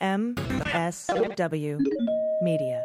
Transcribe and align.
MSW 0.00 1.78
Media. 2.40 2.82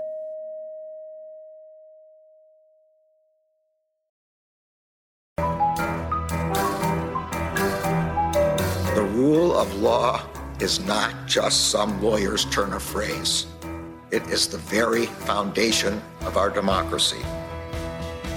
The 8.95 9.09
rule 9.13 9.57
of 9.57 9.73
law 9.75 10.21
is 10.59 10.85
not 10.85 11.13
just 11.25 11.71
some 11.71 12.01
lawyer's 12.03 12.43
turn 12.45 12.73
of 12.73 12.83
phrase. 12.83 13.45
It 14.11 14.23
is 14.27 14.47
the 14.47 14.57
very 14.57 15.05
foundation 15.05 16.01
of 16.21 16.35
our 16.35 16.49
democracy. 16.49 17.21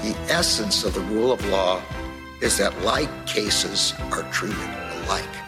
The 0.03 0.17
essence 0.29 0.85
of 0.85 0.95
the 0.95 1.01
rule 1.01 1.33
of 1.33 1.45
law 1.47 1.83
is 2.41 2.57
that 2.59 2.81
like 2.83 3.27
cases 3.27 3.93
are 4.13 4.23
treated 4.31 4.57
alike. 5.05 5.48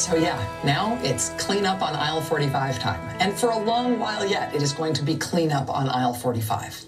So, 0.00 0.16
yeah, 0.16 0.42
now 0.64 0.98
it's 1.02 1.28
cleanup 1.36 1.82
on 1.82 1.94
aisle 1.94 2.22
45 2.22 2.78
time. 2.78 3.16
And 3.20 3.38
for 3.38 3.50
a 3.50 3.58
long 3.58 3.98
while 3.98 4.24
yet, 4.24 4.54
it 4.54 4.62
is 4.62 4.72
going 4.72 4.94
to 4.94 5.02
be 5.02 5.14
cleanup 5.14 5.68
on 5.68 5.90
aisle 5.90 6.14
45. 6.14 6.86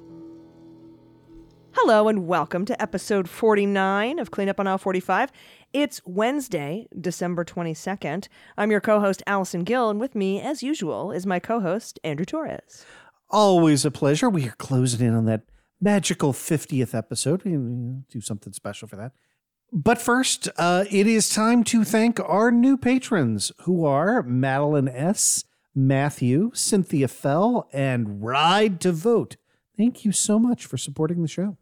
Hello 1.72 2.08
and 2.08 2.27
welcome 2.27 2.64
to 2.64 2.80
episode 2.80 3.28
49 3.28 4.18
of 4.18 4.30
Cleanup 4.30 4.58
on 4.58 4.66
Aisle 4.66 4.78
45. 4.78 5.30
It's 5.74 6.00
Wednesday, 6.06 6.86
December 6.98 7.44
22nd. 7.44 8.28
I'm 8.56 8.70
your 8.70 8.80
co 8.80 8.98
host, 8.98 9.22
Allison 9.27 9.64
Gill, 9.64 9.90
and 9.90 10.00
with 10.00 10.14
me, 10.14 10.40
as 10.40 10.62
usual, 10.62 11.12
is 11.12 11.27
my 11.27 11.38
co 11.38 11.60
host, 11.60 12.00
Andrew 12.02 12.24
Torrez. 12.24 12.86
Always 13.28 13.84
a 13.84 13.90
pleasure. 13.90 14.30
We 14.30 14.48
are 14.48 14.56
closing 14.56 15.06
in 15.06 15.14
on 15.14 15.27
that 15.27 15.42
magical 15.83 16.33
50th 16.33 16.94
episode. 16.94 17.44
We 17.44 17.52
do 18.08 18.22
something 18.22 18.55
special 18.55 18.88
for 18.88 18.96
that. 18.96 19.12
But 19.74 19.98
first, 19.98 20.50
uh, 20.58 20.84
it 20.90 21.06
is 21.06 21.30
time 21.30 21.64
to 21.64 21.82
thank 21.82 22.20
our 22.20 22.50
new 22.50 22.76
patrons 22.76 23.52
who 23.62 23.86
are 23.86 24.22
Madeline 24.22 24.88
S., 24.88 25.44
Matthew, 25.74 26.50
Cynthia 26.52 27.08
Fell, 27.08 27.66
and 27.72 28.22
Ride 28.22 28.82
to 28.82 28.92
Vote. 28.92 29.36
Thank 29.74 30.04
you 30.04 30.12
so 30.12 30.38
much 30.38 30.66
for 30.66 30.76
supporting 30.76 31.22
the 31.22 31.28
show. 31.28 31.56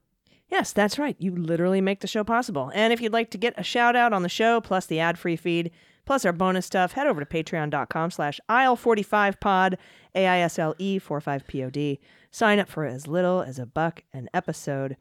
Yes, 0.48 0.72
that's 0.72 0.98
right. 0.98 1.14
You 1.20 1.36
literally 1.36 1.80
make 1.80 2.00
the 2.00 2.08
show 2.08 2.24
possible. 2.24 2.72
And 2.74 2.92
if 2.92 3.00
you'd 3.00 3.12
like 3.12 3.30
to 3.30 3.38
get 3.38 3.54
a 3.56 3.62
shout 3.62 3.94
out 3.94 4.12
on 4.12 4.22
the 4.24 4.28
show, 4.28 4.60
plus 4.60 4.86
the 4.86 4.98
ad-free 4.98 5.36
feed, 5.36 5.70
plus 6.04 6.24
our 6.24 6.32
bonus 6.32 6.66
stuff, 6.66 6.92
head 6.92 7.06
over 7.06 7.24
to 7.24 7.26
patreon.com 7.26 8.10
slash 8.10 8.40
aisle45pod, 8.48 9.76
A-I-S-L-E 10.16 10.98
45-P-O-D. 10.98 12.00
Sign 12.32 12.58
up 12.58 12.68
for 12.68 12.84
as 12.84 13.06
little 13.06 13.42
as 13.42 13.60
a 13.60 13.66
buck 13.66 14.02
an 14.12 14.28
episode. 14.34 14.96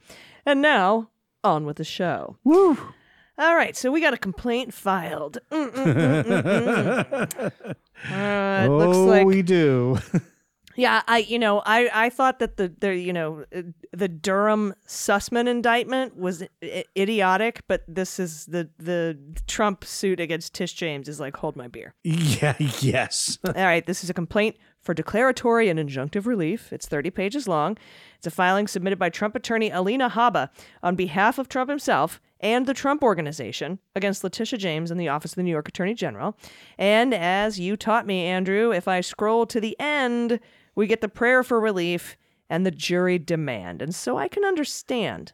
And 0.46 0.62
now, 0.62 1.10
on 1.44 1.66
with 1.66 1.78
the 1.78 1.84
show. 1.84 2.38
Woo! 2.44 2.78
All 3.40 3.56
right, 3.56 3.76
so 3.76 3.90
we 3.90 4.02
got 4.02 4.14
a 4.14 4.18
complaint 4.18 4.74
filed. 4.74 5.38
Mm, 5.50 5.72
mm, 5.72 5.94
mm, 5.96 6.44
mm, 6.44 7.32
mm. 7.32 7.76
Uh, 8.12 8.64
it 8.64 8.70
oh, 8.70 8.78
looks 8.78 8.98
like 8.98 9.26
we 9.26 9.42
do. 9.42 9.98
Yeah, 10.80 11.02
I 11.08 11.18
you 11.18 11.40
know 11.40 11.62
I 11.66 11.90
I 11.94 12.10
thought 12.10 12.40
that 12.40 12.56
the 12.56 12.74
the 12.80 12.96
you 12.96 13.12
know 13.12 13.44
uh, 13.54 13.64
the 13.92 14.08
Durham 14.08 14.74
Sussmann 14.88 15.50
indictment 15.50 16.16
was 16.16 16.44
I- 16.64 16.86
idiotic, 16.98 17.64
but 17.68 17.84
this 17.86 18.18
is 18.18 18.46
the 18.46 18.70
the 18.78 19.18
Trump 19.46 19.84
suit 19.84 20.22
against 20.22 20.54
Tish 20.54 20.74
James 20.74 21.10
is 21.10 21.20
like 21.20 21.36
hold 21.36 21.58
my 21.58 21.68
beer. 21.68 21.96
yeah, 22.04 22.56
yes. 22.80 23.40
All 23.46 23.54
right, 23.54 23.86
this 23.86 24.06
is 24.06 24.10
a 24.10 24.14
complaint 24.14 24.56
for 24.82 24.94
declaratory 24.94 25.70
and 25.70 25.80
injunctive 25.80 26.26
relief. 26.26 26.72
It's 26.72 26.88
30 26.88 27.10
pages 27.12 27.48
long. 27.48 27.78
It's 28.18 28.28
a 28.28 28.32
filing 28.32 28.68
submitted 28.68 29.00
by 29.00 29.10
Trump 29.10 29.36
attorney 29.36 29.70
Alina 29.70 30.10
Habba 30.10 30.50
on 30.82 30.96
behalf 30.96 31.38
of 31.38 31.50
Trump 31.50 31.70
himself 31.70 32.22
and 32.40 32.66
the 32.66 32.74
Trump 32.74 33.04
Organization 33.04 33.80
against 33.96 34.24
Letitia 34.24 34.58
James 34.58 34.92
in 34.92 34.98
the 34.98 35.10
office 35.10 35.34
of 35.34 35.36
the 35.36 35.44
New 35.44 35.52
York 35.52 35.68
Attorney 35.68 35.94
General. 35.94 36.38
And 36.78 37.14
as 37.14 37.60
you 37.60 37.76
taught 37.76 38.08
me, 38.08 38.24
Andrew, 38.24 38.72
if 38.72 38.88
I 38.88 39.02
scroll 39.02 39.46
to 39.48 39.60
the 39.60 39.78
end, 39.80 40.40
we 40.76 40.88
get 40.88 41.02
the 41.02 41.10
prayer 41.10 41.44
for 41.44 41.60
relief 41.60 42.18
and 42.50 42.66
the 42.66 42.72
jury 42.72 43.20
demand. 43.20 43.82
And 43.82 43.94
so 43.94 44.18
I 44.18 44.28
can 44.28 44.46
understand. 44.46 45.34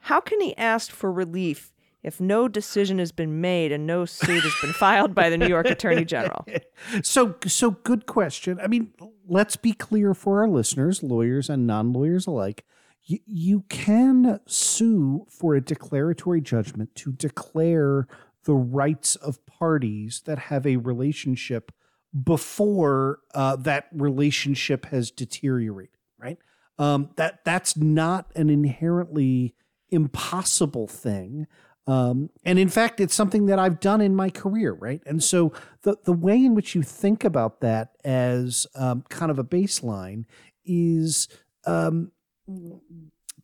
How 0.00 0.20
can 0.20 0.40
he 0.40 0.56
ask 0.56 0.90
for 0.90 1.12
relief 1.12 1.72
if 2.06 2.20
no 2.20 2.46
decision 2.46 3.00
has 3.00 3.10
been 3.10 3.40
made 3.40 3.72
and 3.72 3.84
no 3.84 4.04
suit 4.04 4.44
has 4.44 4.54
been 4.62 4.72
filed 4.72 5.12
by 5.12 5.28
the 5.28 5.36
New 5.36 5.48
York 5.48 5.66
Attorney 5.66 6.04
General? 6.04 6.46
So, 7.02 7.36
so 7.46 7.70
good 7.70 8.04
question. 8.04 8.60
I 8.60 8.66
mean, 8.66 8.92
let's 9.26 9.56
be 9.56 9.72
clear 9.72 10.12
for 10.12 10.40
our 10.42 10.48
listeners, 10.48 11.02
lawyers 11.02 11.48
and 11.48 11.66
non-lawyers 11.66 12.26
alike. 12.26 12.64
You, 13.02 13.18
you 13.26 13.64
can 13.70 14.40
sue 14.46 15.26
for 15.30 15.54
a 15.54 15.60
declaratory 15.60 16.42
judgment 16.42 16.94
to 16.96 17.12
declare 17.12 18.06
the 18.44 18.54
rights 18.54 19.16
of 19.16 19.44
parties 19.46 20.22
that 20.26 20.38
have 20.38 20.66
a 20.66 20.76
relationship 20.76 21.72
before 22.24 23.20
uh, 23.34 23.56
that 23.56 23.86
relationship 23.92 24.86
has 24.86 25.10
deteriorated. 25.10 25.96
Right? 26.18 26.38
Um, 26.78 27.10
that 27.16 27.44
that's 27.44 27.76
not 27.76 28.30
an 28.36 28.50
inherently 28.50 29.54
impossible 29.90 30.86
thing. 30.86 31.46
Um, 31.86 32.30
and 32.44 32.58
in 32.58 32.68
fact, 32.68 33.00
it's 33.00 33.14
something 33.14 33.46
that 33.46 33.58
I've 33.58 33.78
done 33.78 34.00
in 34.00 34.14
my 34.14 34.28
career, 34.28 34.72
right? 34.72 35.00
And 35.06 35.22
so 35.22 35.52
the 35.82 35.96
the 36.04 36.12
way 36.12 36.44
in 36.44 36.54
which 36.54 36.74
you 36.74 36.82
think 36.82 37.22
about 37.24 37.60
that 37.60 37.90
as 38.04 38.66
um, 38.74 39.04
kind 39.08 39.30
of 39.30 39.38
a 39.38 39.44
baseline 39.44 40.24
is 40.64 41.28
um, 41.64 42.10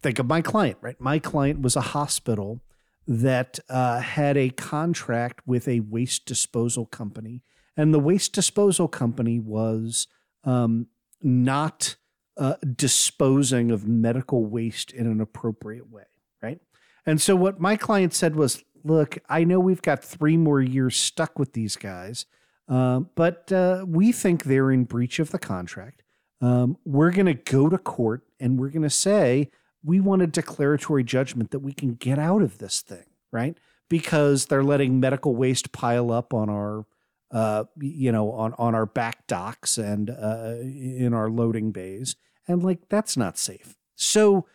think 0.02 0.18
of 0.18 0.26
my 0.26 0.40
client, 0.40 0.78
right? 0.80 1.00
My 1.00 1.18
client 1.18 1.62
was 1.62 1.76
a 1.76 1.80
hospital 1.80 2.60
that 3.06 3.58
uh, 3.68 4.00
had 4.00 4.36
a 4.36 4.50
contract 4.50 5.40
with 5.46 5.68
a 5.68 5.80
waste 5.80 6.26
disposal 6.26 6.86
company, 6.86 7.42
and 7.76 7.94
the 7.94 8.00
waste 8.00 8.32
disposal 8.32 8.88
company 8.88 9.38
was 9.38 10.08
um, 10.42 10.88
not 11.22 11.94
uh, 12.36 12.54
disposing 12.74 13.70
of 13.70 13.86
medical 13.86 14.46
waste 14.46 14.92
in 14.92 15.06
an 15.06 15.20
appropriate 15.20 15.90
way, 15.90 16.04
right? 16.42 16.60
And 17.06 17.20
so 17.20 17.34
what 17.34 17.60
my 17.60 17.76
client 17.76 18.14
said 18.14 18.36
was, 18.36 18.62
look, 18.84 19.18
I 19.28 19.44
know 19.44 19.60
we've 19.60 19.82
got 19.82 20.04
three 20.04 20.36
more 20.36 20.60
years 20.60 20.96
stuck 20.96 21.38
with 21.38 21.52
these 21.52 21.76
guys, 21.76 22.26
uh, 22.68 23.00
but 23.00 23.50
uh, 23.52 23.84
we 23.86 24.12
think 24.12 24.44
they're 24.44 24.70
in 24.70 24.84
breach 24.84 25.18
of 25.18 25.30
the 25.30 25.38
contract. 25.38 26.02
Um, 26.40 26.76
we're 26.84 27.12
going 27.12 27.26
to 27.26 27.34
go 27.34 27.68
to 27.68 27.78
court 27.78 28.22
and 28.40 28.58
we're 28.58 28.70
going 28.70 28.82
to 28.82 28.90
say 28.90 29.50
we 29.84 30.00
want 30.00 30.22
a 30.22 30.26
declaratory 30.26 31.04
judgment 31.04 31.50
that 31.50 31.60
we 31.60 31.72
can 31.72 31.94
get 31.94 32.18
out 32.18 32.42
of 32.42 32.58
this 32.58 32.80
thing, 32.80 33.04
right? 33.30 33.56
Because 33.88 34.46
they're 34.46 34.64
letting 34.64 35.00
medical 35.00 35.34
waste 35.34 35.72
pile 35.72 36.10
up 36.10 36.32
on 36.32 36.48
our, 36.48 36.86
uh, 37.30 37.64
you 37.80 38.12
know, 38.12 38.32
on 38.32 38.54
on 38.58 38.74
our 38.74 38.86
back 38.86 39.26
docks 39.26 39.78
and 39.78 40.10
uh, 40.10 40.54
in 40.60 41.14
our 41.14 41.28
loading 41.30 41.72
bays, 41.72 42.16
and 42.46 42.62
like 42.62 42.88
that's 42.88 43.16
not 43.16 43.38
safe. 43.38 43.76
So 43.96 44.46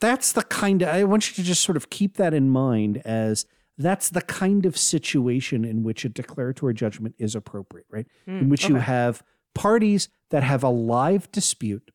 that's 0.00 0.32
the 0.32 0.42
kind 0.42 0.82
of 0.82 0.88
I 0.88 1.04
want 1.04 1.28
you 1.28 1.34
to 1.36 1.42
just 1.42 1.62
sort 1.62 1.76
of 1.76 1.90
keep 1.90 2.16
that 2.16 2.34
in 2.34 2.50
mind 2.50 2.98
as 3.04 3.46
that's 3.76 4.08
the 4.10 4.22
kind 4.22 4.66
of 4.66 4.76
situation 4.76 5.64
in 5.64 5.82
which 5.82 6.04
a 6.04 6.08
declaratory 6.08 6.74
judgment 6.74 7.14
is 7.18 7.34
appropriate, 7.34 7.86
right? 7.90 8.06
in 8.26 8.48
which 8.48 8.68
you 8.68 8.76
have 8.76 9.22
parties 9.54 10.08
that 10.30 10.42
have 10.42 10.62
a 10.62 10.68
live 10.68 11.30
dispute 11.32 11.90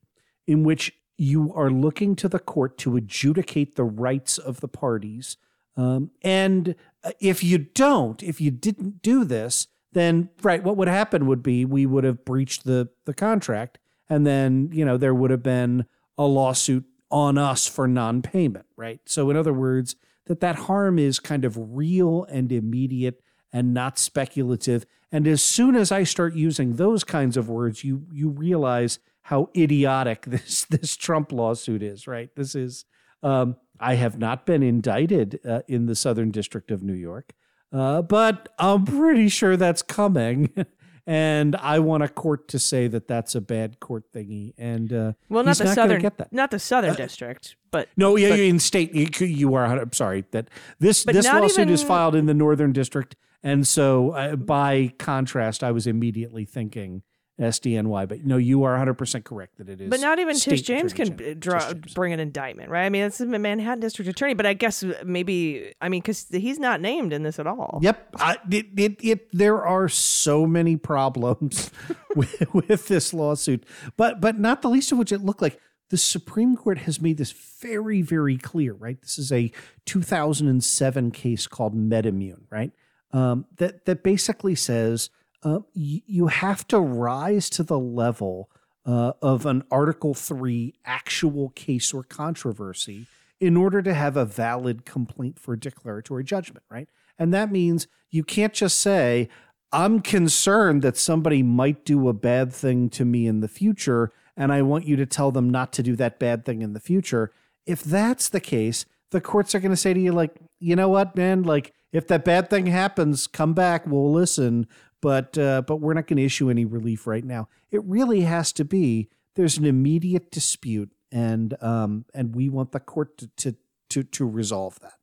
in 0.47 0.63
which 0.63 0.93
you 1.17 1.53
are 1.53 1.69
looking 1.69 2.15
to 2.15 2.29
the 2.29 2.39
court 2.39 2.77
to 2.79 2.95
adjudicate 2.95 3.75
the 3.75 3.83
rights 3.83 4.37
of 4.37 4.61
the 4.61 4.67
parties. 4.67 5.37
Um, 5.75 6.11
and 6.21 6.75
uh, 7.03 7.11
if 7.19 7.43
you 7.43 7.57
don't, 7.57 8.23
if 8.23 8.41
you 8.41 8.51
didn't 8.51 9.01
do 9.01 9.23
this, 9.23 9.67
then 9.91 10.29
right, 10.41 10.63
what 10.63 10.77
would 10.77 10.87
happen 10.87 11.27
would 11.27 11.43
be 11.43 11.65
we 11.65 11.85
would 11.85 12.03
have 12.03 12.25
breached 12.25 12.63
the 12.63 12.89
the 13.05 13.13
contract, 13.13 13.79
and 14.09 14.25
then 14.25 14.69
you 14.71 14.85
know 14.85 14.97
there 14.97 15.13
would 15.13 15.31
have 15.31 15.43
been 15.43 15.85
a 16.17 16.25
lawsuit 16.25 16.85
on 17.11 17.37
us 17.37 17.67
for 17.67 17.87
non-payment, 17.87 18.65
right? 18.75 18.99
So 19.05 19.29
in 19.29 19.37
other 19.37 19.53
words, 19.53 19.95
that 20.25 20.39
that 20.41 20.55
harm 20.55 20.99
is 20.99 21.19
kind 21.19 21.43
of 21.43 21.57
real 21.57 22.23
and 22.25 22.51
immediate 22.51 23.21
and 23.51 23.73
not 23.73 23.97
speculative. 23.97 24.85
And 25.11 25.27
as 25.27 25.41
soon 25.41 25.75
as 25.75 25.91
I 25.91 26.03
start 26.03 26.35
using 26.35 26.75
those 26.75 27.03
kinds 27.03 27.35
of 27.35 27.49
words, 27.49 27.83
you 27.83 28.05
you 28.11 28.29
realize 28.29 28.99
how 29.23 29.49
idiotic 29.55 30.25
this 30.27 30.65
this 30.65 30.95
Trump 30.95 31.31
lawsuit 31.31 31.81
is, 31.81 32.07
right? 32.07 32.29
This 32.35 32.55
is 32.55 32.85
um, 33.23 33.57
I 33.79 33.95
have 33.95 34.17
not 34.19 34.45
been 34.45 34.63
indicted 34.63 35.39
uh, 35.47 35.61
in 35.67 35.87
the 35.87 35.95
Southern 35.95 36.31
District 36.31 36.71
of 36.71 36.83
New 36.83 36.93
York. 36.93 37.33
Uh, 37.71 38.01
but 38.01 38.49
I'm 38.57 38.85
pretty 38.85 39.29
sure 39.29 39.55
that's 39.55 39.81
coming. 39.81 40.53
and 41.09 41.55
I 41.55 41.79
want 41.79 42.03
a 42.03 42.07
court 42.07 42.47
to 42.49 42.59
say 42.59 42.87
that 42.87 43.07
that's 43.07 43.33
a 43.33 43.41
bad 43.41 43.79
court 43.79 44.03
thingy. 44.13 44.53
And 44.59 44.93
uh, 44.93 45.13
well, 45.27 45.43
not 45.43 45.57
the 45.57 45.63
not 45.63 45.73
southern, 45.73 46.01
get 46.01 46.17
that. 46.19 46.27
Uh, 46.27 46.29
not 46.31 46.51
the 46.51 46.59
southern 46.59 46.93
district, 46.93 47.55
but 47.71 47.89
No, 47.97 48.15
yeah, 48.15 48.29
but- 48.29 48.39
in 48.39 48.59
state, 48.59 48.93
you, 48.93 49.25
you 49.25 49.55
are. 49.55 49.65
I'm 49.65 49.91
sorry 49.91 50.25
that 50.31 50.49
this 50.79 51.03
this 51.05 51.25
lawsuit 51.25 51.71
is 51.71 51.81
filed 51.81 52.13
in 52.13 52.27
the 52.27 52.35
Northern 52.35 52.73
District, 52.73 53.15
and 53.41 53.67
so 53.67 54.11
uh, 54.11 54.35
by 54.35 54.93
contrast, 54.99 55.63
I 55.63 55.71
was 55.71 55.87
immediately 55.87 56.45
thinking 56.45 57.01
SDNY. 57.39 58.07
But 58.07 58.25
no, 58.25 58.37
you 58.37 58.63
are 58.63 58.71
100 58.71 58.95
percent 58.95 59.25
correct 59.25 59.57
that 59.57 59.69
it 59.69 59.81
is. 59.81 59.89
But 59.89 60.01
not 60.01 60.19
even 60.19 60.35
Tish 60.35 60.61
James 60.61 60.91
Attorney 60.91 61.09
can 61.09 61.17
General. 61.17 61.35
draw, 61.35 61.73
James. 61.73 61.93
bring 61.93 62.13
an 62.13 62.19
indictment, 62.19 62.69
right? 62.69 62.85
I 62.85 62.89
mean, 62.89 63.03
it's 63.03 63.17
the 63.17 63.25
Manhattan 63.25 63.79
District 63.79 64.09
Attorney, 64.09 64.33
but 64.33 64.45
I 64.45 64.53
guess 64.53 64.83
maybe, 65.03 65.73
I 65.81 65.89
mean, 65.89 66.01
because 66.01 66.27
he's 66.29 66.59
not 66.59 66.81
named 66.81 67.13
in 67.13 67.23
this 67.23 67.39
at 67.39 67.47
all. 67.47 67.79
Yep, 67.81 68.15
I, 68.17 68.37
it, 68.51 68.67
it, 68.77 68.97
it, 69.03 69.27
there 69.31 69.65
are 69.65 69.87
so 69.87 70.45
many 70.45 70.75
problems 70.75 71.71
with, 72.15 72.53
with 72.53 72.87
this 72.87 73.13
lawsuit, 73.13 73.65
but 73.95 74.19
but 74.19 74.37
not 74.39 74.61
the 74.61 74.69
least 74.69 74.91
of 74.91 74.97
which 74.97 75.11
it 75.11 75.21
looked 75.23 75.41
like 75.41 75.59
the 75.89 75.97
Supreme 75.97 76.55
Court 76.55 76.79
has 76.79 77.01
made 77.01 77.17
this 77.17 77.31
very 77.31 78.01
very 78.01 78.37
clear. 78.37 78.73
Right, 78.73 79.01
this 79.01 79.17
is 79.17 79.31
a 79.31 79.51
2007 79.85 81.11
case 81.11 81.47
called 81.47 81.75
MedImmune, 81.75 82.43
right? 82.49 82.71
Um, 83.11 83.45
that 83.57 83.85
that 83.85 84.03
basically 84.03 84.55
says 84.55 85.09
uh, 85.43 85.59
you 85.73 86.27
have 86.27 86.67
to 86.67 86.79
rise 86.79 87.49
to 87.51 87.63
the 87.63 87.79
level 87.79 88.49
uh, 88.85 89.13
of 89.21 89.45
an 89.45 89.63
Article 89.71 90.13
Three 90.13 90.73
actual 90.85 91.49
case 91.49 91.93
or 91.93 92.03
controversy 92.03 93.07
in 93.39 93.55
order 93.55 93.81
to 93.81 93.93
have 93.93 94.17
a 94.17 94.25
valid 94.25 94.85
complaint 94.85 95.39
for 95.39 95.55
declaratory 95.55 96.23
judgment, 96.23 96.65
right? 96.69 96.89
And 97.17 97.33
that 97.33 97.51
means 97.51 97.87
you 98.09 98.23
can't 98.23 98.53
just 98.53 98.77
say, 98.79 99.29
I'm 99.71 100.01
concerned 100.01 100.81
that 100.81 100.97
somebody 100.97 101.43
might 101.43 101.85
do 101.85 102.09
a 102.09 102.13
bad 102.13 102.51
thing 102.51 102.89
to 102.91 103.05
me 103.05 103.27
in 103.27 103.39
the 103.39 103.47
future, 103.47 104.11
and 104.35 104.51
I 104.51 104.61
want 104.61 104.85
you 104.85 104.95
to 104.95 105.05
tell 105.05 105.31
them 105.31 105.49
not 105.49 105.71
to 105.73 105.83
do 105.83 105.95
that 105.97 106.19
bad 106.19 106.43
thing 106.43 106.61
in 106.61 106.73
the 106.73 106.79
future. 106.79 107.31
If 107.65 107.83
that's 107.83 108.29
the 108.29 108.39
case, 108.39 108.85
the 109.11 109.21
courts 109.21 109.53
are 109.53 109.59
going 109.59 109.71
to 109.71 109.77
say 109.77 109.93
to 109.93 109.99
you, 109.99 110.11
like, 110.11 110.35
you 110.59 110.75
know 110.75 110.89
what, 110.89 111.15
man, 111.15 111.43
like, 111.43 111.73
if 111.91 112.07
that 112.07 112.25
bad 112.25 112.49
thing 112.49 112.67
happens, 112.67 113.25
come 113.25 113.53
back, 113.53 113.87
we'll 113.87 114.11
listen, 114.11 114.67
but 115.01 115.37
uh, 115.37 115.61
but 115.61 115.77
we're 115.77 115.93
not 115.93 116.07
going 116.07 116.17
to 116.17 116.25
issue 116.25 116.49
any 116.49 116.65
relief 116.65 117.07
right 117.07 117.23
now. 117.23 117.47
It 117.71 117.83
really 117.83 118.21
has 118.21 118.51
to 118.53 118.65
be 118.65 119.09
there's 119.35 119.57
an 119.57 119.65
immediate 119.65 120.31
dispute, 120.31 120.91
and 121.11 121.55
um, 121.61 122.05
and 122.13 122.35
we 122.35 122.49
want 122.49 122.71
the 122.71 122.79
court 122.79 123.17
to 123.19 123.27
to 123.37 123.55
to, 123.89 124.03
to 124.03 124.25
resolve 124.25 124.79
that. 124.81 124.93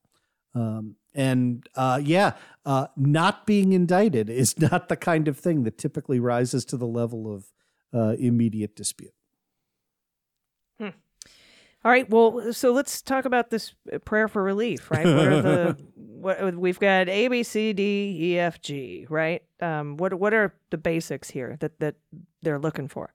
Um, 0.55 0.97
and 1.15 1.69
uh, 1.75 2.01
yeah, 2.03 2.33
uh, 2.65 2.87
not 2.97 3.47
being 3.47 3.73
indicted 3.73 4.31
is 4.31 4.59
not 4.61 4.89
the 4.89 4.97
kind 4.97 5.29
of 5.29 5.39
thing 5.39 5.65
that 5.65 5.79
typically 5.79 6.21
rises 6.21 6.65
to 6.67 6.77
the 6.77 6.87
level 6.87 7.33
of 7.33 7.53
uh, 7.95 8.17
immediate 8.19 8.77
dispute. 8.77 9.13
All 11.85 11.91
right. 11.91 12.09
Well, 12.11 12.53
so 12.53 12.73
let's 12.73 13.01
talk 13.01 13.25
about 13.25 13.51
this 13.51 13.75
uh, 13.93 13.99
prayer 13.99 14.29
for 14.29 14.43
relief, 14.43 14.91
right? 14.91 15.07
What 15.07 15.27
are 15.27 15.43
the 15.43 15.77
what 15.97 16.57
we've 16.57 16.81
got 16.81 17.09
A 17.09 17.29
B 17.29 17.43
C 17.43 17.73
D 17.73 18.17
E 18.21 18.39
F 18.39 18.61
G, 18.61 19.07
right? 19.09 19.43
Um, 19.61 19.97
what 19.97 20.15
what 20.15 20.35
are 20.35 20.55
the 20.71 20.79
basics 20.79 21.31
here 21.31 21.57
that 21.61 21.79
that 21.81 21.95
they're 22.43 22.59
looking 22.59 22.89
for? 22.89 23.15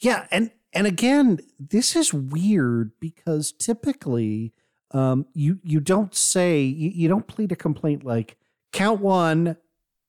Yeah, 0.00 0.26
and 0.30 0.50
and 0.72 0.86
again, 0.86 1.40
this 1.58 1.94
is 1.96 2.14
weird 2.14 2.92
because 3.00 3.52
typically, 3.52 4.54
um, 4.92 5.26
you 5.34 5.58
you 5.62 5.80
don't 5.80 6.14
say 6.14 6.62
you, 6.62 6.90
you 6.90 7.08
don't 7.08 7.26
plead 7.26 7.52
a 7.52 7.56
complaint 7.56 8.04
like 8.04 8.36
count 8.72 9.00
one, 9.00 9.56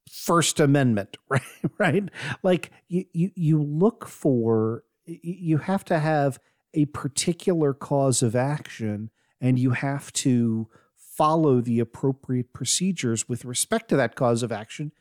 First 0.09 0.59
Amendment, 0.59 1.17
right? 1.29 1.41
Right? 1.77 2.09
Like 2.41 2.71
you 2.87 3.05
you 3.13 3.31
you 3.35 3.61
look 3.61 4.07
for 4.07 4.83
you 5.05 5.59
have 5.59 5.85
to 5.85 5.99
have 5.99 6.39
a 6.77 6.85
particular 6.85 7.73
cause 7.73 8.21
of 8.21 8.35
action, 8.35 9.09
and 9.41 9.57
you 9.57 9.71
have 9.71 10.13
to 10.13 10.69
follow 10.95 11.59
the 11.59 11.79
appropriate 11.79 12.53
procedures 12.53 13.27
with 13.27 13.43
respect 13.43 13.89
to 13.89 13.97
that 13.97 14.15
cause 14.15 14.43
of 14.43 14.51
action 14.51 14.91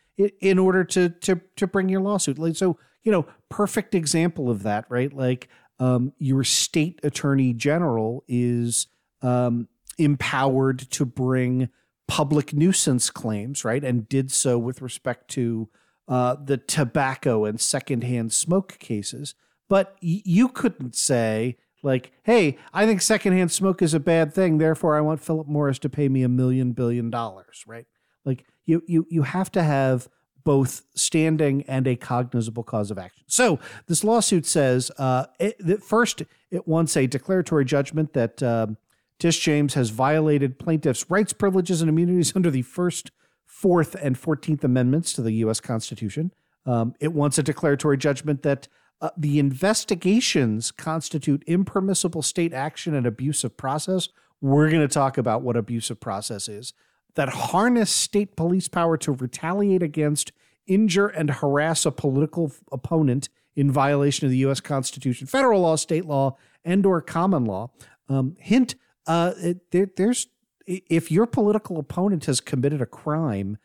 in 0.40 0.58
order 0.58 0.82
to 0.82 1.10
to 1.10 1.40
to 1.56 1.66
bring 1.66 1.90
your 1.90 2.00
lawsuit. 2.00 2.38
Like 2.38 2.56
so, 2.56 2.78
you 3.04 3.12
know, 3.12 3.26
perfect 3.50 3.94
example 3.94 4.50
of 4.50 4.62
that, 4.62 4.86
right? 4.88 5.12
Like 5.12 5.48
um, 5.78 6.14
your 6.18 6.42
state 6.42 6.98
attorney 7.02 7.52
general 7.52 8.24
is 8.26 8.86
um, 9.20 9.68
empowered 9.98 10.78
to 10.92 11.04
bring 11.04 11.68
public 12.08 12.54
nuisance 12.54 13.10
claims, 13.10 13.64
right, 13.64 13.84
and 13.84 14.08
did 14.08 14.32
so 14.32 14.58
with 14.58 14.80
respect 14.80 15.28
to 15.32 15.68
uh, 16.08 16.36
the 16.42 16.56
tobacco 16.56 17.44
and 17.44 17.60
secondhand 17.60 18.32
smoke 18.32 18.78
cases. 18.78 19.34
But 19.68 19.96
y- 20.02 20.22
you 20.24 20.48
couldn't 20.48 20.94
say 20.94 21.58
like, 21.86 22.12
"Hey, 22.24 22.58
I 22.74 22.84
think 22.84 23.00
secondhand 23.00 23.50
smoke 23.52 23.80
is 23.80 23.94
a 23.94 24.00
bad 24.00 24.34
thing, 24.34 24.58
therefore 24.58 24.96
I 24.96 25.00
want 25.00 25.22
Philip 25.22 25.46
Morris 25.46 25.78
to 25.80 25.88
pay 25.88 26.08
me 26.08 26.22
a 26.22 26.28
million 26.28 26.72
billion 26.72 27.10
dollars." 27.10 27.64
Right? 27.66 27.86
Like 28.24 28.44
you 28.66 28.82
you 28.86 29.06
you 29.08 29.22
have 29.22 29.50
to 29.52 29.62
have 29.62 30.08
both 30.44 30.82
standing 30.94 31.62
and 31.62 31.88
a 31.88 31.96
cognizable 31.96 32.62
cause 32.62 32.92
of 32.92 32.98
action. 32.98 33.24
So 33.26 33.58
this 33.86 34.04
lawsuit 34.04 34.46
says 34.46 34.92
uh, 34.96 35.26
it, 35.40 35.56
that 35.58 35.82
first 35.82 36.22
it 36.52 36.68
wants 36.68 36.96
a 36.96 37.06
declaratory 37.08 37.64
judgment 37.64 38.12
that 38.12 38.40
um, 38.44 38.76
Tish 39.18 39.40
James 39.40 39.74
has 39.74 39.90
violated 39.90 40.58
plaintiffs' 40.58 41.10
rights, 41.10 41.32
privileges, 41.32 41.80
and 41.80 41.88
immunities 41.88 42.34
under 42.36 42.50
the 42.50 42.62
First, 42.62 43.10
Fourth, 43.44 43.96
and 44.00 44.16
Fourteenth 44.16 44.62
Amendments 44.62 45.12
to 45.14 45.22
the 45.22 45.32
U.S. 45.32 45.60
Constitution. 45.60 46.32
Um, 46.64 46.94
it 47.00 47.12
wants 47.12 47.38
a 47.38 47.42
declaratory 47.42 47.96
judgment 47.96 48.42
that 48.42 48.68
uh, 49.00 49.10
the 49.16 49.38
investigations 49.38 50.70
constitute 50.70 51.42
impermissible 51.46 52.22
state 52.22 52.52
action 52.52 52.94
and 52.94 53.06
abusive 53.06 53.56
process. 53.56 54.08
We're 54.40 54.70
going 54.70 54.86
to 54.86 54.92
talk 54.92 55.18
about 55.18 55.42
what 55.42 55.56
abusive 55.56 56.00
process 56.00 56.48
is. 56.48 56.72
That 57.14 57.28
harness 57.28 57.90
state 57.90 58.36
police 58.36 58.68
power 58.68 58.96
to 58.98 59.12
retaliate 59.12 59.82
against, 59.82 60.32
injure, 60.66 61.08
and 61.08 61.30
harass 61.30 61.86
a 61.86 61.90
political 61.90 62.52
opponent 62.72 63.28
in 63.54 63.70
violation 63.70 64.26
of 64.26 64.30
the 64.30 64.38
U.S. 64.38 64.60
Constitution, 64.60 65.26
federal 65.26 65.62
law, 65.62 65.76
state 65.76 66.04
law, 66.04 66.36
and/or 66.64 67.00
common 67.00 67.46
law. 67.46 67.70
Um, 68.08 68.36
hint: 68.38 68.74
uh, 69.06 69.32
it, 69.38 69.70
there, 69.70 69.88
there's 69.96 70.26
if 70.66 71.10
your 71.10 71.26
political 71.26 71.78
opponent 71.78 72.26
has 72.26 72.40
committed 72.40 72.82
a 72.82 72.86
crime, 72.86 73.56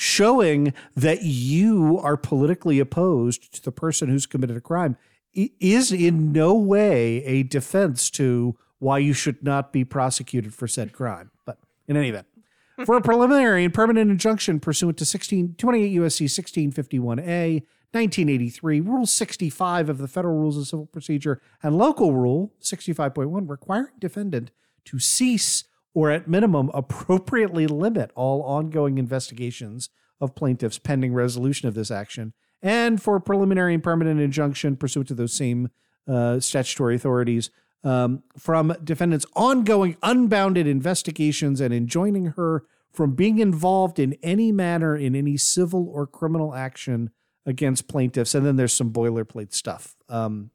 showing 0.00 0.72
that 0.96 1.22
you 1.24 2.00
are 2.02 2.16
politically 2.16 2.80
opposed 2.80 3.52
to 3.52 3.62
the 3.62 3.70
person 3.70 4.08
who's 4.08 4.24
committed 4.24 4.56
a 4.56 4.60
crime 4.60 4.96
is 5.34 5.92
in 5.92 6.32
no 6.32 6.54
way 6.54 7.22
a 7.24 7.42
defense 7.42 8.08
to 8.08 8.56
why 8.78 8.96
you 8.96 9.12
should 9.12 9.44
not 9.44 9.74
be 9.74 9.84
prosecuted 9.84 10.54
for 10.54 10.66
said 10.66 10.94
crime. 10.94 11.30
But 11.44 11.58
in 11.86 11.98
any 11.98 12.08
event, 12.08 12.26
for 12.86 12.96
a 12.96 13.02
preliminary 13.02 13.62
and 13.62 13.74
permanent 13.74 14.10
injunction 14.10 14.58
pursuant 14.58 14.96
to 14.98 15.04
16, 15.04 15.56
28 15.58 15.98
USC 15.98 16.24
1651A, 16.72 17.60
1983, 17.92 18.80
Rule 18.80 19.04
65 19.04 19.90
of 19.90 19.98
the 19.98 20.08
Federal 20.08 20.38
Rules 20.38 20.56
of 20.56 20.66
Civil 20.66 20.86
Procedure, 20.86 21.42
and 21.62 21.76
Local 21.76 22.14
Rule 22.14 22.54
65.1 22.62 23.50
requiring 23.50 23.92
defendant 23.98 24.50
to 24.86 24.98
cease 24.98 25.64
or 25.94 26.10
at 26.10 26.28
minimum 26.28 26.70
appropriately 26.72 27.66
limit 27.66 28.10
all 28.14 28.42
ongoing 28.42 28.98
investigations 28.98 29.88
of 30.20 30.34
plaintiffs 30.34 30.78
pending 30.78 31.14
resolution 31.14 31.68
of 31.68 31.74
this 31.74 31.90
action, 31.90 32.32
and 32.62 33.02
for 33.02 33.18
preliminary 33.20 33.74
and 33.74 33.82
permanent 33.82 34.20
injunction 34.20 34.76
pursuant 34.76 35.08
to 35.08 35.14
those 35.14 35.32
same 35.32 35.70
uh, 36.06 36.38
statutory 36.40 36.96
authorities 36.96 37.50
um, 37.84 38.22
from 38.36 38.74
defendants' 38.84 39.26
ongoing 39.34 39.96
unbounded 40.02 40.66
investigations 40.66 41.60
and 41.60 41.72
enjoining 41.72 42.26
her 42.26 42.64
from 42.92 43.14
being 43.14 43.38
involved 43.38 43.98
in 43.98 44.16
any 44.22 44.52
manner 44.52 44.96
in 44.96 45.14
any 45.14 45.36
civil 45.36 45.88
or 45.88 46.06
criminal 46.06 46.54
action 46.54 47.10
against 47.46 47.88
plaintiffs. 47.88 48.34
And 48.34 48.44
then 48.44 48.56
there's 48.56 48.72
some 48.72 48.92
boilerplate 48.92 49.54
stuff. 49.54 49.96
Um, 50.08 50.50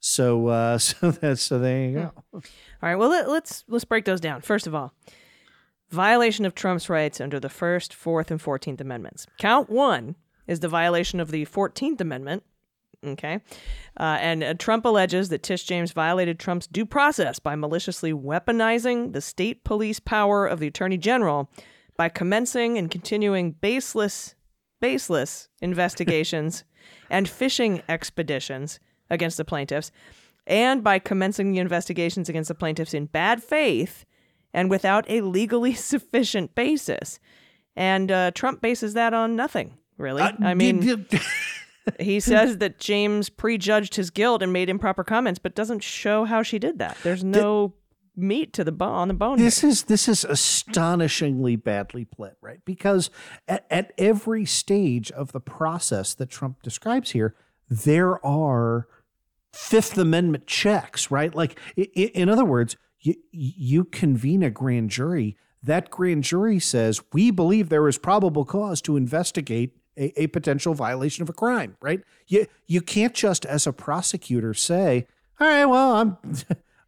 so, 0.00 0.48
uh, 0.48 0.78
so 0.78 1.10
that's 1.10 1.42
so 1.42 1.58
there 1.58 1.84
you 1.84 1.92
go. 1.94 2.12
All 2.32 2.42
right. 2.82 2.96
Well, 2.96 3.10
let, 3.10 3.28
let's 3.28 3.64
let's 3.68 3.84
break 3.84 4.04
those 4.04 4.20
down. 4.20 4.40
First 4.40 4.66
of 4.66 4.74
all, 4.74 4.92
violation 5.90 6.44
of 6.44 6.54
Trump's 6.54 6.88
rights 6.88 7.20
under 7.20 7.40
the 7.40 7.48
First, 7.48 7.94
Fourth, 7.94 8.30
and 8.30 8.40
Fourteenth 8.40 8.80
Amendments. 8.80 9.26
Count 9.38 9.70
one 9.70 10.16
is 10.46 10.60
the 10.60 10.68
violation 10.68 11.20
of 11.20 11.30
the 11.30 11.44
Fourteenth 11.44 12.00
Amendment. 12.00 12.42
Okay, 13.04 13.40
uh, 14.00 14.18
and 14.20 14.42
uh, 14.42 14.54
Trump 14.54 14.84
alleges 14.84 15.28
that 15.28 15.42
Tish 15.42 15.64
James 15.64 15.92
violated 15.92 16.38
Trump's 16.38 16.66
due 16.66 16.86
process 16.86 17.38
by 17.38 17.54
maliciously 17.54 18.12
weaponizing 18.12 19.12
the 19.12 19.20
state 19.20 19.64
police 19.64 20.00
power 20.00 20.46
of 20.46 20.60
the 20.60 20.66
Attorney 20.66 20.96
General 20.96 21.50
by 21.96 22.08
commencing 22.08 22.78
and 22.78 22.90
continuing 22.90 23.52
baseless, 23.52 24.34
baseless 24.80 25.48
investigations 25.60 26.64
and 27.10 27.28
fishing 27.28 27.82
expeditions 27.88 28.80
against 29.10 29.36
the 29.36 29.44
plaintiffs, 29.44 29.90
and 30.46 30.82
by 30.84 30.98
commencing 30.98 31.52
the 31.52 31.58
investigations 31.58 32.28
against 32.28 32.48
the 32.48 32.54
plaintiffs 32.54 32.94
in 32.94 33.06
bad 33.06 33.42
faith 33.42 34.04
and 34.52 34.70
without 34.70 35.04
a 35.08 35.20
legally 35.20 35.74
sufficient 35.92 36.54
basis. 36.54 37.18
And 37.74 38.10
uh, 38.10 38.30
Trump 38.30 38.62
bases 38.62 38.94
that 38.94 39.12
on 39.12 39.36
nothing, 39.36 39.74
really. 39.98 40.22
Uh, 40.22 40.32
I 40.40 40.54
mean, 40.54 40.80
did- 40.80 41.08
did- 41.08 41.20
he 42.00 42.20
says 42.20 42.58
that 42.58 42.78
James 42.78 43.28
prejudged 43.28 43.96
his 43.96 44.10
guilt 44.10 44.42
and 44.42 44.52
made 44.52 44.68
improper 44.68 45.04
comments, 45.04 45.38
but 45.38 45.54
doesn't 45.54 45.82
show 45.82 46.24
how 46.24 46.42
she 46.42 46.58
did 46.58 46.78
that. 46.78 46.96
There's 47.02 47.22
no 47.22 47.74
meat 48.16 48.54
to 48.54 48.64
the 48.64 48.72
bone 48.72 48.94
on 48.94 49.08
the 49.08 49.14
bone. 49.14 49.38
this 49.38 49.60
here. 49.60 49.68
is 49.70 49.84
this 49.84 50.08
is 50.08 50.24
astonishingly 50.24 51.56
badly 51.56 52.04
played, 52.04 52.32
right? 52.40 52.60
Because 52.64 53.10
at, 53.46 53.66
at 53.70 53.92
every 53.98 54.46
stage 54.46 55.10
of 55.12 55.32
the 55.32 55.40
process 55.40 56.14
that 56.14 56.30
Trump 56.30 56.62
describes 56.62 57.10
here, 57.10 57.34
there 57.68 58.24
are 58.24 58.88
Fifth 59.56 59.96
Amendment 59.98 60.46
checks, 60.46 61.10
right? 61.10 61.34
Like, 61.34 61.58
in 61.76 62.28
other 62.28 62.44
words, 62.44 62.76
you, 63.00 63.14
you 63.32 63.84
convene 63.84 64.42
a 64.42 64.50
grand 64.50 64.90
jury. 64.90 65.36
That 65.62 65.90
grand 65.90 66.24
jury 66.24 66.60
says, 66.60 67.00
we 67.12 67.30
believe 67.30 67.68
there 67.68 67.88
is 67.88 67.98
probable 67.98 68.44
cause 68.44 68.80
to 68.82 68.96
investigate 68.96 69.76
a, 69.96 70.22
a 70.22 70.26
potential 70.28 70.74
violation 70.74 71.22
of 71.22 71.28
a 71.28 71.32
crime, 71.32 71.76
right? 71.80 72.02
You, 72.26 72.46
you 72.66 72.80
can't 72.80 73.14
just, 73.14 73.44
as 73.46 73.66
a 73.66 73.72
prosecutor, 73.72 74.54
say, 74.54 75.06
all 75.40 75.46
right, 75.46 75.64
well, 75.64 75.96
I'm. 75.96 76.18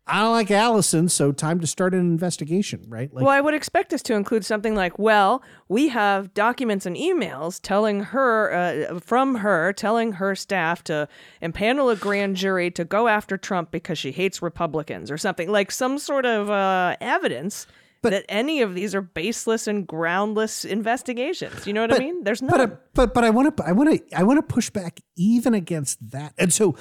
I 0.09 0.23
don't 0.23 0.33
like 0.33 0.50
Allison, 0.50 1.09
so 1.09 1.33
time 1.33 1.61
to 1.61 1.67
start 1.67 1.93
an 1.95 2.00
investigation, 2.00 2.85
right? 2.88 3.12
Like, 3.12 3.25
well, 3.25 3.33
I 3.33 3.41
would 3.41 3.55
expect 3.55 3.93
us 3.93 4.03
to 4.03 4.15
include 4.15 4.45
something 4.45 4.75
like, 4.75 4.99
well, 4.99 5.43
we 5.69 5.88
have 5.88 6.33
documents 6.35 6.87
and 6.87 6.97
emails 6.97 7.61
telling 7.62 8.00
her, 8.05 8.53
uh, 8.53 9.00
from 9.00 9.37
her, 9.37 9.73
telling 9.73 10.12
her 10.12 10.35
staff 10.35 10.83
to 10.85 11.09
impanel 11.43 11.93
a 11.93 11.97
grand 11.97 12.37
jury 12.37 12.71
to 12.73 12.85
go 12.85 13.09
after 13.09 13.37
Trump 13.37 13.71
because 13.71 13.99
she 13.99 14.12
hates 14.12 14.41
Republicans 14.41 15.11
or 15.11 15.19
something, 15.19 15.50
like 15.50 15.71
some 15.71 15.99
sort 15.99 16.25
of 16.25 16.49
uh, 16.50 16.97
evidence 17.00 17.67
that 18.03 18.25
any 18.29 18.62
of 18.62 18.75
these 18.75 18.95
are 18.95 19.00
baseless 19.00 19.67
and 19.67 19.87
groundless 19.87 20.65
investigations. 20.65 21.67
You 21.67 21.73
know 21.73 21.83
what 21.83 21.95
I 21.95 21.99
mean? 21.99 22.25
There's 22.25 22.43
no. 22.43 22.49
but 22.49 22.95
but 22.95 23.15
but 23.15 23.25
I 23.25 23.31
want 23.31 23.57
to 23.57 23.65
I 23.65 23.73
want 23.73 23.91
to 23.91 24.17
I 24.17 24.23
want 24.23 24.38
to 24.38 24.43
push 24.43 24.71
back 24.71 25.00
even 25.17 25.55
against 25.55 26.11
that. 26.11 26.35
And 26.38 26.53
so 26.53 26.77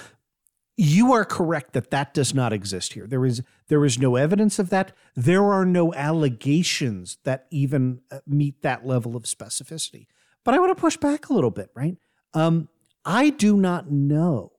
you 0.78 1.12
are 1.12 1.26
correct 1.26 1.74
that 1.74 1.90
that 1.90 2.14
does 2.14 2.36
not 2.36 2.54
exist 2.54 2.94
here. 2.94 3.08
There 3.08 3.26
is 3.26 3.42
there 3.68 3.84
is 3.84 3.98
no 3.98 4.16
evidence 4.16 4.60
of 4.60 4.70
that. 4.70 4.94
There 5.16 5.44
are 5.44 5.66
no 5.66 5.94
allegations 5.94 7.18
that 7.24 7.48
even 7.50 8.02
uh, 8.12 8.20
meet 8.28 8.62
that 8.62 8.86
level 8.86 9.16
of 9.16 9.24
specificity. 9.24 10.06
But 10.46 10.54
I 10.54 10.60
want 10.60 10.78
to 10.78 10.80
push 10.80 10.96
back 10.96 11.30
a 11.30 11.34
little 11.34 11.52
bit, 11.52 11.72
right? 11.76 11.98
Um, 12.34 12.70
I 13.04 13.32
do 13.32 13.58
not 13.58 13.92
know 13.92 14.52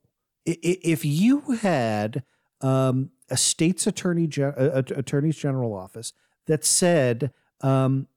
if 0.44 1.04
you 1.04 1.40
had 1.62 2.24
um, 2.60 3.10
a 3.30 3.36
state's 3.36 3.86
attorney 3.86 4.26
gen- 4.26 4.54
attorney's 4.56 5.36
general 5.36 5.74
office 5.74 6.12
that 6.46 6.64
said 6.64 7.32
um, 7.60 8.08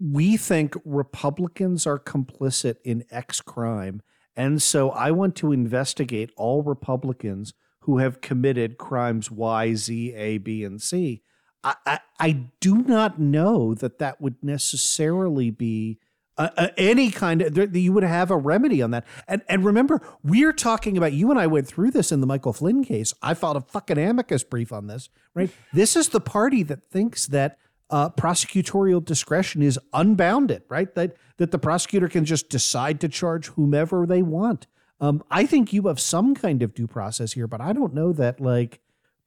we 0.00 0.36
think 0.36 0.76
Republicans 0.84 1.86
are 1.86 1.98
complicit 1.98 2.76
in 2.84 3.04
X 3.10 3.40
crime. 3.40 4.00
And 4.36 4.62
so 4.62 4.90
I 4.90 5.10
want 5.10 5.36
to 5.36 5.52
investigate 5.52 6.30
all 6.36 6.62
Republicans 6.62 7.54
who 7.80 7.98
have 7.98 8.20
committed 8.20 8.78
crimes 8.78 9.30
Y, 9.30 9.74
Z, 9.74 10.14
A, 10.14 10.38
B, 10.38 10.64
and 10.64 10.80
C. 10.80 11.22
I, 11.62 11.74
I, 11.86 12.00
I 12.18 12.32
do 12.60 12.76
not 12.76 13.18
know 13.18 13.74
that 13.74 13.98
that 13.98 14.20
would 14.20 14.36
necessarily 14.42 15.50
be 15.50 15.98
uh, 16.36 16.48
uh, 16.56 16.68
any 16.76 17.10
kind 17.10 17.42
of 17.42 17.54
that 17.54 17.74
you 17.74 17.92
would 17.92 18.02
have 18.02 18.30
a 18.30 18.36
remedy 18.36 18.82
on 18.82 18.90
that. 18.90 19.04
And 19.28 19.42
and 19.48 19.64
remember, 19.64 20.00
we're 20.22 20.52
talking 20.52 20.96
about 20.96 21.12
you 21.12 21.30
and 21.30 21.38
I 21.38 21.46
went 21.46 21.68
through 21.68 21.92
this 21.92 22.10
in 22.10 22.20
the 22.20 22.26
Michael 22.26 22.52
Flynn 22.52 22.84
case. 22.84 23.14
I 23.22 23.34
filed 23.34 23.56
a 23.56 23.60
fucking 23.60 23.98
amicus 23.98 24.42
brief 24.42 24.72
on 24.72 24.88
this. 24.88 25.08
Right, 25.34 25.50
this 25.72 25.94
is 25.94 26.08
the 26.08 26.20
party 26.20 26.62
that 26.64 26.90
thinks 26.90 27.26
that 27.28 27.58
uh, 27.94 28.10
prosecutorial 28.10 29.04
discretion 29.04 29.62
is 29.62 29.78
unbounded, 29.92 30.64
right? 30.68 30.92
That 30.96 31.16
that 31.36 31.52
the 31.52 31.60
prosecutor 31.60 32.08
can 32.08 32.24
just 32.24 32.48
decide 32.48 33.00
to 33.02 33.08
charge 33.08 33.46
whomever 33.50 34.04
they 34.04 34.20
want. 34.20 34.66
Um, 34.98 35.22
I 35.30 35.46
think 35.46 35.72
you 35.72 35.86
have 35.86 36.00
some 36.00 36.34
kind 36.34 36.60
of 36.64 36.74
due 36.74 36.88
process 36.88 37.34
here, 37.34 37.46
but 37.46 37.60
I 37.60 37.72
don't 37.72 37.94
know 37.94 38.12
that 38.12 38.40
like 38.40 38.80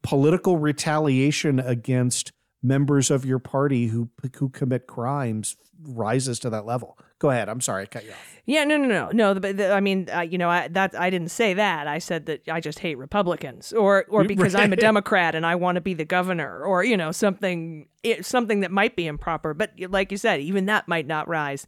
political 0.04 0.58
retaliation 0.58 1.62
against 1.62 2.34
members 2.64 3.12
of 3.12 3.26
your 3.26 3.40
party 3.40 3.88
who 3.88 4.10
who 4.38 4.50
commit 4.50 4.88
crimes 4.88 5.56
rises 5.84 6.40
to 6.40 6.50
that 6.50 6.66
level. 6.66 6.98
Go 7.20 7.30
ahead. 7.32 7.50
I'm 7.50 7.62
sorry, 7.62 7.84
I 7.84 7.86
cut 7.88 8.06
you 8.06 8.12
off. 8.12 8.38
Yeah, 8.46 8.64
no, 8.64 8.78
no, 8.78 8.88
no, 8.88 9.10
no. 9.12 9.34
The, 9.34 9.54
the, 9.54 9.72
I 9.72 9.80
mean, 9.80 10.08
uh, 10.14 10.22
you 10.22 10.38
know, 10.38 10.50
I, 10.50 10.68
that 10.70 10.94
I 11.00 11.10
didn't 11.10 11.30
say 11.30 11.56
that. 11.56 11.88
I 11.88 11.98
said 11.98 12.28
that 12.28 12.48
I 12.48 12.60
just 12.60 12.80
hate 12.80 12.96
Republicans, 12.96 13.74
or 13.74 14.06
or 14.10 14.24
because 14.24 14.56
I'm 14.56 14.72
a 14.72 14.76
Democrat 14.90 15.36
and 15.36 15.46
I 15.46 15.56
want 15.56 15.76
to 15.76 15.82
be 15.82 15.94
the 15.94 16.06
governor, 16.06 16.64
or 16.64 16.84
you 16.84 16.96
know, 16.98 17.12
something 17.12 17.88
it, 18.04 18.26
something 18.26 18.62
that 18.62 18.72
might 18.72 18.96
be 18.96 19.08
improper. 19.08 19.54
But 19.54 19.72
like 19.90 20.12
you 20.12 20.18
said, 20.18 20.42
even 20.42 20.68
that 20.68 20.88
might 20.88 21.08
not 21.08 21.28
rise 21.28 21.66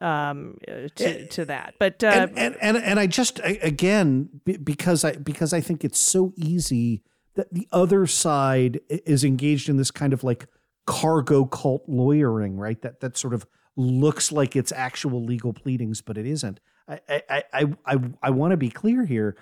um, 0.00 0.58
uh, 0.68 0.88
to 0.96 1.26
to 1.26 1.44
that. 1.46 1.74
But 1.78 2.02
uh, 2.04 2.06
and, 2.06 2.38
and 2.38 2.56
and 2.60 2.76
and 2.76 3.00
I 3.00 3.06
just 3.06 3.40
I- 3.40 3.58
again 3.62 4.28
be- 4.44 4.56
because 4.56 5.04
I 5.04 5.12
because 5.16 5.52
I 5.52 5.60
think 5.60 5.84
it's 5.84 6.00
so 6.00 6.32
easy 6.36 7.02
that 7.36 7.52
the 7.52 7.68
other 7.70 8.06
side 8.06 8.80
is 8.88 9.24
engaged 9.24 9.68
in 9.68 9.76
this 9.76 9.90
kind 9.90 10.12
of 10.12 10.24
like 10.24 10.46
cargo 10.86 11.44
cult 11.44 11.84
lawyering, 11.86 12.56
right? 12.56 12.80
That 12.82 13.00
that 13.00 13.16
sort 13.16 13.34
of 13.34 13.46
looks 13.76 14.32
like 14.32 14.56
it's 14.56 14.72
actual 14.72 15.22
legal 15.22 15.52
pleadings, 15.52 16.00
but 16.00 16.18
it 16.18 16.26
isn't. 16.26 16.60
I 16.88 17.00
I 17.18 17.42
I 17.52 17.64
I, 17.86 17.98
I 18.22 18.30
want 18.30 18.52
to 18.52 18.56
be 18.56 18.70
clear 18.70 19.04
here. 19.04 19.36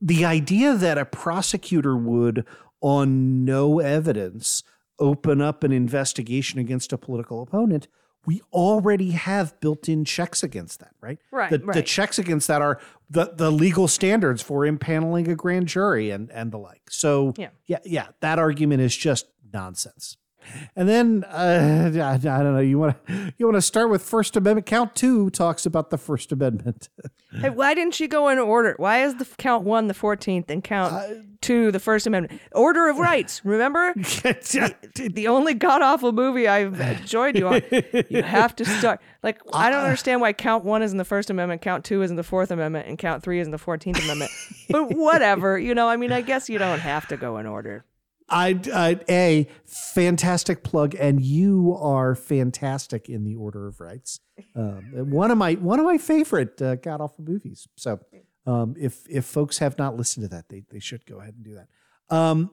The 0.00 0.24
idea 0.24 0.74
that 0.74 0.98
a 0.98 1.06
prosecutor 1.06 1.96
would, 1.96 2.44
on 2.80 3.44
no 3.44 3.80
evidence, 3.80 4.62
open 4.98 5.40
up 5.40 5.64
an 5.64 5.72
investigation 5.72 6.60
against 6.60 6.92
a 6.92 6.98
political 6.98 7.42
opponent, 7.42 7.88
we 8.26 8.42
already 8.52 9.12
have 9.12 9.58
built-in 9.60 10.04
checks 10.04 10.42
against 10.42 10.80
that, 10.80 10.92
right? 11.00 11.18
Right, 11.30 11.50
The, 11.50 11.58
the 11.58 11.82
checks 11.82 12.18
against 12.18 12.48
that 12.48 12.60
are 12.60 12.80
the, 13.08 13.32
the 13.34 13.50
legal 13.52 13.86
standards 13.88 14.42
for 14.42 14.62
impaneling 14.62 15.28
a 15.28 15.36
grand 15.36 15.68
jury 15.68 16.10
and 16.10 16.30
and 16.30 16.50
the 16.52 16.58
like. 16.58 16.90
So 16.90 17.34
Yeah. 17.36 17.50
yeah, 17.66 17.78
yeah, 17.84 18.08
that 18.20 18.38
argument 18.38 18.82
is 18.82 18.96
just 18.96 19.26
nonsense. 19.52 20.16
And 20.74 20.88
then 20.88 21.24
uh, 21.24 21.90
I, 21.94 22.14
I 22.14 22.18
don't 22.18 22.54
know. 22.54 22.60
You 22.60 22.78
want 22.78 23.06
to 23.06 23.32
you 23.36 23.46
want 23.46 23.56
to 23.56 23.62
start 23.62 23.90
with 23.90 24.02
First 24.02 24.36
Amendment? 24.36 24.66
Count 24.66 24.94
two 24.94 25.30
talks 25.30 25.66
about 25.66 25.90
the 25.90 25.98
First 25.98 26.32
Amendment. 26.32 26.88
hey, 27.40 27.50
why 27.50 27.74
didn't 27.74 27.98
you 27.98 28.08
go 28.08 28.28
in 28.28 28.38
order? 28.38 28.74
Why 28.78 29.02
is 29.02 29.16
the 29.16 29.24
count 29.38 29.64
one 29.64 29.88
the 29.88 29.94
Fourteenth 29.94 30.50
and 30.50 30.62
count 30.62 30.92
Uh, 30.92 31.08
two 31.40 31.72
the 31.72 31.80
First 31.80 32.06
Amendment? 32.06 32.40
Order 32.52 32.88
of 32.88 32.98
rights. 32.98 33.44
Remember 33.44 33.92
the 33.96 35.26
only 35.28 35.54
god 35.54 35.82
awful 35.82 36.12
movie 36.12 36.46
I've 36.46 36.80
enjoyed 36.80 37.36
you 37.36 37.48
on. 37.48 37.62
You 38.08 38.22
have 38.22 38.54
to 38.56 38.64
start 38.64 39.00
like 39.22 39.40
I 39.52 39.70
don't 39.70 39.84
understand 39.84 40.20
why 40.20 40.32
count 40.32 40.64
one 40.64 40.82
is 40.82 40.92
in 40.92 40.98
the 40.98 41.04
First 41.04 41.30
Amendment, 41.30 41.62
count 41.62 41.84
two 41.84 42.02
is 42.02 42.10
in 42.10 42.16
the 42.16 42.22
Fourth 42.22 42.50
Amendment, 42.50 42.88
and 42.88 42.98
count 42.98 43.22
three 43.22 43.40
is 43.40 43.48
in 43.48 43.52
the 43.52 43.58
Fourteenth 43.58 44.02
Amendment. 44.02 44.30
But 44.70 44.94
whatever, 44.94 45.58
you 45.58 45.74
know. 45.74 45.88
I 45.88 45.96
mean, 45.96 46.12
I 46.12 46.20
guess 46.20 46.48
you 46.48 46.58
don't 46.58 46.80
have 46.80 47.06
to 47.08 47.16
go 47.16 47.38
in 47.38 47.46
order. 47.46 47.84
I, 48.28 48.60
I 48.74 49.00
a 49.08 49.48
fantastic 49.64 50.64
plug, 50.64 50.94
and 50.98 51.20
you 51.20 51.76
are 51.80 52.14
fantastic 52.14 53.08
in 53.08 53.24
the 53.24 53.36
Order 53.36 53.68
of 53.68 53.80
Rights. 53.80 54.20
Um, 54.54 55.10
one 55.10 55.30
of 55.30 55.38
my 55.38 55.54
one 55.54 55.78
of 55.78 55.84
my 55.84 55.98
favorite 55.98 56.60
uh, 56.60 56.76
god 56.76 57.00
awful 57.00 57.24
movies. 57.24 57.68
So 57.76 58.00
um, 58.46 58.74
if 58.78 59.06
if 59.08 59.24
folks 59.24 59.58
have 59.58 59.78
not 59.78 59.96
listened 59.96 60.24
to 60.24 60.28
that, 60.30 60.48
they 60.48 60.64
they 60.70 60.80
should 60.80 61.06
go 61.06 61.20
ahead 61.20 61.34
and 61.34 61.44
do 61.44 61.54
that. 61.54 61.68
Um, 62.14 62.50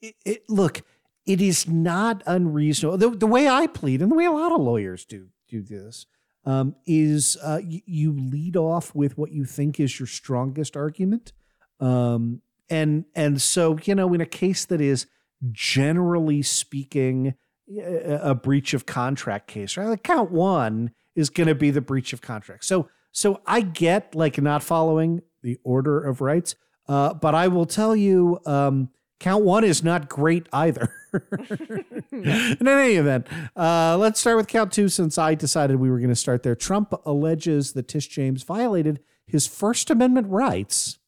it, 0.00 0.14
it, 0.24 0.42
look, 0.48 0.82
it 1.26 1.40
is 1.40 1.68
not 1.68 2.22
unreasonable. 2.26 2.98
The, 2.98 3.10
the 3.10 3.26
way 3.26 3.48
I 3.48 3.66
plead, 3.66 4.02
and 4.02 4.10
the 4.10 4.16
way 4.16 4.24
a 4.24 4.32
lot 4.32 4.52
of 4.52 4.60
lawyers 4.60 5.04
do 5.04 5.28
do 5.48 5.62
this, 5.62 6.06
um, 6.44 6.74
is 6.86 7.36
uh, 7.42 7.60
y- 7.62 7.82
you 7.86 8.12
lead 8.12 8.56
off 8.56 8.94
with 8.94 9.16
what 9.16 9.30
you 9.30 9.44
think 9.44 9.78
is 9.78 10.00
your 10.00 10.06
strongest 10.06 10.76
argument. 10.76 11.32
Um, 11.78 12.42
and 12.70 13.04
and 13.14 13.42
so 13.42 13.78
you 13.84 13.94
know, 13.94 14.14
in 14.14 14.20
a 14.20 14.26
case 14.26 14.64
that 14.66 14.80
is 14.80 15.06
generally 15.52 16.42
speaking 16.42 17.34
a, 17.78 18.30
a 18.30 18.34
breach 18.34 18.74
of 18.74 18.86
contract 18.86 19.48
case, 19.48 19.76
right? 19.76 19.88
Like 19.88 20.02
count 20.02 20.30
one 20.30 20.92
is 21.14 21.30
going 21.30 21.48
to 21.48 21.54
be 21.54 21.70
the 21.70 21.80
breach 21.80 22.12
of 22.12 22.20
contract. 22.20 22.64
So 22.64 22.88
so 23.12 23.40
I 23.46 23.60
get 23.60 24.14
like 24.14 24.40
not 24.40 24.62
following 24.62 25.22
the 25.42 25.58
order 25.64 26.00
of 26.00 26.20
rights, 26.20 26.54
uh, 26.88 27.14
but 27.14 27.34
I 27.34 27.48
will 27.48 27.66
tell 27.66 27.96
you, 27.96 28.40
um, 28.46 28.90
count 29.18 29.44
one 29.44 29.64
is 29.64 29.82
not 29.82 30.08
great 30.08 30.48
either. 30.52 30.94
In 32.12 32.68
any 32.68 32.94
event, 32.94 33.26
uh, 33.56 33.96
let's 33.98 34.20
start 34.20 34.36
with 34.36 34.46
count 34.46 34.72
two 34.72 34.88
since 34.88 35.18
I 35.18 35.34
decided 35.34 35.76
we 35.76 35.90
were 35.90 35.98
going 35.98 36.10
to 36.10 36.16
start 36.16 36.42
there. 36.44 36.54
Trump 36.54 36.94
alleges 37.04 37.72
that 37.72 37.88
Tish 37.88 38.06
James 38.06 38.44
violated 38.44 39.00
his 39.26 39.46
First 39.46 39.90
Amendment 39.90 40.28
rights 40.28 40.99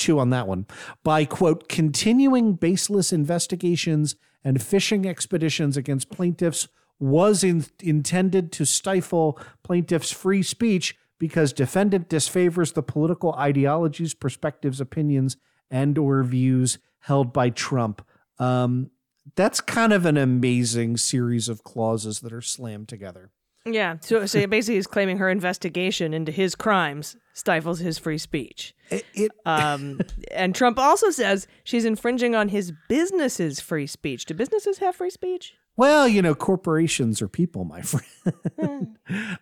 chew 0.00 0.18
on 0.18 0.30
that 0.30 0.48
one 0.48 0.66
by 1.04 1.24
quote 1.24 1.68
continuing 1.68 2.54
baseless 2.54 3.12
investigations 3.12 4.16
and 4.42 4.62
fishing 4.62 5.06
expeditions 5.06 5.76
against 5.76 6.10
plaintiffs 6.10 6.68
was 6.98 7.44
in, 7.44 7.64
intended 7.82 8.50
to 8.52 8.64
stifle 8.64 9.38
plaintiffs 9.62 10.10
free 10.10 10.42
speech 10.42 10.96
because 11.18 11.52
defendant 11.52 12.08
disfavors 12.08 12.74
the 12.74 12.82
political 12.82 13.34
ideologies 13.34 14.14
perspectives 14.14 14.80
opinions 14.80 15.36
and 15.70 15.96
or 15.98 16.22
views 16.22 16.78
held 17.00 17.32
by 17.32 17.50
trump 17.50 18.04
um, 18.38 18.90
that's 19.36 19.60
kind 19.60 19.92
of 19.92 20.06
an 20.06 20.16
amazing 20.16 20.96
series 20.96 21.48
of 21.48 21.62
clauses 21.62 22.20
that 22.20 22.32
are 22.32 22.42
slammed 22.42 22.88
together. 22.88 23.30
Yeah. 23.64 23.96
So, 24.00 24.26
so 24.26 24.46
basically, 24.46 24.76
he's 24.76 24.86
claiming 24.86 25.18
her 25.18 25.28
investigation 25.28 26.14
into 26.14 26.32
his 26.32 26.54
crimes 26.54 27.16
stifles 27.34 27.78
his 27.78 27.98
free 27.98 28.18
speech. 28.18 28.74
It, 28.90 29.04
it 29.14 29.30
Um, 29.46 30.00
and 30.32 30.54
Trump 30.54 30.78
also 30.78 31.10
says 31.10 31.46
she's 31.64 31.84
infringing 31.84 32.34
on 32.34 32.48
his 32.48 32.72
business's 32.88 33.60
free 33.60 33.86
speech. 33.86 34.24
Do 34.26 34.34
businesses 34.34 34.78
have 34.78 34.96
free 34.96 35.10
speech? 35.10 35.54
well, 35.76 36.06
you 36.06 36.20
know, 36.20 36.34
corporations 36.34 37.22
are 37.22 37.28
people, 37.28 37.64
my 37.64 37.80
friend. 38.60 38.98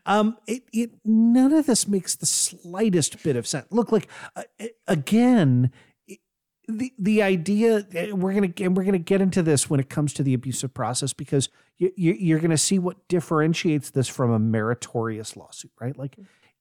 um, 0.07 0.37
it, 0.47 0.63
it 0.73 0.93
none 1.05 1.53
of 1.53 1.67
this 1.67 1.89
makes 1.89 2.15
the 2.15 2.27
slightest 2.27 3.21
bit 3.25 3.35
of 3.35 3.45
sense. 3.45 3.67
Look, 3.71 3.91
like 3.91 4.09
uh, 4.37 4.45
again, 4.87 5.73
the 6.69 6.93
the 6.99 7.23
idea 7.23 7.79
uh, 7.79 8.15
we're 8.15 8.35
gonna 8.35 8.53
and 8.61 8.77
we're 8.77 8.85
gonna 8.85 8.99
get 8.99 9.21
into 9.21 9.43
this 9.43 9.71
when 9.71 9.81
it 9.81 9.89
comes 9.89 10.13
to 10.13 10.23
the 10.23 10.35
abusive 10.35 10.75
process 10.75 11.13
because 11.15 11.49
you, 11.79 11.91
you, 11.97 12.13
you're 12.13 12.39
gonna 12.39 12.59
see 12.59 12.79
what 12.79 13.09
differentiates 13.09 13.91
this 13.91 14.07
from 14.07 14.31
a 14.31 14.39
meritorious 14.39 15.37
lawsuit, 15.37 15.73
right? 15.81 15.99
Like, 15.99 16.17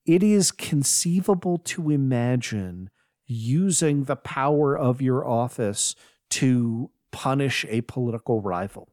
it 0.05 0.23
is 0.23 0.51
conceivable 0.51 1.57
to 1.59 1.91
imagine 1.91 2.89
using 3.25 4.05
the 4.05 4.15
power 4.15 4.77
of 4.77 5.01
your 5.01 5.27
office 5.27 5.95
to 6.29 6.89
punish 7.11 7.65
a 7.67 7.81
political 7.81 8.41
rival. 8.41 8.89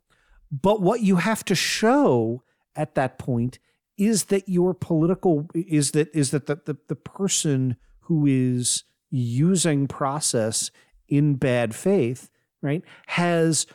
But 0.50 0.80
what 0.80 1.00
you 1.00 1.16
have 1.16 1.44
to 1.46 1.54
show 1.54 2.42
at 2.74 2.96
that 2.96 3.18
point 3.18 3.60
is 3.96 4.24
that 4.24 4.48
your 4.48 4.74
political 4.74 5.46
is 5.54 5.92
that 5.92 6.08
is 6.12 6.32
that 6.32 6.46
the, 6.46 6.60
the, 6.64 6.76
the 6.88 6.96
person 6.96 7.76
who 8.00 8.26
is 8.26 8.82
using 9.10 9.86
process 9.86 10.72
in 11.16 11.34
bad 11.34 11.74
faith, 11.74 12.30
right, 12.62 12.82
has 13.06 13.66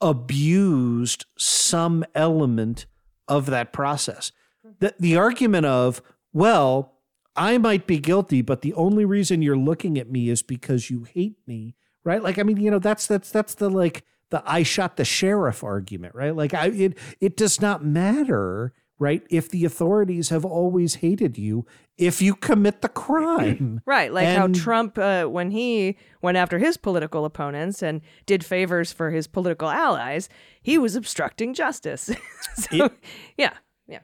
abused 0.00 1.26
some 1.38 2.04
element 2.14 2.86
of 3.28 3.46
that 3.46 3.72
process. 3.72 4.32
Mm-hmm. 4.66 4.74
The, 4.80 4.94
the 4.98 5.16
argument 5.16 5.66
of, 5.66 6.02
well, 6.32 6.94
I 7.34 7.58
might 7.58 7.86
be 7.86 7.98
guilty, 7.98 8.42
but 8.42 8.62
the 8.62 8.74
only 8.74 9.04
reason 9.04 9.42
you're 9.42 9.56
looking 9.56 9.98
at 9.98 10.10
me 10.10 10.28
is 10.30 10.42
because 10.42 10.90
you 10.90 11.04
hate 11.04 11.36
me, 11.46 11.76
right? 12.04 12.22
Like, 12.22 12.38
I 12.38 12.42
mean, 12.42 12.56
you 12.56 12.70
know, 12.70 12.78
that's 12.78 13.06
that's 13.06 13.30
that's 13.30 13.54
the 13.54 13.68
like 13.68 14.04
the 14.30 14.42
I 14.46 14.62
shot 14.62 14.96
the 14.96 15.04
sheriff 15.04 15.62
argument, 15.62 16.14
right? 16.14 16.34
Like, 16.34 16.54
I 16.54 16.68
it 16.68 16.98
it 17.20 17.36
does 17.36 17.60
not 17.60 17.84
matter, 17.84 18.72
right? 18.98 19.22
If 19.30 19.48
the 19.50 19.64
authorities 19.64 20.30
have 20.30 20.44
always 20.44 20.96
hated 20.96 21.36
you, 21.36 21.66
if 21.98 22.20
you 22.22 22.34
commit 22.34 22.82
the 22.82 22.88
crime, 22.88 23.80
Right, 23.86 24.12
like 24.12 24.26
And- 24.26 24.38
how 24.56 24.60
Trump, 24.60 24.98
uh, 24.98 25.24
when 25.26 25.50
he 25.50 25.96
went 26.22 26.36
after 26.36 26.58
his 26.58 26.76
political 26.76 27.24
opponents 27.24 27.82
and 27.82 28.00
did 28.26 28.44
favors 28.44 28.92
for 28.92 29.10
his 29.10 29.26
political 29.26 29.68
allies, 29.68 30.28
he 30.62 30.78
was 30.78 30.96
obstructing 30.96 31.54
justice. 31.54 32.10
so, 32.54 32.90
yeah, 33.36 33.52
yeah. 33.86 34.00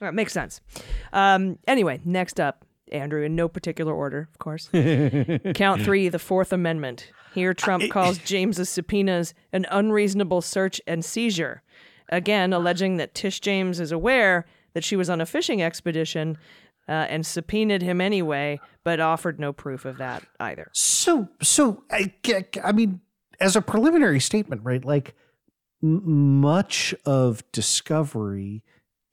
All 0.00 0.06
right, 0.08 0.14
makes 0.14 0.32
sense. 0.32 0.60
Um, 1.12 1.58
anyway, 1.66 2.00
next 2.04 2.40
up, 2.40 2.64
Andrew, 2.92 3.22
in 3.22 3.36
no 3.36 3.48
particular 3.48 3.92
order, 3.94 4.28
of 4.32 4.38
course. 4.38 4.68
Count 5.54 5.82
three, 5.82 6.08
the 6.08 6.18
Fourth 6.18 6.52
Amendment. 6.52 7.12
Here, 7.34 7.54
Trump 7.54 7.88
calls 7.90 8.18
James's 8.18 8.68
subpoenas 8.68 9.34
an 9.52 9.64
unreasonable 9.70 10.40
search 10.40 10.80
and 10.88 11.04
seizure. 11.04 11.62
Again, 12.10 12.52
alleging 12.52 12.96
that 12.98 13.14
Tish 13.14 13.40
James 13.40 13.80
is 13.80 13.92
aware 13.92 14.44
that 14.74 14.84
she 14.84 14.96
was 14.96 15.08
on 15.08 15.20
a 15.20 15.26
fishing 15.26 15.62
expedition 15.62 16.36
uh, 16.88 17.06
and 17.08 17.24
subpoenaed 17.24 17.82
him 17.82 18.00
anyway, 18.00 18.60
but 18.84 19.00
offered 19.00 19.38
no 19.38 19.52
proof 19.52 19.84
of 19.84 19.98
that 19.98 20.24
either. 20.40 20.68
So, 20.74 21.28
so 21.40 21.84
I, 21.90 22.12
I 22.62 22.72
mean, 22.72 23.00
as 23.38 23.56
a 23.56 23.62
preliminary 23.62 24.20
statement, 24.20 24.62
right? 24.64 24.84
Like, 24.84 25.14
m- 25.82 26.40
much 26.40 26.94
of 27.06 27.42
discovery 27.52 28.62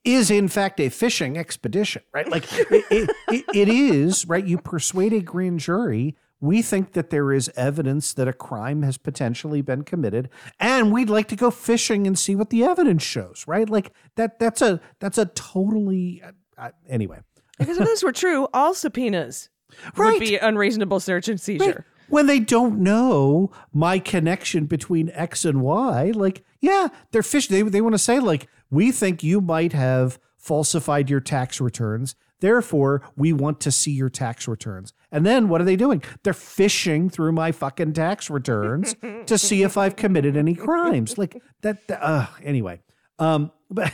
is 0.04 0.30
in 0.30 0.48
fact 0.48 0.80
a 0.80 0.88
fishing 0.88 1.36
expedition, 1.38 2.02
right? 2.12 2.28
Like, 2.28 2.52
it, 2.52 2.84
it, 2.90 3.10
it, 3.28 3.44
it 3.54 3.68
is 3.68 4.26
right. 4.26 4.44
You 4.44 4.58
persuade 4.58 5.12
a 5.12 5.20
grand 5.20 5.60
jury. 5.60 6.16
We 6.40 6.62
think 6.62 6.92
that 6.92 7.10
there 7.10 7.32
is 7.32 7.50
evidence 7.56 8.12
that 8.14 8.28
a 8.28 8.32
crime 8.32 8.82
has 8.82 8.96
potentially 8.96 9.60
been 9.60 9.82
committed, 9.82 10.28
and 10.60 10.92
we'd 10.92 11.10
like 11.10 11.26
to 11.28 11.36
go 11.36 11.50
fishing 11.50 12.06
and 12.06 12.16
see 12.18 12.36
what 12.36 12.50
the 12.50 12.62
evidence 12.64 13.02
shows, 13.02 13.44
right? 13.48 13.68
Like 13.68 13.92
that. 14.16 14.38
That's 14.38 14.62
a 14.62 14.80
that's 15.00 15.18
a 15.18 15.26
totally 15.26 16.22
uh, 16.24 16.30
uh, 16.56 16.70
anyway. 16.88 17.18
Because 17.58 17.78
if 17.78 17.84
this 17.86 18.04
were 18.04 18.12
true, 18.12 18.46
all 18.54 18.72
subpoenas 18.74 19.48
Right. 19.96 20.12
would 20.12 20.20
be 20.20 20.36
unreasonable 20.36 21.00
search 21.00 21.28
and 21.28 21.40
seizure. 21.40 21.84
when 22.08 22.26
they 22.26 22.38
don't 22.38 22.78
know 22.78 23.50
my 23.72 23.98
connection 23.98 24.66
between 24.66 25.10
X 25.10 25.44
and 25.44 25.60
Y, 25.60 26.12
like, 26.14 26.44
yeah, 26.60 26.88
they're 27.10 27.22
fish. 27.24 27.48
They, 27.48 27.62
they 27.62 27.80
want 27.80 27.94
to 27.94 27.98
say, 27.98 28.18
like, 28.20 28.48
we 28.70 28.92
think 28.92 29.22
you 29.22 29.40
might 29.40 29.72
have 29.72 30.18
falsified 30.38 31.10
your 31.10 31.20
tax 31.20 31.60
returns. 31.60 32.14
Therefore, 32.40 33.02
we 33.16 33.32
want 33.32 33.60
to 33.60 33.72
see 33.72 33.90
your 33.90 34.08
tax 34.08 34.46
returns. 34.46 34.92
And 35.10 35.26
then 35.26 35.48
what 35.48 35.60
are 35.60 35.64
they 35.64 35.76
doing? 35.76 36.02
They're 36.22 36.32
fishing 36.32 37.10
through 37.10 37.32
my 37.32 37.50
fucking 37.52 37.94
tax 37.94 38.30
returns 38.30 38.94
to 39.26 39.36
see 39.38 39.62
if 39.62 39.76
I've 39.76 39.96
committed 39.96 40.36
any 40.36 40.54
crimes. 40.54 41.18
Like 41.18 41.42
that. 41.62 41.78
Uh, 41.90 42.26
anyway, 42.42 42.80
um, 43.18 43.50
but 43.70 43.92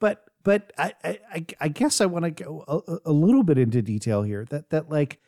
but 0.00 0.24
but 0.42 0.72
I 0.76 0.92
I, 1.04 1.18
I- 1.32 1.46
I 1.60 1.68
guess 1.68 2.00
I 2.00 2.06
want 2.06 2.24
to 2.24 2.30
go 2.32 2.64
a, 2.66 3.10
a 3.10 3.12
little 3.12 3.42
bit 3.44 3.58
into 3.58 3.80
detail 3.82 4.22
here. 4.22 4.44
That 4.50 4.70
that 4.70 4.90
like 4.90 5.20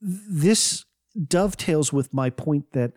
this 0.00 0.84
dovetails 1.26 1.92
with 1.92 2.12
my 2.14 2.30
point 2.30 2.72
that 2.72 2.92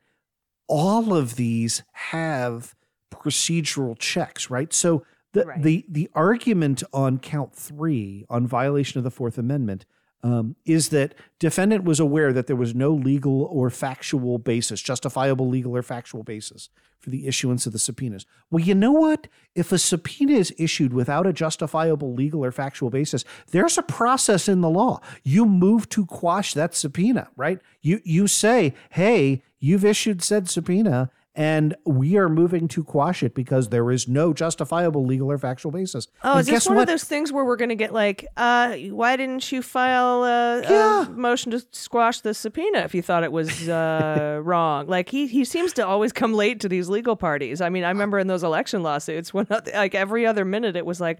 all 0.68 1.14
of 1.14 1.36
these 1.36 1.84
have 1.94 2.76
procedural 3.12 3.98
checks, 3.98 4.50
right? 4.50 4.72
So 4.74 5.04
the 5.34 5.46
Right. 5.46 5.62
the 5.62 5.86
the 5.90 6.10
argument 6.14 6.84
on 6.94 7.20
count 7.20 7.54
three 7.56 8.26
on 8.30 8.48
violation 8.48 8.98
of 8.98 9.04
the 9.04 9.12
Fourth 9.12 9.38
Amendment 9.38 9.86
um, 10.22 10.56
is 10.66 10.90
that 10.90 11.16
defendant 11.40 11.86
was 11.86 12.00
aware 12.00 12.34
that 12.34 12.48
there 12.48 12.56
was 12.56 12.76
no 12.76 12.92
legal 12.92 13.44
or 13.44 13.70
factual 13.70 14.38
basis, 14.38 14.82
justifiable 14.82 15.48
legal 15.48 15.76
or 15.76 15.82
factual 15.82 16.24
basis 16.24 16.70
for 17.00 17.10
the 17.10 17.26
issuance 17.26 17.66
of 17.66 17.72
the 17.72 17.80
subpoenas. 17.80 18.26
Well, 18.52 18.62
you 18.62 18.76
know 18.76 18.92
what? 18.92 19.28
If 19.56 19.72
a 19.72 19.78
subpoena 19.78 20.34
is 20.34 20.54
issued 20.58 20.92
without 20.94 21.26
a 21.26 21.32
justifiable 21.32 22.14
legal 22.14 22.44
or 22.44 22.52
factual 22.52 22.90
basis, 22.90 23.24
there's 23.52 23.78
a 23.78 23.84
process 23.84 24.50
in 24.50 24.60
the 24.60 24.70
law. 24.70 25.00
You 25.24 25.46
move 25.46 25.88
to 25.90 26.06
quash 26.06 26.54
that 26.54 26.76
subpoena, 26.76 27.30
right? 27.38 27.60
You 27.82 28.02
you 28.04 28.28
say, 28.28 28.74
"Hey, 28.90 29.44
you've 29.60 29.86
issued 29.86 30.22
said 30.22 30.50
subpoena." 30.50 31.10
And 31.40 31.74
we 31.86 32.18
are 32.18 32.28
moving 32.28 32.68
to 32.68 32.84
quash 32.84 33.24
it 33.24 33.34
because 33.34 33.70
there 33.70 33.90
is 33.92 34.10
no 34.10 34.34
justifiable 34.34 35.06
legal 35.06 35.32
or 35.32 35.38
factual 35.38 35.72
basis. 35.72 36.10
Oh, 36.22 36.32
And 36.34 36.42
is 36.42 36.48
this 36.48 36.68
one 36.68 36.76
what? 36.76 36.82
of 36.82 36.88
those 36.90 37.06
things 37.06 37.32
where 37.32 37.46
we're 37.46 37.56
going 37.56 37.70
to 37.70 37.76
get 37.76 37.94
like, 37.94 38.28
uh, 38.36 38.76
why 38.76 39.16
didn't 39.16 39.50
you 39.50 39.62
file 39.62 40.26
a, 40.26 40.62
Yeah. 40.64 41.06
a 41.06 41.10
motion 41.10 41.52
to 41.54 41.66
squash 41.72 42.20
the 42.20 42.34
subpoena 42.34 42.80
if 42.80 42.94
you 42.94 43.02
thought 43.02 43.24
it 43.24 43.32
was 43.32 43.70
uh, 43.70 44.42
wrong? 44.44 44.88
Like 44.88 45.08
he 45.08 45.28
he 45.28 45.46
seems 45.46 45.72
to 45.74 45.88
always 45.88 46.12
come 46.12 46.34
late 46.34 46.60
to 46.60 46.68
these 46.68 46.90
legal 46.90 47.16
parties. 47.16 47.62
I 47.62 47.70
mean, 47.70 47.86
I 47.86 47.90
remember 47.90 48.20
in 48.20 48.28
those 48.28 48.44
election 48.44 48.84
lawsuits 48.84 49.34
when 49.34 49.48
like 49.74 49.96
every 49.96 50.26
other 50.26 50.44
minute 50.44 50.76
it 50.76 50.86
was 50.86 51.00
like, 51.00 51.20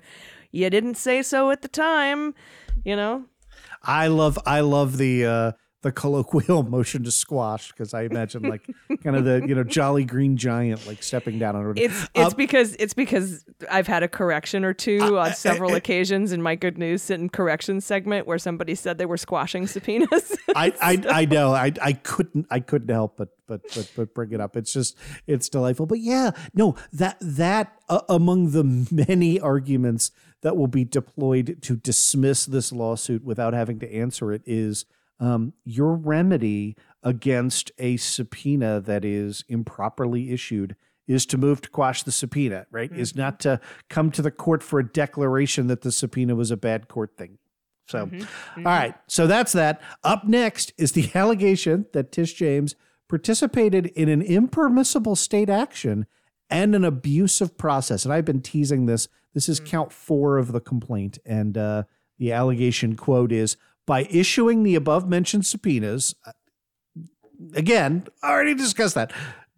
you 0.52 0.70
didn't 0.70 0.96
say 0.96 1.22
so 1.22 1.50
at 1.50 1.62
the 1.62 1.70
time, 1.70 2.34
you 2.84 2.98
know. 2.98 3.24
I 3.84 4.08
love 4.08 4.38
I 4.46 4.60
love 4.60 4.98
the 4.98 5.26
uh 5.26 5.52
the 5.82 5.92
colloquial 5.92 6.64
motion 6.70 7.04
to 7.04 7.12
squash 7.12 7.72
because 7.72 7.94
I 7.94 8.04
imagine 8.04 8.44
like 8.44 8.68
kind 9.04 9.16
of 9.16 9.24
the 9.24 9.46
you 9.48 9.56
know 9.56 9.64
jolly 9.64 10.04
green 10.04 10.36
giant 10.36 10.86
like 10.86 11.02
stepping 11.02 11.40
down 11.40 11.56
on 11.56 11.72
it. 11.72 11.80
It's 11.80 12.08
it's 12.14 12.34
because 12.34 12.76
it's 12.76 12.94
because 12.94 13.46
I've 13.72 13.88
had 13.88 14.04
a 14.04 14.08
correction 14.08 14.66
or 14.66 14.74
two 14.74 15.00
uh, 15.02 15.22
on 15.22 15.28
uh, 15.30 15.34
several 15.34 15.72
uh, 15.72 15.78
occasions 15.78 16.32
in 16.32 16.42
my 16.42 16.56
good 16.56 16.78
news 16.78 17.10
and 17.10 17.32
correction 17.32 17.80
segment 17.82 18.28
where 18.28 18.38
somebody 18.38 18.76
said 18.76 18.98
they 18.98 19.06
were 19.06 19.18
squashing 19.18 19.68
subpoenas. 19.68 20.38
I, 20.56 20.74
I 20.82 21.04
I 21.22 21.26
know 21.26 21.54
I 21.54 21.72
I 21.82 21.94
couldn't 21.94 22.48
I 22.50 22.60
couldn't 22.60 22.94
help 22.94 23.16
but 23.18 23.30
but 23.48 23.62
but 23.74 23.92
but 23.96 24.14
bring 24.14 24.34
it 24.34 24.42
up. 24.42 24.58
It's 24.58 24.74
just 24.74 24.98
it's 25.28 25.48
delightful. 25.48 25.86
But 25.86 26.00
yeah, 26.00 26.32
no 26.54 26.76
that 26.92 27.18
that 27.22 27.80
uh, 27.88 28.02
among 28.10 28.52
the 28.52 28.88
many 28.92 29.40
arguments 29.40 30.12
that 30.42 30.56
will 30.56 30.68
be 30.68 30.86
deployed 30.86 31.58
to 31.62 31.76
dismiss 31.76 32.46
this 32.46 32.72
lawsuit 32.72 33.24
without 33.24 33.54
having 33.54 33.80
to 33.80 33.94
answer 33.94 34.32
it 34.32 34.42
is 34.46 34.86
um, 35.20 35.54
your 35.64 35.94
remedy 35.96 36.76
against 37.04 37.72
a 37.78 37.98
subpoena 37.98 38.80
that 38.82 39.06
is 39.06 39.44
improperly 39.48 40.32
issued 40.32 40.76
is 41.08 41.26
to 41.26 41.38
move 41.38 41.62
to 41.62 41.70
quash 41.70 42.04
the 42.04 42.12
subpoena, 42.12 42.68
right? 42.72 42.92
Is 42.92 43.16
not 43.16 43.40
to 43.42 43.60
come 43.90 44.12
to 44.12 44.22
the 44.22 44.32
court 44.32 44.62
for 44.62 44.80
a 44.80 44.88
declaration 44.88 45.68
that 45.68 45.82
the 45.82 45.92
subpoena 45.92 46.36
was 46.36 46.52
a 46.52 46.58
bad 46.58 46.88
court 46.88 47.18
thing. 47.18 47.40
So, 47.88 48.08
all 48.58 48.64
right. 48.64 48.94
So 49.08 49.26
that's 49.26 49.52
that. 49.54 49.82
Up 50.04 50.26
next 50.26 50.72
is 50.78 50.92
the 50.92 51.10
allegation 51.16 51.88
that 51.94 52.12
Tish 52.12 52.34
James 52.36 52.76
participated 53.08 53.88
in 53.88 54.08
an 54.08 54.22
impermissible 54.22 55.16
state 55.16 55.50
action 55.50 56.06
and 56.52 56.76
an 56.76 56.86
abusive 56.86 57.58
process. 57.58 58.06
And 58.06 58.14
I've 58.14 58.26
been 58.26 58.42
teasing 58.42 58.86
this. 58.86 59.08
This 59.34 59.50
is 59.50 59.60
count 59.60 59.92
four 59.92 60.38
of 60.38 60.52
the 60.52 60.60
complaint. 60.60 61.18
And 61.26 61.58
uh, 61.58 61.84
the 62.20 62.32
allegation 62.32 62.96
quote 62.96 63.32
is 63.32 63.58
by 63.90 64.04
issuing 64.12 64.62
the 64.62 64.76
above 64.76 65.10
mentioned 65.10 65.48
subpoenas, 65.48 66.14
uh, 66.24 66.32
again, 67.56 68.06
already 68.24 68.54
discussed 68.54 68.94
that. 68.94 69.12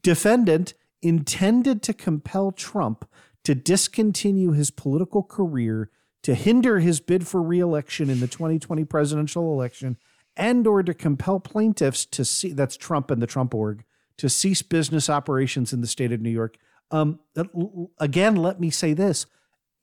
Defendant 0.03 0.73
intended 1.01 1.83
to 1.83 1.93
compel 1.93 2.53
Trump 2.53 3.03
to 3.43 3.53
discontinue 3.53 4.53
his 4.53 4.71
political 4.71 5.21
career, 5.21 5.89
to 6.23 6.33
hinder 6.33 6.79
his 6.79 7.01
bid 7.01 7.27
for 7.27 7.41
reelection 7.41 8.09
in 8.09 8.21
the 8.21 8.27
2020 8.27 8.85
presidential 8.85 9.51
election, 9.51 9.97
and 10.37 10.65
or 10.65 10.81
to 10.81 10.93
compel 10.93 11.41
plaintiffs 11.41 12.05
to 12.05 12.23
see 12.23 12.53
that's 12.53 12.77
Trump 12.77 13.11
and 13.11 13.21
the 13.21 13.27
Trump 13.27 13.53
org 13.53 13.83
to 14.15 14.29
cease 14.29 14.61
business 14.61 15.09
operations 15.09 15.73
in 15.73 15.81
the 15.81 15.87
state 15.87 16.13
of 16.13 16.21
New 16.21 16.29
York. 16.29 16.55
Um, 16.89 17.19
again, 17.99 18.37
let 18.37 18.61
me 18.61 18.69
say 18.69 18.93
this: 18.93 19.25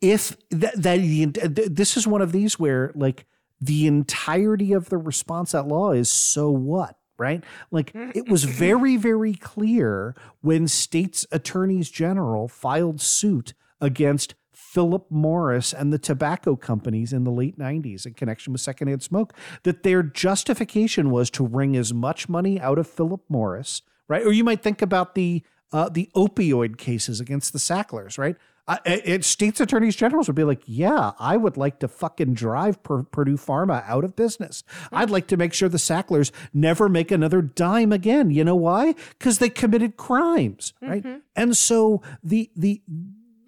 if 0.00 0.38
that, 0.48 0.82
that 0.82 1.68
this 1.70 1.98
is 1.98 2.06
one 2.06 2.22
of 2.22 2.32
these 2.32 2.58
where 2.58 2.92
like 2.94 3.26
the 3.60 3.86
entirety 3.86 4.72
of 4.72 4.88
the 4.88 4.98
response 4.98 5.54
at 5.54 5.66
law 5.66 5.92
is 5.92 6.10
so 6.10 6.50
what? 6.50 6.96
Right? 7.18 7.42
Like 7.70 7.92
it 7.94 8.28
was 8.28 8.44
very 8.64 8.96
very 8.96 9.34
clear 9.34 10.14
when 10.40 10.68
states 10.68 11.26
attorneys 11.32 11.90
general 11.90 12.46
filed 12.48 13.00
suit 13.00 13.54
against 13.80 14.34
Philip 14.52 15.06
Morris 15.10 15.72
and 15.72 15.92
the 15.92 15.98
tobacco 15.98 16.54
companies 16.54 17.12
in 17.12 17.24
the 17.24 17.30
late 17.30 17.58
90s 17.58 18.06
in 18.06 18.14
connection 18.14 18.52
with 18.52 18.60
secondhand 18.60 19.02
smoke 19.02 19.32
that 19.62 19.82
their 19.82 20.02
justification 20.02 21.10
was 21.10 21.30
to 21.30 21.44
wring 21.44 21.76
as 21.76 21.94
much 21.94 22.28
money 22.28 22.60
out 22.60 22.78
of 22.78 22.86
Philip 22.86 23.22
Morris 23.28 23.82
right? 24.08 24.26
Or 24.26 24.32
you 24.32 24.42
might 24.42 24.62
think 24.62 24.82
about 24.82 25.14
the 25.14 25.42
uh, 25.70 25.88
the 25.90 26.10
opioid 26.16 26.78
cases 26.78 27.20
against 27.20 27.52
the 27.52 27.58
Sacklers 27.58 28.18
right 28.18 28.36
I, 28.68 28.80
it, 28.84 29.24
states 29.24 29.60
attorneys 29.60 29.96
generals 29.96 30.28
would 30.28 30.36
be 30.36 30.44
like, 30.44 30.60
yeah, 30.66 31.12
I 31.18 31.38
would 31.38 31.56
like 31.56 31.80
to 31.80 31.88
fucking 31.88 32.34
drive 32.34 32.82
per, 32.82 33.02
Purdue 33.02 33.38
Pharma 33.38 33.82
out 33.88 34.04
of 34.04 34.14
business. 34.14 34.62
I'd 34.92 35.08
like 35.08 35.26
to 35.28 35.38
make 35.38 35.54
sure 35.54 35.70
the 35.70 35.78
Sacklers 35.78 36.30
never 36.52 36.90
make 36.90 37.10
another 37.10 37.40
dime 37.40 37.92
again. 37.92 38.30
You 38.30 38.44
know 38.44 38.56
why? 38.56 38.94
Because 39.18 39.38
they 39.38 39.48
committed 39.48 39.96
crimes, 39.96 40.74
right? 40.82 41.02
Mm-hmm. 41.02 41.18
And 41.34 41.56
so 41.56 42.02
the 42.22 42.50
the 42.54 42.82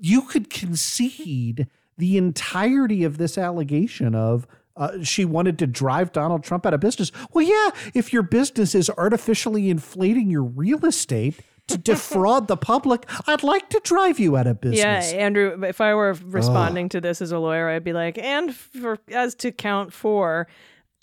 you 0.00 0.22
could 0.22 0.48
concede 0.48 1.68
the 1.98 2.16
entirety 2.16 3.04
of 3.04 3.18
this 3.18 3.36
allegation 3.36 4.14
of 4.14 4.46
uh, 4.76 5.02
she 5.02 5.26
wanted 5.26 5.58
to 5.58 5.66
drive 5.66 6.12
Donald 6.12 6.42
Trump 6.42 6.64
out 6.64 6.72
of 6.72 6.80
business. 6.80 7.12
Well, 7.34 7.44
yeah, 7.44 7.70
if 7.92 8.12
your 8.12 8.22
business 8.22 8.74
is 8.74 8.88
artificially 8.96 9.68
inflating 9.68 10.30
your 10.30 10.44
real 10.44 10.86
estate 10.86 11.40
to 11.70 11.78
defraud 11.78 12.48
the 12.48 12.56
public, 12.56 13.08
I'd 13.26 13.42
like 13.42 13.68
to 13.70 13.80
drive 13.82 14.18
you 14.18 14.36
out 14.36 14.46
of 14.46 14.60
business. 14.60 15.12
Yeah, 15.12 15.18
Andrew, 15.18 15.62
if 15.64 15.80
I 15.80 15.94
were 15.94 16.16
responding 16.24 16.88
to 16.90 17.00
this 17.00 17.22
as 17.22 17.32
a 17.32 17.38
lawyer, 17.38 17.68
I'd 17.68 17.84
be 17.84 17.92
like, 17.92 18.18
and 18.18 18.54
for 18.54 18.98
as 19.08 19.34
to 19.36 19.52
count 19.52 19.92
four, 19.92 20.48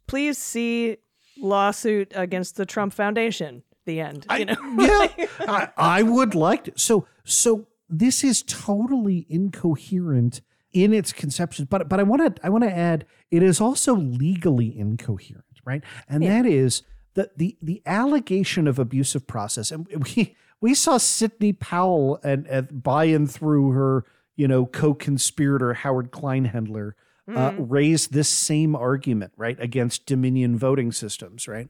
please 0.07 0.37
see 0.37 0.97
lawsuit 1.39 2.11
against 2.15 2.55
the 2.55 2.65
Trump 2.65 2.93
Foundation. 2.93 3.63
The 3.85 4.01
end. 4.01 4.25
You 4.37 4.45
know? 4.45 4.55
I, 4.59 5.13
yeah, 5.17 5.27
I, 5.47 5.69
I 5.77 6.03
would 6.03 6.35
like 6.35 6.65
to. 6.65 6.73
So, 6.75 7.07
so 7.23 7.67
this 7.89 8.21
is 8.21 8.43
totally 8.43 9.25
incoherent 9.29 10.41
in 10.73 10.93
its 10.93 11.13
conception, 11.13 11.65
But 11.69 11.89
but 11.89 11.99
I 11.99 12.03
want 12.03 12.35
to 12.35 12.45
I 12.45 12.49
want 12.49 12.63
to 12.63 12.71
add 12.71 13.05
it 13.31 13.41
is 13.41 13.59
also 13.61 13.95
legally 13.95 14.77
incoherent, 14.77 15.45
right? 15.65 15.83
And 16.07 16.23
yeah. 16.23 16.41
that 16.41 16.49
is 16.49 16.83
that 17.13 17.37
the 17.37 17.57
the 17.61 17.81
allegation 17.85 18.67
of 18.67 18.77
abusive 18.77 19.25
process, 19.27 19.71
and 19.71 19.87
we 19.89 20.35
we 20.61 20.73
saw 20.73 20.97
Sidney 20.97 21.53
Powell 21.53 22.19
and, 22.23 22.47
and 22.47 22.83
by 22.83 23.05
and 23.05 23.29
through 23.29 23.71
her, 23.71 24.05
you 24.35 24.47
know, 24.47 24.65
co-conspirator 24.65 25.73
Howard 25.73 26.11
Kleinhendler 26.11 26.93
mm. 27.29 27.37
uh, 27.37 27.51
mm-hmm. 27.51 27.63
raise 27.67 28.07
this 28.07 28.29
same 28.29 28.75
argument, 28.75 29.33
right, 29.37 29.57
against 29.59 30.05
Dominion 30.05 30.57
voting 30.57 30.91
systems, 30.91 31.47
right? 31.47 31.69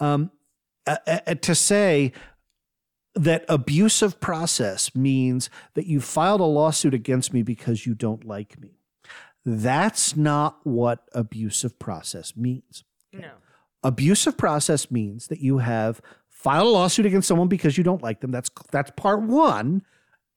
Um, 0.00 0.30
uh, 0.86 0.96
uh, 1.06 1.34
to 1.34 1.54
say 1.54 2.12
that 3.14 3.44
abusive 3.48 4.20
process 4.20 4.94
means 4.94 5.48
that 5.74 5.86
you 5.86 6.00
filed 6.00 6.40
a 6.40 6.44
lawsuit 6.44 6.92
against 6.92 7.32
me 7.32 7.42
because 7.42 7.86
you 7.86 7.94
don't 7.94 8.24
like 8.24 8.60
me. 8.60 8.78
That's 9.44 10.16
not 10.16 10.58
what 10.64 11.08
abusive 11.12 11.78
process 11.78 12.36
means. 12.36 12.84
No. 13.12 13.30
Abusive 13.82 14.36
process 14.36 14.90
means 14.90 15.28
that 15.28 15.40
you 15.40 15.58
have 15.58 16.02
filed 16.46 16.68
a 16.68 16.70
lawsuit 16.70 17.06
against 17.06 17.28
someone 17.28 17.48
because 17.48 17.76
you 17.76 17.84
don't 17.84 18.02
like 18.02 18.20
them. 18.20 18.30
That's 18.30 18.50
that's 18.70 18.92
part 18.96 19.22
1. 19.22 19.82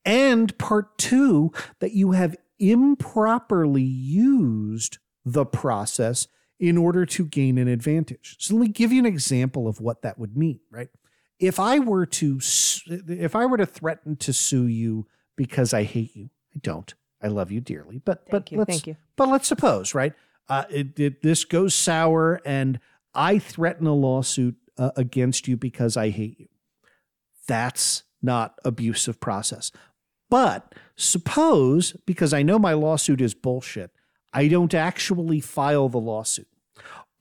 And 0.05 0.57
part 0.57 0.97
2 0.97 1.51
that 1.79 1.93
you 1.93 2.11
have 2.11 2.35
improperly 2.57 3.83
used 3.83 4.97
the 5.23 5.45
process 5.45 6.27
in 6.59 6.77
order 6.77 7.05
to 7.05 7.25
gain 7.25 7.57
an 7.57 7.67
advantage. 7.67 8.37
So 8.39 8.55
let 8.55 8.61
me 8.61 8.67
give 8.69 8.91
you 8.91 8.99
an 8.99 9.05
example 9.05 9.67
of 9.67 9.79
what 9.79 10.01
that 10.01 10.17
would 10.17 10.35
mean, 10.35 10.59
right? 10.71 10.89
if 11.39 11.59
I 11.59 11.79
were 11.79 12.05
to 12.05 12.39
if 12.87 13.35
I 13.35 13.45
were 13.45 13.57
to 13.57 13.65
threaten 13.65 14.15
to 14.17 14.33
sue 14.33 14.67
you 14.67 15.07
because 15.35 15.73
I 15.73 15.83
hate 15.83 16.15
you, 16.15 16.29
I 16.55 16.59
don't. 16.61 16.93
I 17.21 17.27
love 17.27 17.51
you 17.51 17.59
dearly, 17.61 17.99
but 17.99 18.25
thank 18.29 18.31
but 18.31 18.51
you, 18.51 18.57
let's 18.59 18.83
but 19.15 19.29
let's 19.29 19.47
suppose 19.47 19.93
right. 19.95 20.13
Uh, 20.47 20.65
it, 20.69 20.99
it, 20.99 21.21
this 21.21 21.45
goes 21.45 21.75
sour, 21.75 22.41
and 22.43 22.79
I 23.13 23.39
threaten 23.39 23.85
a 23.85 23.93
lawsuit 23.93 24.55
uh, 24.79 24.91
against 24.95 25.47
you 25.47 25.55
because 25.55 25.95
I 25.95 26.09
hate 26.09 26.39
you. 26.39 26.47
That's 27.47 28.03
not 28.21 28.55
abusive 28.65 29.19
process. 29.19 29.71
But 30.29 30.73
suppose 30.95 31.95
because 32.05 32.33
I 32.33 32.41
know 32.41 32.57
my 32.57 32.73
lawsuit 32.73 33.21
is 33.21 33.33
bullshit, 33.33 33.91
I 34.33 34.47
don't 34.47 34.73
actually 34.73 35.39
file 35.41 35.89
the 35.89 35.99
lawsuit, 35.99 36.47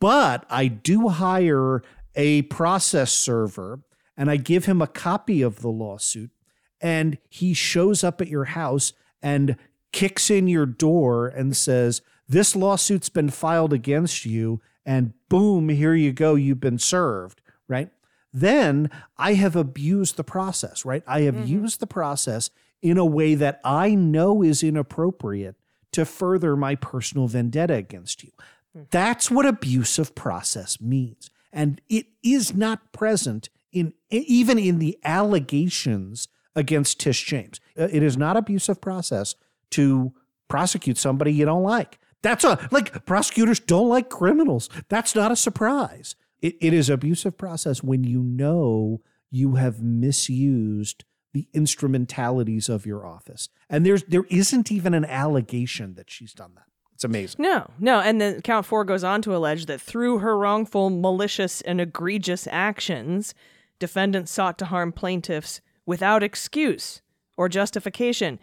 but 0.01 0.47
I 0.49 0.69
do 0.69 1.09
hire 1.09 1.83
a 2.15 2.43
process 2.43 3.13
server 3.13 3.81
and 4.19 4.31
I 4.31 4.37
give 4.37 4.65
him 4.65 4.83
a 4.83 4.89
copy 4.89 5.43
of 5.43 5.61
the 5.61 5.69
lawsuit, 5.69 6.33
and 6.81 7.19
he 7.29 7.55
shows 7.55 8.03
up 8.03 8.21
at 8.21 8.27
your 8.27 8.47
house 8.47 8.93
and 9.23 9.57
kicks 9.93 10.29
in 10.29 10.49
your 10.49 10.67
door 10.67 11.29
and 11.29 11.57
says, 11.57 12.03
This 12.29 12.57
lawsuit's 12.57 13.09
been 13.09 13.31
filed 13.31 13.73
against 13.73 14.27
you, 14.27 14.61
and 14.85 15.13
boom, 15.29 15.69
here 15.69 15.95
you 15.95 16.13
go, 16.13 16.35
you've 16.35 16.61
been 16.61 16.81
served, 16.81 17.41
right? 17.69 17.91
Then 18.33 18.91
I 19.17 19.35
have 19.35 19.57
abused 19.57 20.17
the 20.17 20.25
process, 20.25 20.85
right? 20.85 21.03
I 21.07 21.23
have 21.23 21.35
mm-hmm. 21.35 21.47
used 21.47 21.81
the 21.81 21.87
process 21.87 22.51
in 22.83 22.99
a 22.99 23.05
way 23.05 23.35
that 23.35 23.61
I 23.65 23.95
know 23.95 24.43
is 24.43 24.63
inappropriate 24.63 25.57
to 25.93 26.05
further 26.05 26.57
my 26.57 26.75
personal 26.75 27.27
vendetta 27.27 27.75
against 27.75 28.23
you. 28.23 28.31
Mm-hmm. 28.77 28.83
That's 28.91 29.31
what 29.31 29.47
abusive 29.47 30.15
process 30.15 30.81
means. 30.81 31.31
And 31.53 31.81
it 31.89 32.07
is 32.23 32.55
not 32.55 32.93
present 32.93 33.49
in 33.73 33.95
even 34.11 34.59
in 34.59 34.79
the 34.79 34.99
allegations 35.05 36.29
against 36.55 37.01
Tish 37.01 37.25
James. 37.25 37.61
Uh, 37.79 37.89
it 37.91 38.03
is 38.03 38.17
not 38.17 38.37
abusive 38.37 38.81
process 38.81 39.35
to 39.71 40.13
prosecute 40.49 40.99
somebody 40.99 41.33
you 41.33 41.45
don't 41.45 41.63
like. 41.63 41.99
That's 42.23 42.45
a 42.45 42.69
like 42.71 43.07
prosecutors 43.07 43.61
don't 43.61 43.89
like 43.89 44.09
criminals. 44.11 44.69
That's 44.89 45.15
not 45.15 45.33
a 45.33 45.37
surprise. 45.37 46.17
It, 46.41 46.57
it 46.61 46.73
is 46.73 46.89
abusive 46.89 47.37
process 47.37 47.83
when 47.83 48.05
you 48.05 48.23
know 48.23 49.01
you 49.31 49.57
have 49.57 49.83
misused 49.83 51.05
the 51.33 51.47
instrumentalities 51.53 52.69
of 52.69 52.87
your 52.87 53.07
office. 53.07 53.49
And 53.69 53.85
there's 53.85 54.03
there 54.05 54.25
isn't 54.31 54.73
even 54.73 54.95
an 54.95 55.05
allegation 55.05 55.95
that 55.95 56.11
she's 56.11 56.33
done 56.33 56.53
that. 56.55 56.65
It's 56.95 57.05
amazing. 57.05 57.43
No, 57.43 57.71
no. 57.79 58.01
And 58.01 58.21
then 58.21 58.41
count 58.43 58.67
four 58.67 58.85
goes 58.85 59.05
on 59.05 59.23
to 59.23 59.37
allege 59.37 59.67
that 59.67 59.81
through 59.81 60.19
her 60.19 60.37
wrongful, 60.37 60.91
malicious, 60.91 61.61
and 61.61 61.81
egregious 61.81 62.49
actions, 62.51 63.35
defendants 63.79 64.33
sought 64.33 64.59
to 64.59 64.65
harm 64.65 64.91
plaintiffs 64.91 65.61
without 65.87 66.25
excuse 66.25 67.01
or 67.37 67.49
justification. 67.49 68.41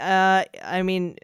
Uh, 0.00 0.44
I 0.64 0.82
mean, 0.82 1.16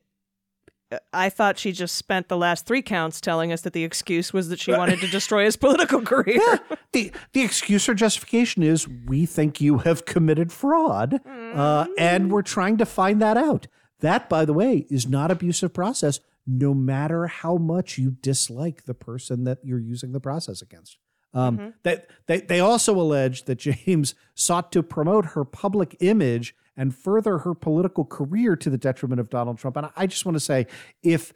I 1.12 1.28
thought 1.28 1.59
she 1.59 1.72
just 1.72 1.94
spent 1.94 2.28
the 2.28 2.37
last 2.37 2.66
three 2.66 2.83
counts 2.83 3.20
telling 3.20 3.52
us 3.52 3.62
that 3.62 3.72
the 3.72 3.85
excuse 3.85 4.33
was 4.33 4.48
that 4.48 4.61
she 4.61 4.72
wanted 4.72 5.00
to 5.00 5.09
destroy 5.09 5.44
his 5.44 5.57
political 5.59 6.02
career. 6.02 6.40
Yeah. 6.40 6.59
The 6.92 7.12
the 7.33 7.42
excuse 7.42 7.88
or 7.88 7.94
justification 7.94 8.62
is 8.62 8.88
we 8.88 9.26
think 9.26 9.61
you 9.61 9.78
have 9.78 10.05
committed 10.05 10.52
fraud, 10.52 11.20
uh, 11.26 11.87
and 11.98 12.31
we're 12.31 12.42
trying 12.42 12.76
to 12.78 12.87
find 12.87 13.20
that 13.22 13.37
out. 13.37 13.66
That, 14.00 14.28
by 14.28 14.44
the 14.44 14.52
way, 14.52 14.87
is 14.90 15.07
not 15.07 15.31
abusive 15.31 15.72
process. 15.72 16.20
No 16.46 16.74
matter 16.74 17.28
how 17.28 17.57
much 17.57 17.98
you 17.98 18.11
dislike 18.11 18.85
the 18.85 18.94
person 18.94 19.44
that 19.44 19.59
you're 19.62 19.78
using 19.78 20.12
the 20.12 20.20
process 20.20 20.61
against. 20.61 20.98
Um, 21.35 21.59
mm-hmm. 21.59 21.68
they, 21.83 22.02
they, 22.26 22.40
they 22.40 22.61
also 22.61 22.94
allege 22.94 23.44
that 23.44 23.59
James 23.59 24.14
sought 24.35 24.72
to 24.72 24.83
promote 24.83 25.26
her 25.26 25.44
public 25.44 25.96
image 26.00 26.55
and 26.77 26.95
further 26.95 27.39
her 27.39 27.55
political 27.55 28.05
career 28.05 28.57
to 28.57 28.71
the 28.71 28.79
detriment 28.79 29.21
of 29.21 29.31
Donald 29.31 29.59
Trump. 29.59 29.77
And 29.77 29.89
I 29.97 30.07
just 30.07 30.25
want 30.25 30.37
to 30.37 30.41
say 30.41 30.67
if 31.03 31.33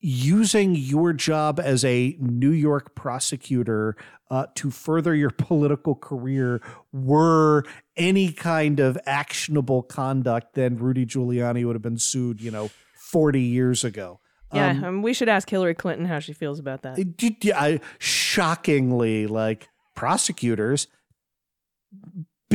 using 0.00 0.74
your 0.74 1.12
job 1.12 1.58
as 1.58 1.84
a 1.84 2.16
New 2.20 2.50
York 2.50 2.94
prosecutor 2.94 3.96
uh, 4.30 4.46
to 4.54 4.70
further 4.70 5.14
your 5.14 5.30
political 5.38 5.94
career 5.94 6.60
were 6.92 7.64
any 7.96 8.32
kind 8.32 8.80
of 8.80 8.98
actionable 9.06 9.82
conduct, 9.82 10.54
then 10.54 10.76
Rudy 10.76 11.06
Giuliani 11.06 11.64
would 11.64 11.74
have 11.74 11.82
been 11.82 11.98
sued, 11.98 12.40
you 12.40 12.50
know, 12.50 12.70
40 12.94 13.40
years 13.40 13.84
ago. 13.84 14.20
Yeah, 14.52 14.70
um, 14.70 14.84
um, 14.84 15.02
we 15.02 15.12
should 15.12 15.28
ask 15.28 15.50
Hillary 15.50 15.74
Clinton 15.74 16.06
how 16.06 16.20
she 16.20 16.32
feels 16.32 16.60
about 16.60 16.82
that. 16.82 16.98
Yeah, 17.42 17.78
shockingly, 17.98 19.26
like 19.26 19.68
prosecutors, 19.94 20.86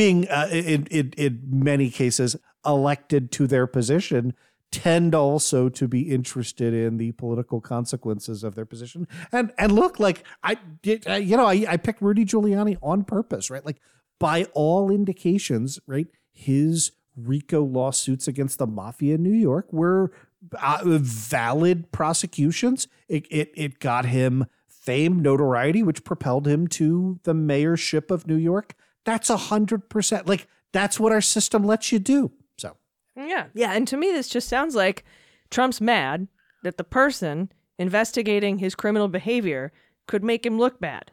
being 0.02 0.28
uh, 0.30 0.48
in, 0.52 0.88
in 0.88 1.14
in 1.18 1.42
many 1.46 1.90
cases 1.90 2.36
elected 2.66 3.32
to 3.32 3.48
their 3.48 3.68
position 3.68 4.34
tend 4.72 5.14
also 5.14 5.68
to 5.68 5.88
be 5.88 6.02
interested 6.18 6.74
in 6.74 6.98
the 6.98 7.12
political 7.12 7.60
consequences 7.60 8.44
of 8.44 8.56
their 8.56 8.66
position. 8.66 9.08
And 9.32 9.52
and 9.58 9.72
look, 9.74 10.00
like 10.00 10.24
I 10.44 10.58
did, 10.82 11.08
uh, 11.08 11.16
you 11.16 11.38
know, 11.38 11.46
I, 11.46 11.66
I 11.68 11.78
picked 11.78 12.02
Rudy 12.02 12.26
Giuliani 12.26 12.78
on 12.82 13.04
purpose, 13.04 13.50
right? 13.50 13.66
Like 13.66 13.80
by 14.20 14.46
all 14.54 14.92
indications, 14.92 15.80
right, 15.86 16.08
his 16.32 16.94
RICO 17.16 17.64
lawsuits 17.64 18.28
against 18.28 18.58
the 18.58 18.68
mafia 18.68 19.16
in 19.16 19.24
New 19.24 19.38
York 19.50 19.72
were 19.72 20.12
uh, 20.60 20.82
valid 20.86 21.92
prosecutions. 21.92 22.88
It, 23.08 23.28
it 23.30 23.52
it 23.56 23.80
got 23.80 24.06
him 24.06 24.46
fame, 24.68 25.22
notoriety, 25.22 25.84
which 25.84 26.04
propelled 26.04 26.48
him 26.48 26.68
to 26.68 27.20
the 27.24 27.34
mayorship 27.34 28.10
of 28.10 28.26
New 28.26 28.38
York. 28.38 28.74
That's 29.06 29.30
a 29.30 29.38
hundred 29.38 29.90
percent. 29.90 30.28
Like 30.28 30.48
that's 30.72 31.00
what 31.00 31.12
our 31.12 31.22
system 31.22 31.64
lets 31.64 31.92
you 31.92 32.00
do. 32.00 32.32
So 32.58 32.78
Yeah. 33.16 33.48
Yeah. 33.54 33.74
And 33.74 33.88
to 33.88 33.98
me, 33.98 34.12
this 34.12 34.30
just 34.30 34.48
sounds 34.48 34.76
like 34.76 35.04
Trump's 35.50 35.82
mad 35.82 36.28
that 36.64 36.78
the 36.78 36.84
person 36.84 37.52
investigating 37.78 38.60
his 38.60 38.76
criminal 38.76 39.08
behavior 39.08 39.72
could 40.08 40.24
make 40.24 40.46
him 40.46 40.58
look 40.58 40.80
bad. 40.80 41.12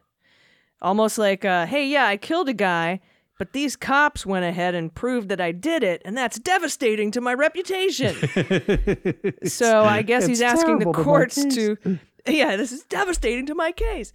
Almost 0.81 1.19
like, 1.19 1.45
uh, 1.45 1.67
hey, 1.67 1.87
yeah, 1.89 2.07
I 2.07 2.17
killed 2.17 2.49
a 2.49 2.55
guy, 2.55 3.01
but 3.39 3.53
these 3.53 3.75
cops 3.75 4.27
went 4.27 4.45
ahead 4.45 4.75
and 4.75 4.95
proved 4.95 5.29
that 5.31 5.41
I 5.41 5.51
did 5.51 5.83
it, 5.83 6.03
and 6.05 6.17
that's 6.17 6.39
devastating 6.39 7.11
to 7.13 7.21
my 7.21 7.35
reputation. 7.35 8.15
so 9.45 9.83
I 9.85 10.03
guess 10.03 10.27
he's 10.27 10.43
asking 10.43 10.79
the 10.79 10.85
terrible 10.85 10.93
to 10.93 10.99
my 10.99 11.05
courts 11.05 11.45
to, 11.55 11.77
yeah, 12.27 12.57
this 12.57 12.71
is 12.71 12.85
devastating 12.85 13.47
to 13.47 13.55
my 13.55 13.73
case. 13.73 14.13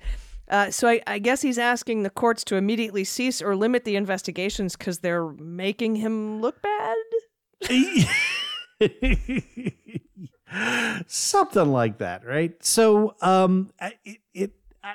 Uh, 0.54 0.70
so 0.70 0.88
I, 0.88 1.02
I 1.08 1.18
guess 1.18 1.42
he's 1.42 1.58
asking 1.58 2.04
the 2.04 2.12
courts 2.12 2.44
to 2.44 2.58
immediately 2.58 3.04
cease 3.04 3.42
or 3.42 3.56
limit 3.56 3.86
the 3.86 3.96
investigations 3.96 4.76
because 4.76 5.00
they're 5.00 5.32
making 5.32 5.96
him 5.96 6.42
look 6.42 6.62
bad. 6.62 6.96
something 11.08 11.72
like 11.72 11.98
that, 11.98 12.24
right? 12.24 12.54
So, 12.64 13.16
um, 13.24 13.72
it, 14.06 14.20
it 14.36 14.52
I, 14.84 14.94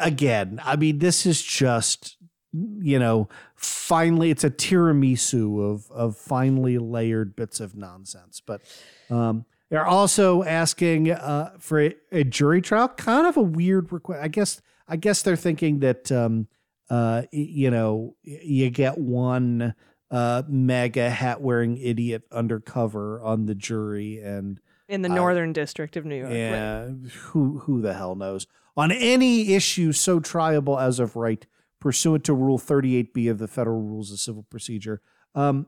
again, 0.00 0.60
I 0.64 0.74
mean, 0.74 0.98
this 0.98 1.26
is 1.26 1.40
just 1.40 2.16
you 2.52 2.98
know, 2.98 3.28
finally, 3.54 4.30
it's 4.30 4.42
a 4.42 4.50
tiramisu 4.50 5.72
of 5.72 5.88
of 5.92 6.16
finely 6.16 6.78
layered 6.78 7.36
bits 7.36 7.60
of 7.60 7.76
nonsense. 7.76 8.42
But 8.44 8.62
um, 9.10 9.44
they're 9.70 9.86
also 9.86 10.42
asking 10.42 11.12
uh, 11.12 11.52
for 11.60 11.80
a, 11.80 11.94
a 12.10 12.24
jury 12.24 12.60
trial, 12.60 12.88
kind 12.88 13.28
of 13.28 13.36
a 13.36 13.42
weird 13.42 13.92
request. 13.92 14.22
I 14.22 14.28
guess 14.28 14.60
I 14.88 14.96
guess 14.96 15.22
they're 15.22 15.36
thinking 15.36 15.80
that 15.80 16.10
um, 16.12 16.48
uh, 16.90 17.22
you 17.32 17.70
know 17.70 18.16
you 18.22 18.70
get 18.70 18.98
one 18.98 19.74
uh, 20.10 20.42
MAGA 20.48 21.10
hat 21.10 21.40
wearing 21.40 21.78
idiot 21.78 22.22
undercover 22.30 23.20
on 23.22 23.46
the 23.46 23.54
jury 23.54 24.18
and 24.18 24.60
in 24.88 25.02
the 25.02 25.08
I- 25.10 25.14
northern 25.14 25.52
district 25.52 25.96
of 25.96 26.04
New 26.04 26.16
York. 26.16 26.30
right? 26.30 26.36
yeah, 26.36 26.88
who 27.30 27.60
who 27.60 27.80
the 27.80 27.94
hell 27.94 28.14
knows 28.14 28.46
on 28.76 28.90
any 28.90 29.54
issue 29.54 29.92
so 29.92 30.20
triable 30.20 30.80
as 30.80 30.98
of 30.98 31.16
right, 31.16 31.46
pursuant 31.80 32.24
to 32.24 32.34
Rule 32.34 32.58
38B 32.58 33.30
of 33.30 33.38
the 33.38 33.48
Federal 33.48 33.80
Rules 33.80 34.10
of 34.12 34.18
Civil 34.18 34.44
Procedure. 34.44 35.00
Um, 35.34 35.66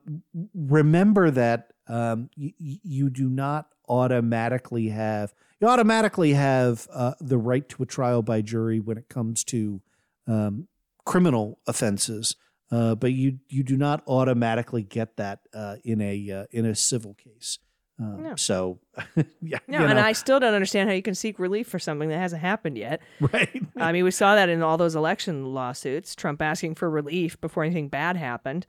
remember 0.54 1.30
that 1.30 1.72
um, 1.88 2.30
y- 2.36 2.54
y- 2.60 2.78
you 2.82 3.10
do 3.10 3.28
not 3.28 3.68
automatically 3.88 4.88
have 4.88 5.32
you 5.60 5.68
automatically 5.68 6.32
have 6.32 6.86
uh, 6.92 7.14
the 7.20 7.38
right 7.38 7.68
to 7.70 7.82
a 7.82 7.86
trial 7.86 8.22
by 8.22 8.40
jury 8.42 8.80
when 8.80 8.98
it 8.98 9.08
comes 9.08 9.44
to 9.44 9.80
um, 10.26 10.68
criminal 11.04 11.58
offenses, 11.66 12.36
uh, 12.70 12.94
but 12.94 13.12
you 13.12 13.38
you 13.48 13.62
do 13.62 13.76
not 13.76 14.02
automatically 14.06 14.82
get 14.82 15.16
that 15.16 15.40
uh, 15.54 15.76
in 15.84 16.00
a 16.00 16.30
uh, 16.30 16.44
in 16.50 16.66
a 16.66 16.74
civil 16.74 17.14
case. 17.14 17.58
Um, 18.00 18.22
No. 18.24 18.34
So, 18.36 18.80
yeah, 19.40 19.58
No, 19.68 19.78
you 19.80 19.84
and 19.86 20.00
I 20.00 20.12
still 20.12 20.40
don't 20.40 20.52
understand 20.54 20.88
how 20.88 20.94
you 20.96 21.02
can 21.02 21.14
seek 21.14 21.38
relief 21.38 21.68
for 21.68 21.78
something 21.78 22.08
that 22.08 22.18
hasn't 22.18 22.42
happened 22.42 22.76
yet. 22.76 23.00
right. 23.20 23.62
I 23.76 23.92
mean, 23.92 24.02
we 24.02 24.10
saw 24.10 24.34
that 24.34 24.48
in 24.48 24.62
all 24.62 24.76
those 24.76 24.96
election 24.96 25.54
lawsuits, 25.54 26.16
Trump 26.16 26.42
asking 26.42 26.74
for 26.74 26.90
relief 26.90 27.40
before 27.40 27.62
anything 27.62 27.88
bad 27.88 28.16
happened. 28.16 28.66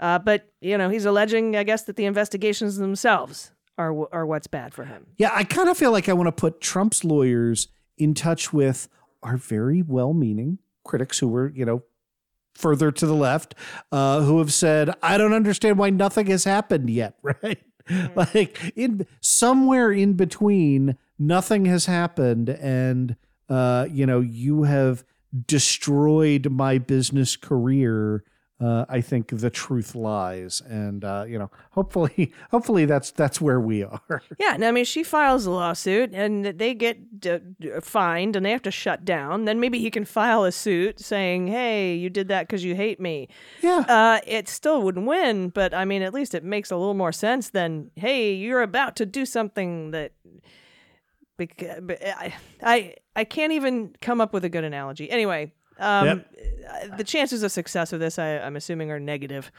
Uh, 0.00 0.18
but, 0.18 0.52
you 0.60 0.76
know, 0.76 0.88
he's 0.88 1.04
alleging, 1.04 1.56
I 1.56 1.62
guess, 1.62 1.82
that 1.84 1.96
the 1.96 2.04
investigations 2.04 2.76
themselves 2.76 3.52
are, 3.78 4.12
are 4.12 4.26
what's 4.26 4.46
bad 4.46 4.74
for 4.74 4.84
him. 4.84 5.06
Yeah, 5.16 5.30
I 5.32 5.44
kind 5.44 5.68
of 5.68 5.76
feel 5.76 5.92
like 5.92 6.08
I 6.08 6.12
want 6.12 6.28
to 6.28 6.32
put 6.32 6.60
Trump's 6.60 7.04
lawyers 7.04 7.68
in 7.96 8.14
touch 8.14 8.52
with 8.52 8.88
our 9.22 9.36
very 9.36 9.82
well-meaning 9.82 10.58
critics 10.84 11.18
who 11.18 11.28
were, 11.28 11.50
you 11.54 11.64
know, 11.64 11.82
further 12.54 12.92
to 12.92 13.06
the 13.06 13.14
left, 13.14 13.54
uh, 13.90 14.22
who 14.22 14.38
have 14.38 14.52
said, 14.52 14.94
"I 15.02 15.18
don't 15.18 15.32
understand 15.32 15.78
why 15.78 15.90
nothing 15.90 16.26
has 16.26 16.44
happened 16.44 16.90
yet." 16.90 17.18
Right? 17.42 17.58
Like 18.16 18.72
in 18.76 19.06
somewhere 19.20 19.92
in 19.92 20.14
between, 20.14 20.96
nothing 21.18 21.66
has 21.66 21.84
happened, 21.84 22.48
and 22.48 23.16
uh, 23.50 23.88
you 23.90 24.06
know, 24.06 24.20
you 24.20 24.62
have 24.62 25.04
destroyed 25.46 26.50
my 26.50 26.78
business 26.78 27.36
career. 27.36 28.24
Uh, 28.60 28.84
I 28.88 29.00
think 29.00 29.28
the 29.28 29.50
truth 29.50 29.96
lies, 29.96 30.62
and 30.64 31.04
uh, 31.04 31.24
you 31.26 31.38
know, 31.38 31.50
hopefully, 31.72 32.32
hopefully 32.52 32.84
that's 32.84 33.10
that's 33.10 33.40
where 33.40 33.60
we 33.60 33.82
are. 33.82 34.22
Yeah, 34.38 34.54
and 34.54 34.64
I 34.64 34.70
mean, 34.70 34.84
she 34.84 35.02
files 35.02 35.44
a 35.46 35.50
lawsuit 35.50 36.12
and 36.12 36.44
they 36.44 36.72
get 36.74 36.98
fined 37.82 38.36
and 38.36 38.46
they 38.46 38.50
have 38.50 38.62
to 38.62 38.70
shut 38.70 39.04
down. 39.04 39.44
Then 39.44 39.58
maybe 39.58 39.78
he 39.80 39.90
can 39.90 40.04
file 40.04 40.44
a 40.44 40.52
suit 40.52 41.00
saying, 41.00 41.48
hey, 41.48 41.94
you 41.94 42.10
did 42.10 42.28
that 42.28 42.46
because 42.46 42.64
you 42.64 42.74
hate 42.74 43.00
me. 43.00 43.28
Yeah. 43.60 43.84
Uh, 43.88 44.20
it 44.26 44.48
still 44.48 44.82
wouldn't 44.82 45.06
win, 45.06 45.48
but 45.48 45.74
I 45.74 45.84
mean, 45.84 46.02
at 46.02 46.14
least 46.14 46.34
it 46.34 46.44
makes 46.44 46.70
a 46.70 46.76
little 46.76 46.94
more 46.94 47.12
sense 47.12 47.50
than, 47.50 47.90
hey, 47.96 48.34
you're 48.34 48.62
about 48.62 48.96
to 48.96 49.06
do 49.06 49.26
something 49.26 49.90
that. 49.90 50.12
Because, 51.36 51.80
I, 51.90 52.34
I 52.62 52.94
I 53.16 53.24
can't 53.24 53.52
even 53.52 53.94
come 54.00 54.20
up 54.20 54.32
with 54.32 54.44
a 54.44 54.48
good 54.48 54.62
analogy. 54.64 55.10
Anyway, 55.10 55.52
um, 55.78 56.06
Yep. 56.06 56.30
The 56.96 57.04
chances 57.04 57.42
of 57.42 57.52
success 57.52 57.92
of 57.92 58.00
this, 58.00 58.18
I, 58.18 58.38
I'm 58.38 58.56
assuming, 58.56 58.90
are 58.90 59.00
negative. 59.00 59.50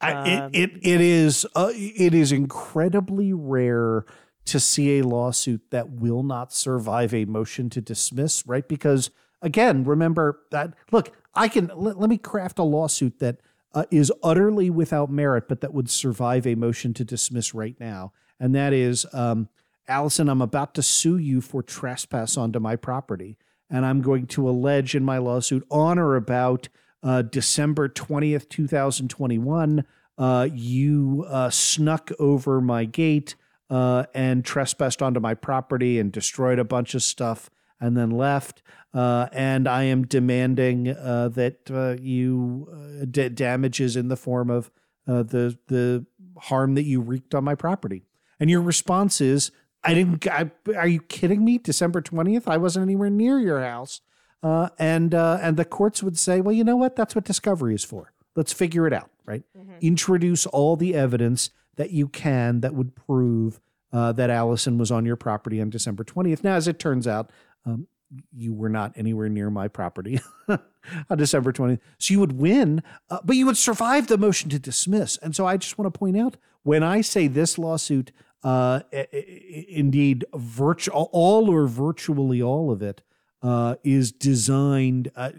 I, 0.00 0.12
Um, 0.12 0.50
it, 0.52 0.70
it 0.72 0.86
it 0.86 1.00
is 1.00 1.46
uh, 1.54 1.72
it 1.74 2.14
is 2.14 2.32
incredibly 2.32 3.32
rare 3.32 4.04
to 4.46 4.60
see 4.60 4.98
a 4.98 5.06
lawsuit 5.06 5.70
that 5.70 5.90
will 5.90 6.22
not 6.22 6.52
survive 6.52 7.12
a 7.14 7.24
motion 7.24 7.68
to 7.70 7.80
dismiss, 7.80 8.46
right? 8.46 8.68
Because 8.68 9.10
again, 9.42 9.84
remember 9.84 10.40
that 10.50 10.74
look, 10.92 11.12
I 11.34 11.48
can 11.48 11.70
let, 11.74 11.98
let 11.98 12.10
me 12.10 12.18
craft 12.18 12.58
a 12.58 12.62
lawsuit 12.62 13.18
that 13.20 13.40
uh, 13.74 13.84
is 13.90 14.12
utterly 14.22 14.70
without 14.70 15.10
merit, 15.10 15.48
but 15.48 15.60
that 15.62 15.74
would 15.74 15.90
survive 15.90 16.46
a 16.46 16.54
motion 16.54 16.94
to 16.94 17.04
dismiss 17.04 17.54
right 17.54 17.76
now, 17.80 18.12
and 18.38 18.54
that 18.54 18.72
is, 18.72 19.06
um, 19.12 19.48
Allison, 19.88 20.28
I'm 20.28 20.42
about 20.42 20.74
to 20.74 20.82
sue 20.82 21.16
you 21.16 21.40
for 21.40 21.62
trespass 21.62 22.36
onto 22.36 22.58
my 22.58 22.76
property, 22.76 23.36
and 23.70 23.84
I'm 23.84 24.00
going 24.00 24.26
to 24.28 24.48
allege 24.48 24.94
in 24.94 25.04
my 25.04 25.18
lawsuit 25.18 25.66
on 25.70 25.98
or 25.98 26.16
about 26.16 26.68
uh, 27.02 27.22
December 27.22 27.88
20th, 27.88 28.48
2021, 28.48 29.84
uh, 30.18 30.48
you 30.52 31.24
uh, 31.28 31.50
snuck 31.50 32.10
over 32.18 32.60
my 32.60 32.84
gate 32.84 33.34
uh, 33.70 34.04
and 34.14 34.44
trespassed 34.44 35.02
onto 35.02 35.20
my 35.20 35.34
property 35.34 35.98
and 35.98 36.10
destroyed 36.10 36.58
a 36.58 36.64
bunch 36.64 36.94
of 36.94 37.02
stuff 37.02 37.50
and 37.80 37.96
then 37.96 38.10
left. 38.10 38.62
Uh, 38.94 39.28
and 39.32 39.68
I 39.68 39.84
am 39.84 40.06
demanding 40.06 40.88
uh, 40.88 41.28
that 41.34 41.98
you 42.00 43.06
d- 43.10 43.28
damages 43.28 43.94
in 43.96 44.08
the 44.08 44.16
form 44.16 44.50
of 44.50 44.70
the 45.06 45.56
the 45.68 46.06
harm 46.38 46.74
that 46.74 46.84
you 46.84 47.00
wreaked 47.00 47.34
on 47.34 47.44
my 47.44 47.54
property. 47.54 48.02
And 48.40 48.50
your 48.50 48.62
response 48.62 49.20
is, 49.20 49.50
I 49.86 49.94
didn't. 49.94 50.26
I, 50.26 50.50
are 50.76 50.88
you 50.88 51.00
kidding 51.00 51.44
me? 51.44 51.58
December 51.58 52.00
twentieth, 52.00 52.48
I 52.48 52.56
wasn't 52.56 52.84
anywhere 52.84 53.10
near 53.10 53.38
your 53.38 53.62
house. 53.62 54.00
Uh, 54.42 54.68
and 54.78 55.14
uh, 55.14 55.38
and 55.40 55.56
the 55.56 55.64
courts 55.64 56.02
would 56.02 56.18
say, 56.18 56.40
well, 56.40 56.54
you 56.54 56.64
know 56.64 56.76
what? 56.76 56.96
That's 56.96 57.14
what 57.14 57.24
discovery 57.24 57.74
is 57.74 57.84
for. 57.84 58.12
Let's 58.34 58.52
figure 58.52 58.86
it 58.86 58.92
out, 58.92 59.10
right? 59.24 59.42
Introduce 59.80 60.46
all 60.46 60.76
the 60.76 60.94
evidence 60.94 61.50
that 61.76 61.90
you 61.90 62.08
can 62.08 62.60
that 62.60 62.74
would 62.74 62.94
prove 62.94 63.60
uh, 63.92 64.12
that 64.12 64.30
Allison 64.30 64.78
was 64.78 64.90
on 64.90 65.06
your 65.06 65.16
property 65.16 65.60
on 65.60 65.70
December 65.70 66.04
twentieth. 66.04 66.44
Now, 66.44 66.54
as 66.54 66.68
it 66.68 66.78
turns 66.78 67.06
out, 67.06 67.30
um, 67.64 67.88
you 68.32 68.54
were 68.54 68.68
not 68.68 68.92
anywhere 68.96 69.28
near 69.28 69.50
my 69.50 69.68
property 69.68 70.20
on 70.48 71.18
December 71.18 71.52
20th. 71.52 71.80
So 71.98 72.12
you 72.12 72.20
would 72.20 72.38
win, 72.38 72.82
uh, 73.10 73.18
but 73.24 73.36
you 73.36 73.46
would 73.46 73.56
survive 73.56 74.06
the 74.06 74.18
motion 74.18 74.48
to 74.50 74.58
dismiss. 74.58 75.16
And 75.18 75.34
so 75.34 75.46
I 75.46 75.56
just 75.56 75.76
want 75.76 75.92
to 75.92 75.98
point 75.98 76.16
out 76.16 76.36
when 76.62 76.82
I 76.82 77.00
say 77.00 77.26
this 77.26 77.58
lawsuit, 77.58 78.12
uh, 78.44 78.80
i- 78.92 79.06
i- 79.12 79.66
indeed, 79.68 80.24
virtu- 80.34 80.90
all 80.92 81.50
or 81.50 81.66
virtually 81.66 82.40
all 82.42 82.70
of 82.70 82.82
it 82.82 83.02
uh, 83.42 83.76
is 83.84 84.12
designed 84.12 85.10
uh, 85.16 85.30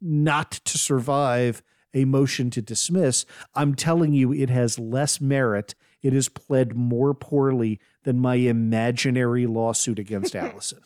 not 0.00 0.50
to 0.52 0.78
survive 0.78 1.62
a 1.92 2.04
motion 2.04 2.50
to 2.50 2.62
dismiss. 2.62 3.26
I'm 3.54 3.74
telling 3.74 4.12
you, 4.12 4.32
it 4.32 4.50
has 4.50 4.78
less 4.78 5.20
merit. 5.20 5.74
It 6.02 6.14
is 6.14 6.28
pled 6.28 6.74
more 6.74 7.12
poorly 7.14 7.80
than 8.04 8.18
my 8.18 8.36
imaginary 8.36 9.46
lawsuit 9.46 9.98
against 9.98 10.34
Allison. 10.36 10.78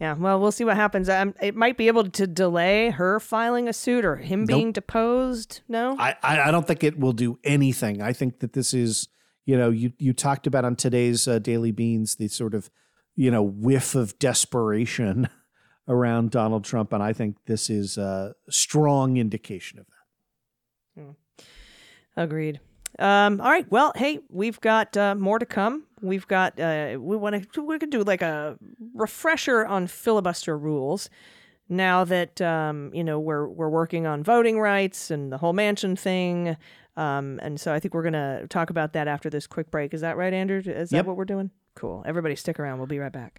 Yeah, 0.00 0.14
well, 0.14 0.38
we'll 0.40 0.52
see 0.52 0.64
what 0.64 0.76
happens. 0.76 1.08
Um, 1.08 1.34
it 1.42 1.56
might 1.56 1.76
be 1.76 1.88
able 1.88 2.08
to 2.08 2.26
delay 2.28 2.90
her 2.90 3.18
filing 3.18 3.68
a 3.68 3.72
suit 3.72 4.04
or 4.04 4.14
him 4.16 4.44
being 4.44 4.70
deposed. 4.70 5.62
No, 5.68 5.96
I, 5.98 6.14
I 6.22 6.40
I 6.42 6.50
don't 6.52 6.66
think 6.68 6.84
it 6.84 7.00
will 7.00 7.12
do 7.12 7.40
anything. 7.42 8.00
I 8.00 8.12
think 8.12 8.38
that 8.38 8.52
this 8.52 8.72
is, 8.72 9.08
you 9.48 9.56
know, 9.56 9.70
you 9.70 9.94
you 9.98 10.12
talked 10.12 10.46
about 10.46 10.66
on 10.66 10.76
today's 10.76 11.26
uh, 11.26 11.38
Daily 11.38 11.72
Beans 11.72 12.16
the 12.16 12.28
sort 12.28 12.52
of, 12.52 12.70
you 13.16 13.30
know, 13.30 13.42
whiff 13.42 13.94
of 13.94 14.18
desperation 14.18 15.26
around 15.88 16.30
Donald 16.30 16.64
Trump, 16.64 16.92
and 16.92 17.02
I 17.02 17.14
think 17.14 17.36
this 17.46 17.70
is 17.70 17.96
a 17.96 18.34
strong 18.50 19.16
indication 19.16 19.78
of 19.78 19.86
that. 19.86 21.02
agreed. 22.14 22.60
Um, 22.98 23.40
all 23.40 23.50
right. 23.50 23.64
Well, 23.70 23.92
hey, 23.96 24.18
we've 24.28 24.60
got 24.60 24.94
uh, 24.98 25.14
more 25.14 25.38
to 25.38 25.46
come. 25.46 25.84
We've 26.02 26.26
got 26.26 26.60
uh, 26.60 26.98
we 27.00 27.16
want 27.16 27.50
to 27.54 27.62
we 27.62 27.78
could 27.78 27.88
do 27.88 28.02
like 28.02 28.20
a 28.20 28.58
refresher 28.94 29.64
on 29.64 29.86
filibuster 29.86 30.58
rules. 30.58 31.08
Now 31.70 32.04
that 32.04 32.38
um, 32.42 32.90
you 32.92 33.02
know 33.02 33.18
we're 33.18 33.48
we're 33.48 33.70
working 33.70 34.06
on 34.06 34.22
voting 34.22 34.60
rights 34.60 35.10
and 35.10 35.32
the 35.32 35.38
whole 35.38 35.54
Manchin 35.54 35.98
thing, 35.98 36.58
um, 36.98 37.38
and 37.42 37.60
so 37.60 37.72
I 37.72 37.80
think 37.80 37.94
we're 37.94 38.02
gonna 38.02 38.46
talk 38.48 38.70
about 38.70 38.92
that 38.92 39.08
after 39.08 39.30
this 39.30 39.46
quick 39.46 39.70
break. 39.70 39.94
Is 39.94 40.02
that 40.02 40.16
right, 40.16 40.32
Andrew? 40.32 40.60
Is 40.64 40.90
that 40.90 41.06
what 41.06 41.16
we're 41.16 41.24
doing? 41.24 41.50
Cool. 41.74 42.02
Everybody, 42.06 42.34
stick 42.36 42.58
around. 42.58 42.78
We'll 42.78 42.88
be 42.88 42.98
right 42.98 43.12
back. 43.12 43.38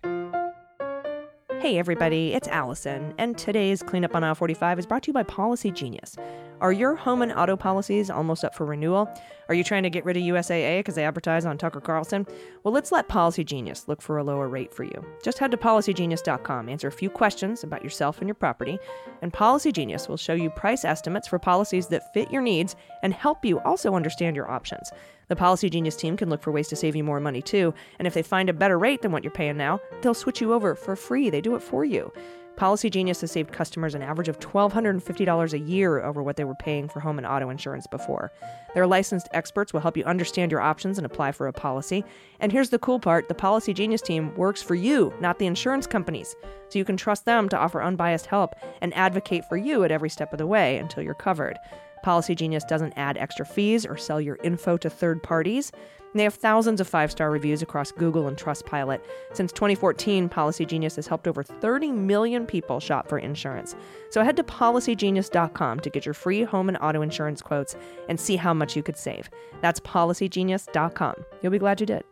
Hey 1.60 1.78
everybody, 1.78 2.34
it's 2.34 2.48
Allison, 2.48 3.14
and 3.18 3.38
today's 3.38 3.84
Cleanup 3.84 4.16
on 4.16 4.24
Aisle 4.24 4.34
45 4.34 4.80
is 4.80 4.86
brought 4.86 5.04
to 5.04 5.08
you 5.08 5.14
by 5.14 5.24
Policy 5.24 5.72
Genius. 5.72 6.16
Are 6.62 6.72
your 6.72 6.96
home 6.96 7.22
and 7.22 7.34
auto 7.34 7.58
policies 7.58 8.10
almost 8.10 8.46
up 8.46 8.56
for 8.56 8.66
renewal? 8.66 9.10
Are 9.50 9.56
you 9.56 9.64
trying 9.64 9.82
to 9.82 9.90
get 9.90 10.06
rid 10.06 10.16
of 10.16 10.22
USAA 10.22 10.80
because 10.80 10.94
they 10.94 11.04
advertise 11.04 11.44
on 11.44 11.58
Tucker 11.58 11.82
Carlson? 11.82 12.28
Well, 12.64 12.72
let's 12.72 12.92
let 12.92 13.08
Policy 13.08 13.44
Genius 13.44 13.88
look 13.88 14.00
for 14.00 14.20
a 14.20 14.24
lower 14.24 14.48
rate 14.48 14.72
for 14.72 14.84
you. 14.84 15.04
Just 15.24 15.40
head 15.40 15.50
to 15.50 15.58
policygenius.com, 15.58 16.70
answer 16.70 16.88
a 16.88 16.92
few 16.92 17.10
questions 17.10 17.64
about 17.64 17.84
yourself 17.84 18.20
and 18.20 18.28
your 18.28 18.36
property, 18.36 18.78
and 19.24 19.34
Policy 19.34 19.72
Genius 19.72 20.08
will 20.08 20.18
show 20.18 20.34
you 20.34 20.52
price 20.52 20.86
estimates 20.86 21.28
for 21.28 21.40
policies 21.40 21.88
that 21.88 22.14
fit 22.14 22.30
your 22.30 22.44
needs 22.44 22.76
and 23.02 23.12
help 23.12 23.44
you 23.44 23.60
also 23.62 23.96
understand 23.96 24.36
your 24.36 24.52
options. 24.52 24.92
The 25.30 25.36
Policy 25.36 25.70
Genius 25.70 25.96
team 25.96 26.16
can 26.16 26.30
look 26.30 26.44
for 26.44 26.52
ways 26.52 26.68
to 26.68 26.76
save 26.76 26.96
you 26.96 27.04
more 27.04 27.20
money 27.20 27.42
too, 27.42 27.74
and 27.98 28.08
if 28.08 28.14
they 28.14 28.22
find 28.22 28.50
a 28.50 28.54
better 28.54 28.78
rate 28.78 29.02
than 29.02 29.12
what 29.12 29.24
you're 29.24 29.32
paying 29.32 29.58
now, 29.58 29.80
they'll 30.02 30.14
switch 30.14 30.42
you 30.42 30.54
over 30.54 30.76
for 30.76 30.96
free. 30.96 31.32
They 31.32 31.42
do 31.42 31.56
it 31.56 31.64
for 31.64 31.84
you. 31.84 32.14
Policy 32.60 32.90
Genius 32.90 33.22
has 33.22 33.32
saved 33.32 33.54
customers 33.54 33.96
an 33.96 34.02
average 34.02 34.28
of 34.28 34.38
$1,250 34.38 35.54
a 35.54 35.60
year 35.60 36.04
over 36.04 36.22
what 36.22 36.36
they 36.36 36.44
were 36.44 36.56
paying 36.56 36.90
for 36.90 37.00
home 37.00 37.18
and 37.18 37.26
auto 37.26 37.50
insurance 37.50 37.88
before. 37.88 38.34
Their 38.74 38.86
licensed 38.86 39.30
experts 39.32 39.72
will 39.72 39.80
help 39.80 39.96
you 39.96 40.04
understand 40.04 40.52
your 40.52 40.60
options 40.60 40.98
and 40.98 41.06
apply 41.06 41.32
for 41.32 41.48
a 41.48 41.54
policy. 41.54 42.04
And 42.42 42.52
here's 42.52 42.70
the 42.70 42.78
cool 42.78 43.00
part 43.00 43.30
the 43.30 43.34
Policy 43.34 43.74
Genius 43.74 44.02
team 44.02 44.36
works 44.36 44.62
for 44.62 44.76
you, 44.76 45.14
not 45.22 45.40
the 45.40 45.46
insurance 45.46 45.88
companies. 45.88 46.36
So 46.68 46.78
you 46.78 46.84
can 46.84 46.98
trust 46.98 47.24
them 47.24 47.48
to 47.48 47.58
offer 47.58 47.82
unbiased 47.82 48.26
help 48.26 48.56
and 48.82 48.94
advocate 48.94 49.46
for 49.48 49.56
you 49.56 49.86
at 49.86 49.92
every 49.92 50.10
step 50.10 50.34
of 50.34 50.38
the 50.38 50.46
way 50.46 50.80
until 50.80 51.02
you're 51.02 51.14
covered. 51.14 51.58
Policy 52.04 52.36
Genius 52.36 52.64
doesn't 52.64 52.94
add 52.96 53.18
extra 53.18 53.46
fees 53.46 53.86
or 53.86 53.98
sell 53.98 54.20
your 54.22 54.38
info 54.44 54.78
to 54.78 54.90
third 54.90 55.22
parties. 55.24 55.72
They 56.16 56.24
have 56.24 56.34
thousands 56.34 56.82
of 56.82 56.88
five 56.88 57.12
star 57.12 57.30
reviews 57.30 57.62
across 57.62 57.92
Google 57.92 58.28
and 58.28 58.36
Trustpilot. 58.36 59.00
Since 59.34 59.52
2014, 59.54 60.28
Policy 60.28 60.66
Genius 60.66 60.96
has 60.96 61.08
helped 61.08 61.28
over 61.28 61.44
30 61.44 61.92
million 61.92 62.46
people 62.46 62.80
shop 62.80 63.08
for 63.08 63.20
insurance. 63.20 63.76
So 64.10 64.24
head 64.24 64.36
to 64.38 64.44
policygenius.com 64.44 65.80
to 65.82 65.90
get 65.90 66.06
your 66.06 66.16
free 66.16 66.44
home 66.44 66.68
and 66.68 66.78
auto 66.80 67.02
insurance 67.02 67.42
quotes 67.42 67.76
and 68.08 68.20
see 68.20 68.38
how 68.38 68.54
much 68.54 68.76
you 68.76 68.82
could 68.82 68.98
save. 68.98 69.30
That's 69.62 69.80
policygenius.com. 69.82 71.16
You'll 71.42 71.52
be 71.52 71.60
glad 71.60 71.80
you 71.80 71.86
did. 71.86 72.04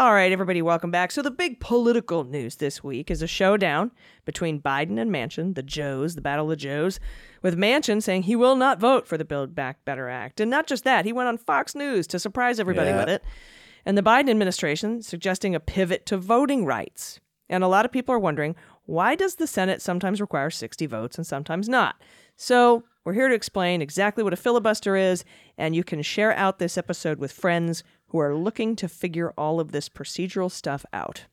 All 0.00 0.14
right, 0.14 0.32
everybody, 0.32 0.62
welcome 0.62 0.90
back. 0.90 1.10
So, 1.10 1.20
the 1.20 1.30
big 1.30 1.60
political 1.60 2.24
news 2.24 2.56
this 2.56 2.82
week 2.82 3.10
is 3.10 3.20
a 3.20 3.26
showdown 3.26 3.90
between 4.24 4.58
Biden 4.58 4.98
and 4.98 5.10
Manchin, 5.10 5.54
the 5.54 5.62
Joes, 5.62 6.14
the 6.14 6.22
Battle 6.22 6.46
of 6.46 6.48
the 6.48 6.56
Joes, 6.56 6.98
with 7.42 7.58
Manchin 7.58 8.02
saying 8.02 8.22
he 8.22 8.34
will 8.34 8.56
not 8.56 8.80
vote 8.80 9.06
for 9.06 9.18
the 9.18 9.26
Build 9.26 9.54
Back 9.54 9.84
Better 9.84 10.08
Act. 10.08 10.40
And 10.40 10.50
not 10.50 10.66
just 10.66 10.84
that, 10.84 11.04
he 11.04 11.12
went 11.12 11.28
on 11.28 11.36
Fox 11.36 11.74
News 11.74 12.06
to 12.06 12.18
surprise 12.18 12.58
everybody 12.58 12.88
Yeah. 12.88 13.00
with 13.00 13.10
it. 13.10 13.22
And 13.84 13.98
the 13.98 14.02
Biden 14.02 14.30
administration 14.30 15.02
suggesting 15.02 15.54
a 15.54 15.60
pivot 15.60 16.06
to 16.06 16.16
voting 16.16 16.64
rights. 16.64 17.20
And 17.50 17.62
a 17.62 17.68
lot 17.68 17.84
of 17.84 17.92
people 17.92 18.14
are 18.14 18.18
wondering 18.18 18.56
why 18.86 19.14
does 19.14 19.34
the 19.34 19.46
Senate 19.46 19.82
sometimes 19.82 20.18
require 20.18 20.48
60 20.48 20.86
votes 20.86 21.18
and 21.18 21.26
sometimes 21.26 21.68
not? 21.68 22.00
So, 22.36 22.84
we're 23.04 23.12
here 23.12 23.28
to 23.28 23.34
explain 23.34 23.82
exactly 23.82 24.22
what 24.24 24.32
a 24.32 24.36
filibuster 24.36 24.96
is, 24.96 25.24
and 25.58 25.74
you 25.76 25.84
can 25.84 26.00
share 26.02 26.32
out 26.36 26.58
this 26.58 26.78
episode 26.78 27.18
with 27.18 27.32
friends 27.32 27.82
who 28.10 28.18
are 28.18 28.36
looking 28.36 28.76
to 28.76 28.88
figure 28.88 29.32
all 29.36 29.60
of 29.60 29.72
this 29.72 29.88
procedural 29.88 30.50
stuff 30.50 30.84
out. 30.92 31.26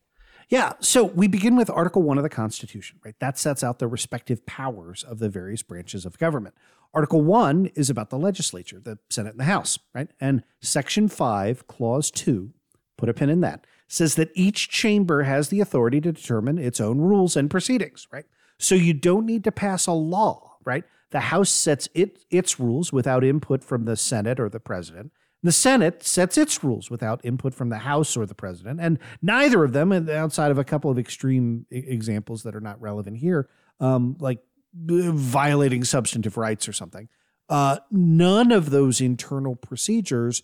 Yeah. 0.49 0.73
So 0.79 1.03
we 1.03 1.27
begin 1.27 1.55
with 1.57 1.69
Article 1.69 2.03
1 2.03 2.17
of 2.17 2.23
the 2.23 2.29
Constitution, 2.29 2.99
right? 3.03 3.15
That 3.19 3.37
sets 3.37 3.63
out 3.63 3.79
the 3.79 3.87
respective 3.87 4.45
powers 4.45 5.03
of 5.03 5.19
the 5.19 5.29
various 5.29 5.61
branches 5.61 6.05
of 6.05 6.17
government. 6.17 6.55
Article 6.93 7.21
1 7.21 7.67
is 7.75 7.89
about 7.89 8.09
the 8.09 8.17
legislature, 8.17 8.79
the 8.79 8.97
Senate 9.09 9.31
and 9.31 9.39
the 9.39 9.45
House, 9.45 9.77
right? 9.93 10.07
And 10.21 10.43
Section 10.61 11.09
5, 11.09 11.67
Clause 11.67 12.09
2, 12.11 12.51
put 12.97 13.09
a 13.09 13.13
pin 13.13 13.29
in 13.29 13.41
that, 13.41 13.67
says 13.87 14.15
that 14.15 14.31
each 14.35 14.69
chamber 14.69 15.23
has 15.23 15.49
the 15.49 15.59
authority 15.59 15.99
to 16.01 16.13
determine 16.13 16.57
its 16.57 16.79
own 16.79 16.99
rules 16.99 17.35
and 17.35 17.51
proceedings, 17.51 18.07
right? 18.11 18.25
So 18.57 18.73
you 18.73 18.93
don't 18.93 19.25
need 19.25 19.43
to 19.43 19.51
pass 19.51 19.85
a 19.85 19.91
law, 19.91 20.57
right? 20.65 20.85
The 21.11 21.19
House 21.19 21.49
sets 21.49 21.89
it, 21.93 22.19
its 22.29 22.59
rules 22.59 22.93
without 22.93 23.23
input 23.23 23.63
from 23.63 23.85
the 23.85 23.97
Senate 23.97 24.39
or 24.39 24.49
the 24.49 24.59
president. 24.59 25.11
The 25.43 25.51
Senate 25.51 26.03
sets 26.03 26.37
its 26.37 26.63
rules 26.63 26.89
without 26.89 27.23
input 27.23 27.53
from 27.53 27.69
the 27.69 27.77
House 27.77 28.17
or 28.17 28.25
the 28.25 28.35
president, 28.35 28.79
and 28.81 28.97
neither 29.21 29.63
of 29.63 29.71
them, 29.73 29.91
outside 30.09 30.51
of 30.51 30.57
a 30.57 30.63
couple 30.63 30.89
of 30.89 30.97
extreme 30.97 31.65
examples 31.69 32.43
that 32.43 32.55
are 32.55 32.61
not 32.61 32.81
relevant 32.81 33.17
here, 33.17 33.47
um, 33.79 34.17
like 34.19 34.39
violating 34.73 35.83
substantive 35.83 36.37
rights 36.37 36.67
or 36.67 36.73
something, 36.73 37.07
uh, 37.49 37.77
none 37.91 38.51
of 38.51 38.71
those 38.71 38.99
internal 38.99 39.55
procedures 39.55 40.43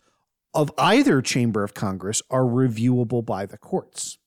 of 0.54 0.72
either 0.78 1.22
chamber 1.22 1.64
of 1.64 1.74
Congress 1.74 2.22
are 2.30 2.44
reviewable 2.44 3.26
by 3.26 3.46
the 3.46 3.58
courts. 3.58 4.20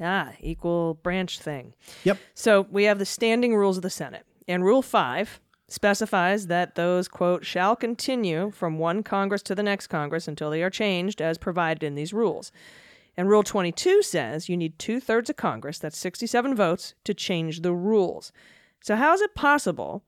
Ah, 0.00 0.32
equal 0.40 0.94
branch 0.94 1.38
thing. 1.38 1.74
Yep. 2.04 2.18
So 2.34 2.66
we 2.70 2.84
have 2.84 2.98
the 2.98 3.06
standing 3.06 3.54
rules 3.54 3.76
of 3.76 3.82
the 3.82 3.90
Senate. 3.90 4.26
And 4.48 4.64
Rule 4.64 4.82
5 4.82 5.40
specifies 5.68 6.46
that 6.46 6.74
those, 6.74 7.08
quote, 7.08 7.44
shall 7.44 7.74
continue 7.74 8.50
from 8.50 8.78
one 8.78 9.02
Congress 9.02 9.42
to 9.42 9.54
the 9.54 9.62
next 9.62 9.88
Congress 9.88 10.28
until 10.28 10.50
they 10.50 10.62
are 10.62 10.70
changed 10.70 11.20
as 11.20 11.38
provided 11.38 11.82
in 11.82 11.94
these 11.94 12.12
rules. 12.12 12.52
And 13.16 13.28
Rule 13.28 13.42
22 13.42 14.02
says 14.02 14.48
you 14.48 14.56
need 14.56 14.78
two 14.78 15.00
thirds 15.00 15.30
of 15.30 15.36
Congress, 15.36 15.78
that's 15.78 15.98
67 15.98 16.54
votes, 16.54 16.94
to 17.04 17.14
change 17.14 17.62
the 17.62 17.72
rules. 17.72 18.30
So, 18.82 18.94
how 18.94 19.14
is 19.14 19.20
it 19.20 19.34
possible 19.34 20.04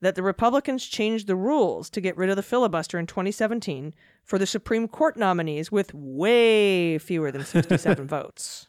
that 0.00 0.14
the 0.14 0.22
Republicans 0.22 0.86
changed 0.86 1.26
the 1.26 1.36
rules 1.36 1.90
to 1.90 2.00
get 2.00 2.16
rid 2.16 2.30
of 2.30 2.36
the 2.36 2.42
filibuster 2.42 2.98
in 2.98 3.06
2017 3.06 3.94
for 4.22 4.38
the 4.38 4.46
Supreme 4.46 4.86
Court 4.86 5.16
nominees 5.16 5.72
with 5.72 5.92
way 5.94 6.98
fewer 6.98 7.32
than 7.32 7.44
67 7.44 8.06
votes? 8.08 8.68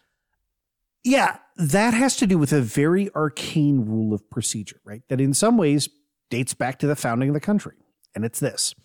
Yeah, 1.03 1.37
that 1.55 1.93
has 1.93 2.17
to 2.17 2.27
do 2.27 2.39
with 2.39 2.51
a 2.51 2.61
very 2.61 3.13
arcane 3.13 3.85
rule 3.85 4.13
of 4.13 4.27
procedure, 4.31 4.81
right? 4.83 5.03
That 5.09 5.21
in 5.21 5.35
some 5.35 5.55
ways 5.57 5.87
dates 6.29 6.53
back 6.53 6.79
to 6.79 6.87
the 6.87 6.95
founding 6.95 7.29
of 7.29 7.33
the 7.33 7.39
country. 7.39 7.75
And 8.13 8.25
it's 8.25 8.39
this 8.39 8.75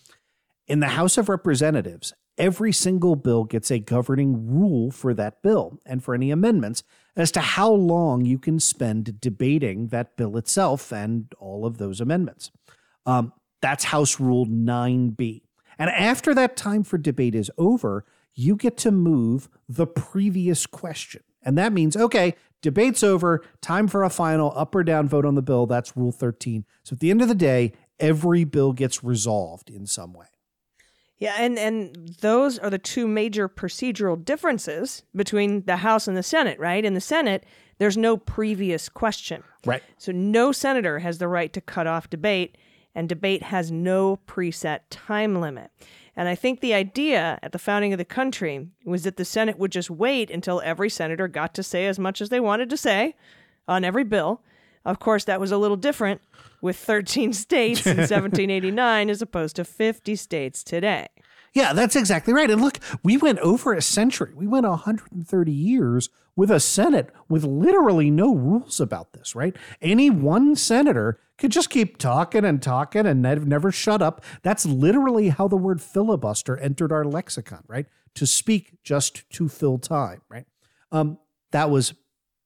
In 0.67 0.81
the 0.81 0.89
House 0.89 1.19
of 1.19 1.29
Representatives, 1.29 2.13
every 2.39 2.73
single 2.73 3.17
bill 3.17 3.45
gets 3.45 3.71
a 3.71 3.79
governing 3.79 4.49
rule 4.49 4.91
for 4.91 5.15
that 5.15 5.43
bill 5.43 5.79
and 5.85 6.03
for 6.03 6.15
any 6.15 6.31
amendments 6.31 6.83
as 7.17 7.31
to 7.33 7.41
how 7.41 7.71
long 7.71 8.25
you 8.25 8.39
can 8.39 8.59
spend 8.59 9.21
debating 9.21 9.89
that 9.89 10.17
bill 10.17 10.37
itself 10.37 10.93
and 10.93 11.33
all 11.39 11.67
of 11.67 11.79
those 11.79 12.01
amendments. 12.01 12.51
Um, 13.07 13.33
that's 13.61 13.85
House 13.85 14.19
Rule 14.19 14.47
9B. 14.47 15.43
And 15.79 15.91
after 15.91 16.35
that 16.35 16.57
time 16.57 16.83
for 16.83 16.99
debate 16.99 17.35
is 17.35 17.51
over, 17.59 18.05
you 18.35 18.57
get 18.57 18.77
to 18.79 18.91
move 18.91 19.49
the 19.69 19.87
previous 19.87 20.67
question. 20.67 21.23
And 21.43 21.57
that 21.59 21.73
means, 21.73 21.97
okay, 21.97 22.35
debate's 22.63 23.03
over, 23.03 23.43
time 23.61 23.89
for 23.89 24.05
a 24.05 24.11
final 24.11 24.53
up 24.57 24.75
or 24.75 24.85
down 24.85 25.09
vote 25.09 25.25
on 25.25 25.35
the 25.35 25.43
bill. 25.43 25.67
That's 25.67 25.97
Rule 25.97 26.13
13. 26.13 26.65
So 26.83 26.95
at 26.95 27.01
the 27.01 27.11
end 27.11 27.23
of 27.23 27.29
the 27.29 27.35
day, 27.35 27.73
every 27.99 28.45
bill 28.45 28.73
gets 28.73 29.05
resolved 29.05 29.71
in 29.71 29.87
some 29.87 30.13
way. 30.13 30.27
Yeah, 31.19 31.37
and 31.39 31.59
and 31.59 32.17
those 32.23 32.59
are 32.59 32.71
the 32.71 32.79
two 32.79 33.07
major 33.07 33.47
procedural 33.47 34.23
differences 34.25 35.03
between 35.15 35.67
the 35.67 35.77
House 35.77 36.09
and 36.09 36.17
the 36.17 36.23
Senate, 36.23 36.59
right? 36.59 36.83
In 36.83 36.95
the 36.95 37.01
Senate, 37.01 37.45
there's 37.79 37.99
no 37.99 38.17
previous 38.17 38.89
question. 38.89 39.43
Right. 39.67 39.83
So 39.99 40.13
no 40.13 40.51
senator 40.51 41.01
has 41.01 41.19
the 41.19 41.29
right 41.29 41.53
to 41.53 41.61
cut 41.61 41.87
off 41.87 42.09
debate, 42.09 42.57
and 42.95 43.07
debate 43.07 43.43
has 43.43 43.71
no 43.71 44.19
preset 44.27 44.81
time 44.89 45.43
limit. 45.43 45.71
And 46.17 46.29
I 46.29 46.35
think 46.35 46.61
the 46.61 46.75
idea 46.75 47.39
at 47.43 47.53
the 47.53 47.59
founding 47.59 47.93
of 47.93 47.99
the 47.99 48.05
country 48.05 48.69
was 48.85 49.05
that 49.05 49.17
the 49.17 49.25
Senate 49.25 49.59
would 49.59 49.73
just 49.73 49.91
wait 49.91 50.31
until 50.31 50.61
every 50.65 50.91
senator 50.91 51.29
got 51.29 51.55
to 51.55 51.63
say 51.63 51.87
as 51.87 51.99
much 51.99 52.21
as 52.21 52.29
they 52.29 52.41
wanted 52.41 52.69
to 52.71 52.77
say 52.77 53.15
on 53.69 53.85
every 53.85 54.05
bill. 54.05 54.43
Of 54.85 54.99
course, 54.99 55.25
that 55.25 55.41
was 55.41 55.53
a 55.53 55.59
little 55.59 55.77
different 55.77 56.21
with 56.61 56.77
13 56.85 57.33
states 57.33 57.87
in 57.87 57.97
1789 57.99 59.11
as 59.11 59.23
opposed 59.23 59.57
to 59.57 59.65
50 59.65 60.17
states 60.17 60.65
today. 60.65 61.09
Yeah, 61.53 61.73
that's 61.73 61.97
exactly 61.97 62.33
right. 62.33 62.51
And 62.51 62.61
look, 62.61 62.79
we 63.03 63.17
went 63.17 63.41
over 63.41 63.73
a 63.73 63.83
century. 63.83 64.33
We 64.35 64.47
went 64.47 64.67
130 64.67 65.53
years 65.53 66.09
with 66.37 66.51
a 66.51 66.61
Senate 66.61 67.11
with 67.29 67.45
literally 67.45 68.11
no 68.11 68.35
rules 68.35 68.81
about 68.81 69.13
this, 69.13 69.35
right? 69.35 69.57
Any 69.83 70.11
one 70.11 70.55
senator 70.55 71.19
could 71.39 71.51
just 71.51 71.71
keep 71.71 71.99
talking 71.99 72.45
and 72.45 72.63
talking 72.63 73.07
and 73.07 73.23
never 73.23 73.73
shut 73.73 74.01
up. 74.01 74.25
That's 74.43 74.65
literally 74.65 75.31
how 75.31 75.49
the 75.49 75.57
word 75.57 75.83
filibuster 75.83 76.57
entered 76.57 76.93
our 76.93 77.05
lexicon, 77.05 77.65
right? 77.67 77.87
To 78.15 78.27
speak 78.27 78.83
just 78.85 79.29
to 79.31 79.49
fill 79.49 79.79
time, 79.79 80.21
right? 80.29 80.47
Um, 80.93 81.19
that 81.51 81.71
was 81.71 81.95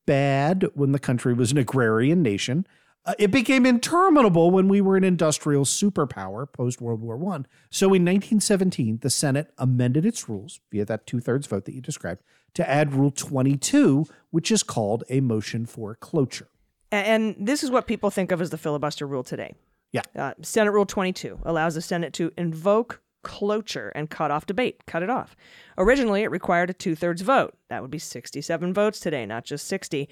bad 0.06 0.66
when 0.74 0.92
the 0.92 0.98
country 0.98 1.34
was 1.34 1.52
an 1.52 1.58
agrarian 1.58 2.22
nation. 2.22 2.66
Uh, 3.06 3.14
it 3.18 3.30
became 3.30 3.66
interminable 3.66 4.50
when 4.50 4.66
we 4.66 4.80
were 4.80 4.96
an 4.96 5.04
industrial 5.04 5.64
superpower 5.64 6.50
post 6.50 6.80
World 6.80 7.02
War 7.02 7.16
I. 7.34 7.44
So 7.70 7.86
in 7.88 8.02
1917, 8.02 9.00
the 9.02 9.10
Senate 9.10 9.52
amended 9.58 10.06
its 10.06 10.28
rules 10.28 10.60
via 10.72 10.84
that 10.86 11.06
two 11.06 11.20
thirds 11.20 11.46
vote 11.46 11.66
that 11.66 11.74
you 11.74 11.82
described 11.82 12.22
to 12.54 12.68
add 12.68 12.94
Rule 12.94 13.10
22, 13.10 14.06
which 14.30 14.50
is 14.50 14.62
called 14.62 15.04
a 15.10 15.20
motion 15.20 15.66
for 15.66 15.94
cloture. 15.96 16.48
And 16.90 17.34
this 17.38 17.62
is 17.62 17.70
what 17.70 17.86
people 17.86 18.10
think 18.10 18.30
of 18.30 18.40
as 18.40 18.50
the 18.50 18.58
filibuster 18.58 19.06
rule 19.06 19.24
today. 19.24 19.54
Yeah. 19.92 20.02
Uh, 20.16 20.34
Senate 20.42 20.70
Rule 20.70 20.86
22 20.86 21.40
allows 21.44 21.74
the 21.74 21.82
Senate 21.82 22.12
to 22.14 22.32
invoke 22.38 23.00
cloture 23.22 23.90
and 23.94 24.10
cut 24.10 24.30
off 24.30 24.46
debate, 24.46 24.86
cut 24.86 25.02
it 25.02 25.10
off. 25.10 25.34
Originally, 25.76 26.22
it 26.22 26.30
required 26.30 26.70
a 26.70 26.74
two 26.74 26.94
thirds 26.94 27.22
vote. 27.22 27.54
That 27.68 27.82
would 27.82 27.90
be 27.90 27.98
67 27.98 28.72
votes 28.72 29.00
today, 29.00 29.26
not 29.26 29.44
just 29.44 29.66
60. 29.66 30.08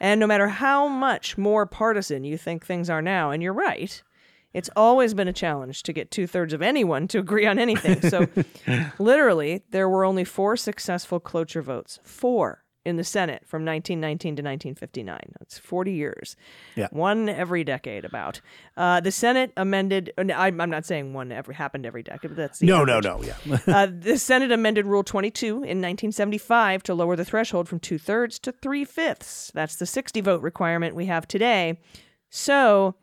And 0.00 0.18
no 0.18 0.26
matter 0.26 0.48
how 0.48 0.88
much 0.88 1.36
more 1.36 1.66
partisan 1.66 2.24
you 2.24 2.38
think 2.38 2.64
things 2.64 2.88
are 2.88 3.02
now, 3.02 3.30
and 3.30 3.42
you're 3.42 3.52
right, 3.52 4.02
it's 4.54 4.70
always 4.74 5.14
been 5.14 5.28
a 5.28 5.32
challenge 5.32 5.82
to 5.84 5.92
get 5.92 6.10
two 6.10 6.26
thirds 6.26 6.52
of 6.52 6.62
anyone 6.62 7.06
to 7.08 7.18
agree 7.18 7.46
on 7.46 7.58
anything. 7.58 8.00
So, 8.00 8.26
literally, 8.98 9.62
there 9.70 9.88
were 9.88 10.04
only 10.04 10.24
four 10.24 10.56
successful 10.56 11.20
cloture 11.20 11.62
votes. 11.62 12.00
Four 12.02 12.64
in 12.84 12.96
the 12.96 13.04
Senate 13.04 13.42
from 13.46 13.64
1919 13.64 14.36
to 14.36 14.42
1959. 14.42 15.20
That's 15.38 15.58
40 15.58 15.92
years. 15.92 16.36
Yeah. 16.76 16.88
One 16.90 17.28
every 17.28 17.62
decade, 17.62 18.04
about. 18.04 18.40
Uh, 18.76 19.00
the 19.00 19.12
Senate 19.12 19.52
amended, 19.56 20.12
uh, 20.16 20.24
I'm 20.34 20.56
not 20.56 20.86
saying 20.86 21.12
one 21.12 21.30
every 21.30 21.54
happened 21.54 21.84
every 21.84 22.02
decade, 22.02 22.30
but 22.30 22.36
that's 22.36 22.62
no, 22.62 22.82
average. 22.82 23.04
no, 23.04 23.18
no, 23.18 23.22
yeah. 23.22 23.58
uh, 23.66 23.88
the 23.90 24.18
Senate 24.18 24.50
amended 24.50 24.86
Rule 24.86 25.04
22 25.04 25.46
in 25.46 25.60
1975 25.60 26.82
to 26.84 26.94
lower 26.94 27.16
the 27.16 27.24
threshold 27.24 27.68
from 27.68 27.80
two 27.80 27.98
thirds 27.98 28.38
to 28.40 28.52
three 28.52 28.84
fifths. 28.84 29.50
That's 29.54 29.76
the 29.76 29.86
60 29.86 30.20
vote 30.22 30.42
requirement 30.42 30.94
we 30.94 31.06
have 31.06 31.28
today. 31.28 31.78
So, 32.30 32.94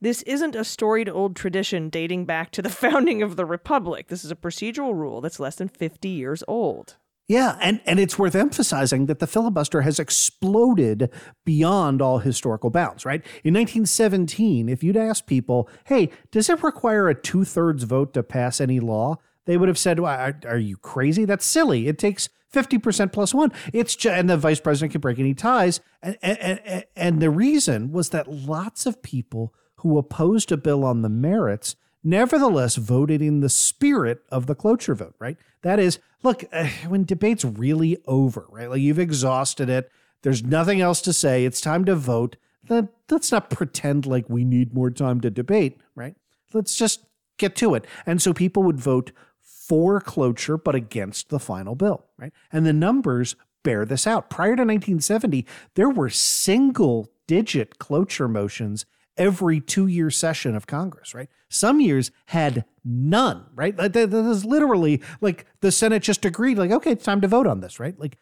this 0.00 0.22
isn't 0.22 0.54
a 0.54 0.64
storied 0.64 1.08
old 1.08 1.34
tradition 1.34 1.88
dating 1.88 2.24
back 2.24 2.52
to 2.52 2.62
the 2.62 2.68
founding 2.70 3.22
of 3.22 3.34
the 3.36 3.44
Republic. 3.44 4.08
This 4.08 4.24
is 4.24 4.30
a 4.30 4.36
procedural 4.36 4.94
rule 4.94 5.20
that's 5.20 5.40
less 5.40 5.56
than 5.56 5.68
50 5.68 6.08
years 6.08 6.44
old. 6.46 6.96
Yeah, 7.28 7.58
and, 7.60 7.82
and 7.84 8.00
it's 8.00 8.18
worth 8.18 8.34
emphasizing 8.34 9.04
that 9.04 9.18
the 9.18 9.26
filibuster 9.26 9.82
has 9.82 9.98
exploded 9.98 11.10
beyond 11.44 12.00
all 12.00 12.20
historical 12.20 12.70
bounds, 12.70 13.04
right? 13.04 13.20
In 13.44 13.52
1917, 13.52 14.70
if 14.70 14.82
you'd 14.82 14.96
asked 14.96 15.26
people, 15.26 15.68
hey, 15.84 16.08
does 16.30 16.48
it 16.48 16.62
require 16.62 17.10
a 17.10 17.14
two 17.14 17.44
thirds 17.44 17.84
vote 17.84 18.14
to 18.14 18.22
pass 18.22 18.62
any 18.62 18.80
law? 18.80 19.16
They 19.44 19.58
would 19.58 19.68
have 19.68 19.78
said, 19.78 20.00
well, 20.00 20.18
are, 20.18 20.40
are 20.46 20.58
you 20.58 20.78
crazy? 20.78 21.26
That's 21.26 21.44
silly. 21.44 21.86
It 21.86 21.98
takes 21.98 22.30
50% 22.52 23.12
plus 23.12 23.34
one. 23.34 23.52
It's 23.74 23.94
just, 23.94 24.14
and 24.14 24.30
the 24.30 24.38
vice 24.38 24.60
president 24.60 24.92
can 24.92 25.02
break 25.02 25.18
any 25.18 25.34
ties. 25.34 25.80
And, 26.02 26.16
and, 26.22 26.84
and 26.96 27.20
the 27.20 27.30
reason 27.30 27.92
was 27.92 28.08
that 28.10 28.32
lots 28.32 28.86
of 28.86 29.02
people 29.02 29.52
who 29.76 29.98
opposed 29.98 30.50
a 30.50 30.56
bill 30.56 30.82
on 30.82 31.02
the 31.02 31.10
merits 31.10 31.76
nevertheless 32.08 32.76
voted 32.76 33.20
in 33.20 33.40
the 33.40 33.48
spirit 33.48 34.22
of 34.30 34.46
the 34.46 34.54
cloture 34.54 34.94
vote, 34.94 35.14
right? 35.18 35.36
That 35.62 35.78
is, 35.78 35.98
look, 36.22 36.44
uh, 36.52 36.68
when 36.86 37.04
debate's 37.04 37.44
really 37.44 37.98
over, 38.06 38.46
right? 38.48 38.70
Like 38.70 38.80
you've 38.80 38.98
exhausted 38.98 39.68
it, 39.68 39.90
there's 40.22 40.42
nothing 40.42 40.80
else 40.80 41.00
to 41.02 41.12
say, 41.12 41.44
it's 41.44 41.60
time 41.60 41.84
to 41.84 41.94
vote. 41.94 42.36
Then 42.64 42.88
let's 43.10 43.30
not 43.30 43.50
pretend 43.50 44.06
like 44.06 44.28
we 44.28 44.44
need 44.44 44.74
more 44.74 44.90
time 44.90 45.20
to 45.20 45.30
debate, 45.30 45.80
right? 45.94 46.16
Let's 46.52 46.74
just 46.74 47.04
get 47.36 47.54
to 47.56 47.74
it. 47.74 47.86
And 48.06 48.20
so 48.20 48.32
people 48.32 48.62
would 48.64 48.80
vote 48.80 49.12
for 49.42 50.00
cloture, 50.00 50.56
but 50.56 50.74
against 50.74 51.28
the 51.28 51.38
final 51.38 51.74
bill, 51.74 52.04
right? 52.16 52.32
And 52.50 52.66
the 52.66 52.72
numbers 52.72 53.36
bear 53.62 53.84
this 53.84 54.06
out. 54.06 54.30
Prior 54.30 54.56
to 54.56 54.62
1970, 54.62 55.46
there 55.74 55.90
were 55.90 56.08
single 56.08 57.10
digit 57.26 57.78
cloture 57.78 58.28
motions 58.28 58.86
every 59.18 59.60
two 59.60 59.86
year 59.86 60.10
session 60.10 60.56
of 60.56 60.66
Congress, 60.66 61.14
right? 61.14 61.28
Some 61.48 61.80
years 61.80 62.10
had 62.26 62.64
none, 62.84 63.46
right? 63.54 63.76
That 63.76 63.94
is 63.96 64.44
literally 64.44 65.02
like 65.20 65.46
the 65.60 65.72
Senate 65.72 66.02
just 66.02 66.24
agreed, 66.24 66.56
like, 66.58 66.70
okay, 66.70 66.92
it's 66.92 67.04
time 67.04 67.20
to 67.20 67.28
vote 67.28 67.46
on 67.46 67.60
this, 67.60 67.78
right? 67.78 67.98
Like 67.98 68.18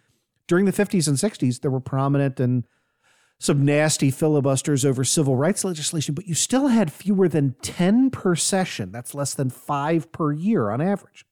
during 0.49 0.65
the 0.65 0.73
50s 0.73 1.07
and 1.07 1.17
60s, 1.17 1.61
there 1.61 1.71
were 1.71 1.81
prominent 1.81 2.41
and 2.41 2.67
some 3.39 3.65
nasty 3.65 4.11
filibusters 4.11 4.85
over 4.85 5.05
civil 5.05 5.37
rights 5.37 5.65
legislation, 5.65 6.15
but 6.15 6.27
you 6.27 6.35
still 6.35 6.69
had 6.69 6.93
fewer 6.93 7.29
than 7.29 7.55
10 7.63 8.11
per 8.11 8.35
session. 8.35 8.91
That's 8.93 9.15
less 9.15 9.35
than 9.35 9.51
five 9.51 10.11
per 10.11 10.33
year 10.33 10.71
on 10.71 10.81
average. 10.81 11.27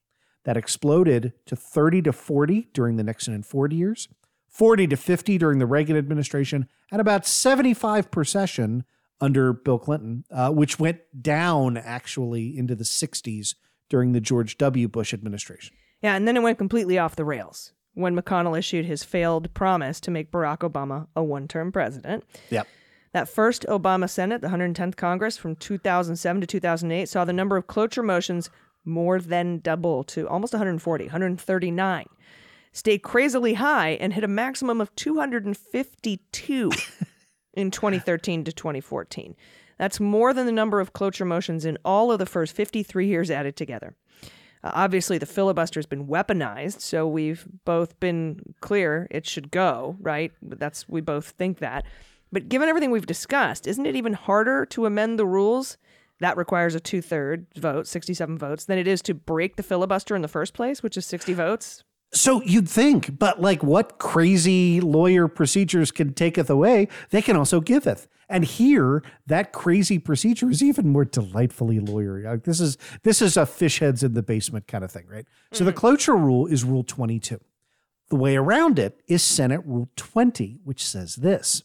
That 0.44 0.58
exploded 0.58 1.32
to 1.46 1.56
30 1.56 2.02
to 2.02 2.12
40 2.12 2.68
during 2.74 2.96
the 2.96 3.04
Nixon 3.04 3.32
and 3.32 3.46
Ford 3.46 3.72
years, 3.72 4.08
40 4.48 4.88
to 4.88 4.96
50 4.96 5.38
during 5.38 5.58
the 5.58 5.66
Reagan 5.66 5.96
administration, 5.96 6.68
and 6.92 7.00
about 7.00 7.26
75 7.26 8.10
per 8.10 8.24
session 8.24 8.84
under 9.24 9.54
Bill 9.54 9.78
Clinton, 9.78 10.24
uh, 10.30 10.50
which 10.50 10.78
went 10.78 11.00
down 11.20 11.78
actually 11.78 12.56
into 12.56 12.74
the 12.74 12.84
60s 12.84 13.54
during 13.88 14.12
the 14.12 14.20
George 14.20 14.58
W. 14.58 14.86
Bush 14.86 15.14
administration. 15.14 15.74
Yeah, 16.02 16.14
and 16.14 16.28
then 16.28 16.36
it 16.36 16.42
went 16.42 16.58
completely 16.58 16.98
off 16.98 17.16
the 17.16 17.24
rails 17.24 17.72
when 17.94 18.14
McConnell 18.14 18.58
issued 18.58 18.84
his 18.84 19.02
failed 19.02 19.52
promise 19.54 19.98
to 20.00 20.10
make 20.10 20.30
Barack 20.30 20.58
Obama 20.58 21.06
a 21.16 21.24
one 21.24 21.48
term 21.48 21.72
president. 21.72 22.24
Yep. 22.50 22.68
That 23.12 23.28
first 23.28 23.64
Obama 23.68 24.10
Senate, 24.10 24.42
the 24.42 24.48
110th 24.48 24.96
Congress 24.96 25.38
from 25.38 25.56
2007 25.56 26.40
to 26.42 26.46
2008, 26.46 27.08
saw 27.08 27.24
the 27.24 27.32
number 27.32 27.56
of 27.56 27.66
cloture 27.66 28.02
motions 28.02 28.50
more 28.84 29.20
than 29.20 29.60
double 29.60 30.04
to 30.04 30.28
almost 30.28 30.52
140, 30.52 31.04
139. 31.04 32.06
Stayed 32.72 32.98
crazily 32.98 33.54
high 33.54 33.90
and 33.90 34.12
hit 34.12 34.24
a 34.24 34.28
maximum 34.28 34.80
of 34.80 34.94
252 34.96 36.70
in 37.56 37.70
2013 37.70 38.44
to 38.44 38.52
2014. 38.52 39.34
That's 39.78 40.00
more 40.00 40.32
than 40.32 40.46
the 40.46 40.52
number 40.52 40.80
of 40.80 40.92
cloture 40.92 41.24
motions 41.24 41.64
in 41.64 41.78
all 41.84 42.12
of 42.12 42.18
the 42.18 42.26
first 42.26 42.54
53 42.54 43.06
years 43.06 43.30
added 43.30 43.56
together. 43.56 43.96
Uh, 44.62 44.70
obviously, 44.74 45.18
the 45.18 45.26
filibuster 45.26 45.78
has 45.78 45.86
been 45.86 46.06
weaponized, 46.06 46.80
so 46.80 47.06
we've 47.06 47.46
both 47.64 47.98
been 48.00 48.54
clear 48.60 49.06
it 49.10 49.26
should 49.26 49.50
go, 49.50 49.96
right? 50.00 50.32
That's 50.40 50.88
we 50.88 51.00
both 51.00 51.30
think 51.30 51.58
that. 51.58 51.84
But 52.32 52.48
given 52.48 52.68
everything 52.68 52.90
we've 52.90 53.06
discussed, 53.06 53.66
isn't 53.66 53.86
it 53.86 53.94
even 53.94 54.14
harder 54.14 54.64
to 54.66 54.86
amend 54.86 55.18
the 55.18 55.26
rules? 55.26 55.76
That 56.20 56.36
requires 56.36 56.74
a 56.74 56.80
two 56.80 57.02
thirds 57.02 57.46
vote, 57.58 57.86
67 57.86 58.38
votes, 58.38 58.64
than 58.64 58.78
it 58.78 58.88
is 58.88 59.02
to 59.02 59.14
break 59.14 59.56
the 59.56 59.62
filibuster 59.62 60.16
in 60.16 60.22
the 60.22 60.28
first 60.28 60.54
place, 60.54 60.82
which 60.82 60.96
is 60.96 61.06
60 61.06 61.34
votes. 61.34 61.84
So 62.14 62.40
you'd 62.42 62.68
think, 62.68 63.18
but 63.18 63.40
like 63.40 63.62
what 63.62 63.98
crazy 63.98 64.80
lawyer 64.80 65.26
procedures 65.26 65.90
can 65.90 66.14
taketh 66.14 66.48
away, 66.48 66.88
they 67.10 67.20
can 67.20 67.36
also 67.36 67.60
giveth. 67.60 68.06
And 68.28 68.44
here, 68.44 69.02
that 69.26 69.52
crazy 69.52 69.98
procedure 69.98 70.48
is 70.48 70.62
even 70.62 70.88
more 70.88 71.04
delightfully 71.04 71.80
lawyery. 71.80 72.24
Like 72.24 72.44
this 72.44 72.60
is 72.60 72.78
this 73.02 73.20
is 73.20 73.36
a 73.36 73.44
fish 73.44 73.80
heads 73.80 74.02
in 74.02 74.14
the 74.14 74.22
basement 74.22 74.66
kind 74.66 74.84
of 74.84 74.90
thing, 74.90 75.06
right? 75.08 75.24
Mm-hmm. 75.24 75.56
So 75.56 75.64
the 75.64 75.72
mm. 75.72 75.76
cloture 75.76 76.16
rule 76.16 76.46
is 76.46 76.64
Rule 76.64 76.84
22. 76.84 77.40
The 78.10 78.16
way 78.16 78.36
around 78.36 78.78
it 78.78 79.00
is 79.08 79.22
Senate 79.22 79.62
Rule 79.64 79.88
20, 79.96 80.60
which 80.64 80.86
says 80.86 81.16
this: 81.16 81.64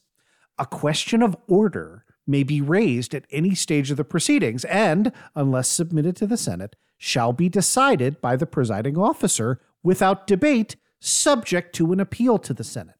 a 0.58 0.66
question 0.66 1.22
of 1.22 1.38
order 1.47 2.06
may 2.28 2.43
be 2.43 2.60
raised 2.62 3.16
at 3.16 3.26
any 3.32 3.56
stage 3.56 3.89
of 3.89 3.97
the 3.97 4.04
proceedings, 4.04 4.66
and 4.66 5.12
unless 5.36 5.68
submitted 5.68 6.16
to 6.18 6.28
the 6.28 6.38
Senate, 6.38 6.76
shall 6.97 7.34
be 7.34 7.50
decided 7.50 8.20
by 8.20 8.36
the 8.36 8.45
presiding 8.45 8.97
officer 8.97 9.60
without 9.84 10.27
debate, 10.27 10.75
subject 10.99 11.73
to 11.75 11.91
an 11.93 11.99
appeal 11.99 12.38
to 12.39 12.53
the 12.53 12.63
Senate. 12.63 12.95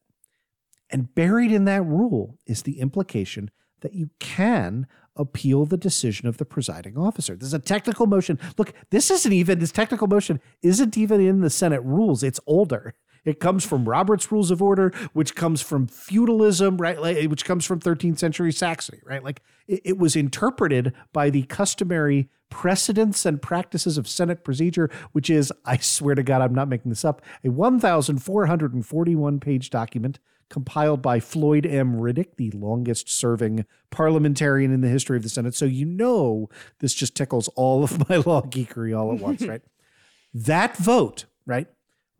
And 0.90 1.14
buried 1.14 1.52
in 1.52 1.64
that 1.66 1.82
rule 1.82 2.38
is 2.46 2.62
the 2.62 2.80
implication 2.80 3.50
that 3.80 3.94
you 3.94 4.10
can 4.18 4.86
appeal 5.16 5.66
the 5.66 5.76
decision 5.76 6.28
of 6.28 6.38
the 6.38 6.44
presiding 6.44 6.96
officer. 6.96 7.36
There's 7.36 7.54
a 7.54 7.58
technical 7.58 8.06
motion. 8.06 8.38
Look, 8.58 8.72
this 8.90 9.10
isn't 9.10 9.32
even, 9.32 9.58
this 9.58 9.72
technical 9.72 10.06
motion 10.06 10.40
isn't 10.62 10.96
even 10.96 11.20
in 11.20 11.40
the 11.40 11.50
Senate 11.50 11.82
rules. 11.82 12.22
It's 12.22 12.40
older. 12.46 12.94
It 13.24 13.40
comes 13.40 13.64
from 13.64 13.88
Robert's 13.88 14.30
Rules 14.32 14.50
of 14.50 14.62
Order, 14.62 14.92
which 15.12 15.34
comes 15.34 15.60
from 15.60 15.86
feudalism, 15.86 16.76
right? 16.78 16.98
Eh, 16.98 17.26
which 17.26 17.44
comes 17.44 17.64
from 17.64 17.80
13th 17.80 18.18
century 18.18 18.52
Saxony, 18.52 19.00
right? 19.04 19.22
Like 19.22 19.42
it, 19.66 19.80
it 19.84 19.98
was 19.98 20.16
interpreted 20.16 20.92
by 21.12 21.30
the 21.30 21.42
customary 21.44 22.28
precedents 22.50 23.24
and 23.24 23.40
practices 23.40 23.96
of 23.96 24.08
Senate 24.08 24.44
procedure, 24.44 24.90
which 25.12 25.30
is, 25.30 25.52
I 25.64 25.76
swear 25.78 26.14
to 26.14 26.22
God, 26.22 26.42
I'm 26.42 26.54
not 26.54 26.68
making 26.68 26.90
this 26.90 27.04
up, 27.04 27.22
a 27.44 27.50
1,441 27.50 29.40
page 29.40 29.70
document 29.70 30.18
compiled 30.50 31.00
by 31.00 31.20
Floyd 31.20 31.64
M. 31.64 31.94
Riddick, 31.94 32.36
the 32.36 32.50
longest 32.50 33.08
serving 33.08 33.64
parliamentarian 33.90 34.72
in 34.72 34.80
the 34.80 34.88
history 34.88 35.16
of 35.16 35.22
the 35.22 35.28
Senate. 35.28 35.54
So 35.54 35.64
you 35.64 35.86
know 35.86 36.50
this 36.80 36.92
just 36.92 37.14
tickles 37.14 37.48
all 37.54 37.84
of 37.84 38.08
my 38.08 38.16
law 38.26 38.42
geekery 38.42 38.98
all 38.98 39.12
at 39.14 39.20
once, 39.20 39.42
right? 39.46 39.62
That 40.34 40.76
vote, 40.76 41.24
right, 41.46 41.68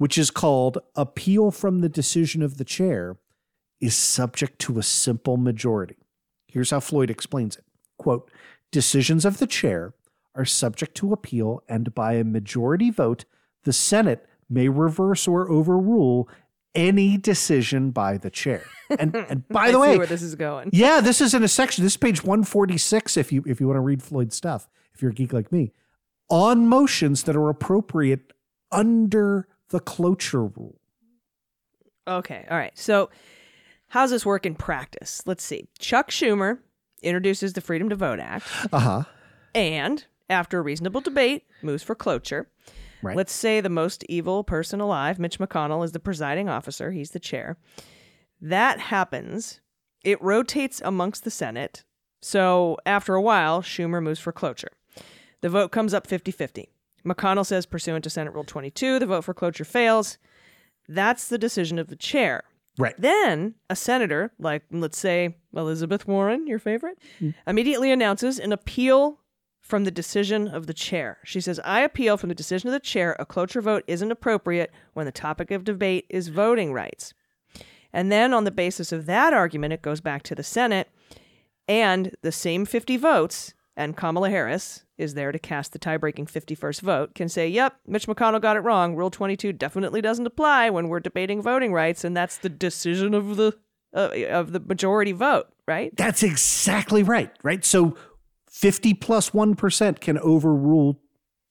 which 0.00 0.16
is 0.16 0.30
called 0.30 0.78
appeal 0.96 1.50
from 1.50 1.82
the 1.82 1.88
decision 1.90 2.40
of 2.40 2.56
the 2.56 2.64
chair, 2.64 3.18
is 3.82 3.94
subject 3.94 4.58
to 4.58 4.78
a 4.78 4.82
simple 4.82 5.36
majority. 5.36 5.98
Here's 6.46 6.70
how 6.70 6.80
Floyd 6.80 7.10
explains 7.10 7.58
it. 7.58 7.64
Quote, 7.98 8.30
decisions 8.72 9.26
of 9.26 9.36
the 9.36 9.46
chair 9.46 9.92
are 10.34 10.46
subject 10.46 10.94
to 10.94 11.12
appeal, 11.12 11.62
and 11.68 11.94
by 11.94 12.14
a 12.14 12.24
majority 12.24 12.90
vote, 12.90 13.26
the 13.64 13.74
Senate 13.74 14.26
may 14.48 14.70
reverse 14.70 15.28
or 15.28 15.50
overrule 15.50 16.30
any 16.74 17.18
decision 17.18 17.90
by 17.90 18.16
the 18.16 18.30
chair. 18.30 18.64
And, 18.98 19.14
and 19.14 19.46
by 19.50 19.70
the 19.70 19.78
way, 19.78 19.98
where 19.98 20.06
this 20.06 20.22
is 20.22 20.34
going. 20.34 20.70
yeah, 20.72 21.02
this 21.02 21.20
is 21.20 21.34
in 21.34 21.42
a 21.42 21.48
section. 21.48 21.84
This 21.84 21.92
is 21.92 21.98
page 21.98 22.24
146 22.24 23.18
if 23.18 23.30
you 23.30 23.44
if 23.46 23.60
you 23.60 23.66
want 23.66 23.76
to 23.76 23.82
read 23.82 24.02
Floyd's 24.02 24.34
stuff, 24.34 24.66
if 24.94 25.02
you're 25.02 25.10
a 25.10 25.14
geek 25.14 25.34
like 25.34 25.52
me, 25.52 25.72
on 26.30 26.66
motions 26.66 27.24
that 27.24 27.36
are 27.36 27.50
appropriate 27.50 28.32
under 28.72 29.46
the 29.70 29.80
cloture 29.80 30.44
rule. 30.44 30.78
Okay, 32.06 32.46
all 32.50 32.56
right. 32.56 32.76
So, 32.76 33.10
how's 33.88 34.10
this 34.10 34.26
work 34.26 34.46
in 34.46 34.54
practice? 34.54 35.22
Let's 35.26 35.44
see. 35.44 35.68
Chuck 35.78 36.10
Schumer 36.10 36.58
introduces 37.02 37.52
the 37.52 37.60
Freedom 37.60 37.88
to 37.88 37.96
Vote 37.96 38.20
Act, 38.20 38.46
Uh-huh. 38.72 39.04
and 39.54 40.04
after 40.28 40.58
a 40.58 40.62
reasonable 40.62 41.00
debate, 41.00 41.44
moves 41.62 41.82
for 41.82 41.94
cloture. 41.94 42.48
Right. 43.02 43.16
Let's 43.16 43.32
say 43.32 43.60
the 43.60 43.68
most 43.70 44.04
evil 44.08 44.44
person 44.44 44.80
alive, 44.80 45.18
Mitch 45.18 45.38
McConnell, 45.38 45.84
is 45.84 45.92
the 45.92 46.00
presiding 46.00 46.48
officer. 46.48 46.90
He's 46.90 47.10
the 47.12 47.18
chair. 47.20 47.56
That 48.40 48.78
happens. 48.78 49.60
It 50.04 50.20
rotates 50.22 50.82
amongst 50.84 51.24
the 51.24 51.30
Senate. 51.30 51.84
So 52.20 52.76
after 52.84 53.14
a 53.14 53.22
while, 53.22 53.62
Schumer 53.62 54.02
moves 54.02 54.20
for 54.20 54.32
cloture. 54.32 54.72
The 55.40 55.48
vote 55.48 55.70
comes 55.72 55.94
up 55.94 56.06
50 56.06 56.30
50. 56.30 56.68
McConnell 57.04 57.46
says, 57.46 57.66
pursuant 57.66 58.04
to 58.04 58.10
Senate 58.10 58.34
Rule 58.34 58.44
22, 58.44 58.98
the 58.98 59.06
vote 59.06 59.24
for 59.24 59.34
cloture 59.34 59.64
fails. 59.64 60.18
That's 60.88 61.28
the 61.28 61.38
decision 61.38 61.78
of 61.78 61.88
the 61.88 61.96
chair. 61.96 62.44
Right. 62.78 62.94
Then 62.98 63.54
a 63.68 63.76
senator, 63.76 64.32
like 64.38 64.62
let's 64.70 64.98
say 64.98 65.36
Elizabeth 65.54 66.06
Warren, 66.06 66.46
your 66.46 66.58
favorite, 66.58 66.98
hmm. 67.18 67.30
immediately 67.46 67.90
announces 67.90 68.38
an 68.38 68.52
appeal 68.52 69.18
from 69.60 69.84
the 69.84 69.90
decision 69.90 70.48
of 70.48 70.66
the 70.66 70.74
chair. 70.74 71.18
She 71.24 71.40
says, 71.40 71.60
I 71.64 71.80
appeal 71.80 72.16
from 72.16 72.28
the 72.28 72.34
decision 72.34 72.68
of 72.68 72.72
the 72.72 72.80
chair. 72.80 73.14
A 73.18 73.26
cloture 73.26 73.60
vote 73.60 73.84
isn't 73.86 74.10
appropriate 74.10 74.72
when 74.94 75.06
the 75.06 75.12
topic 75.12 75.50
of 75.50 75.64
debate 75.64 76.06
is 76.08 76.28
voting 76.28 76.72
rights. 76.72 77.14
And 77.92 78.10
then 78.10 78.32
on 78.32 78.44
the 78.44 78.50
basis 78.50 78.92
of 78.92 79.06
that 79.06 79.32
argument, 79.32 79.72
it 79.72 79.82
goes 79.82 80.00
back 80.00 80.22
to 80.24 80.34
the 80.34 80.42
Senate, 80.42 80.88
and 81.68 82.16
the 82.22 82.32
same 82.32 82.64
50 82.64 82.96
votes, 82.96 83.54
and 83.76 83.96
Kamala 83.96 84.30
Harris 84.30 84.84
is 84.98 85.14
there 85.14 85.32
to 85.32 85.38
cast 85.38 85.72
the 85.72 85.78
tie 85.78 85.96
breaking 85.96 86.26
51st 86.26 86.80
vote, 86.80 87.14
can 87.14 87.28
say, 87.28 87.48
Yep, 87.48 87.76
Mitch 87.86 88.06
McConnell 88.06 88.40
got 88.40 88.56
it 88.56 88.60
wrong. 88.60 88.94
Rule 88.94 89.10
22 89.10 89.52
definitely 89.52 90.00
doesn't 90.00 90.26
apply 90.26 90.70
when 90.70 90.88
we're 90.88 91.00
debating 91.00 91.40
voting 91.40 91.72
rights, 91.72 92.04
and 92.04 92.16
that's 92.16 92.38
the 92.38 92.48
decision 92.48 93.14
of 93.14 93.36
the. 93.36 93.56
Uh, 93.92 94.10
of 94.30 94.52
the 94.52 94.60
majority 94.60 95.10
vote, 95.10 95.48
right? 95.66 95.92
That's 95.96 96.22
exactly 96.22 97.02
right, 97.02 97.32
right? 97.42 97.64
So 97.64 97.96
50 98.48 98.94
plus 98.94 99.34
1 99.34 99.56
can 99.56 100.16
overrule 100.18 101.00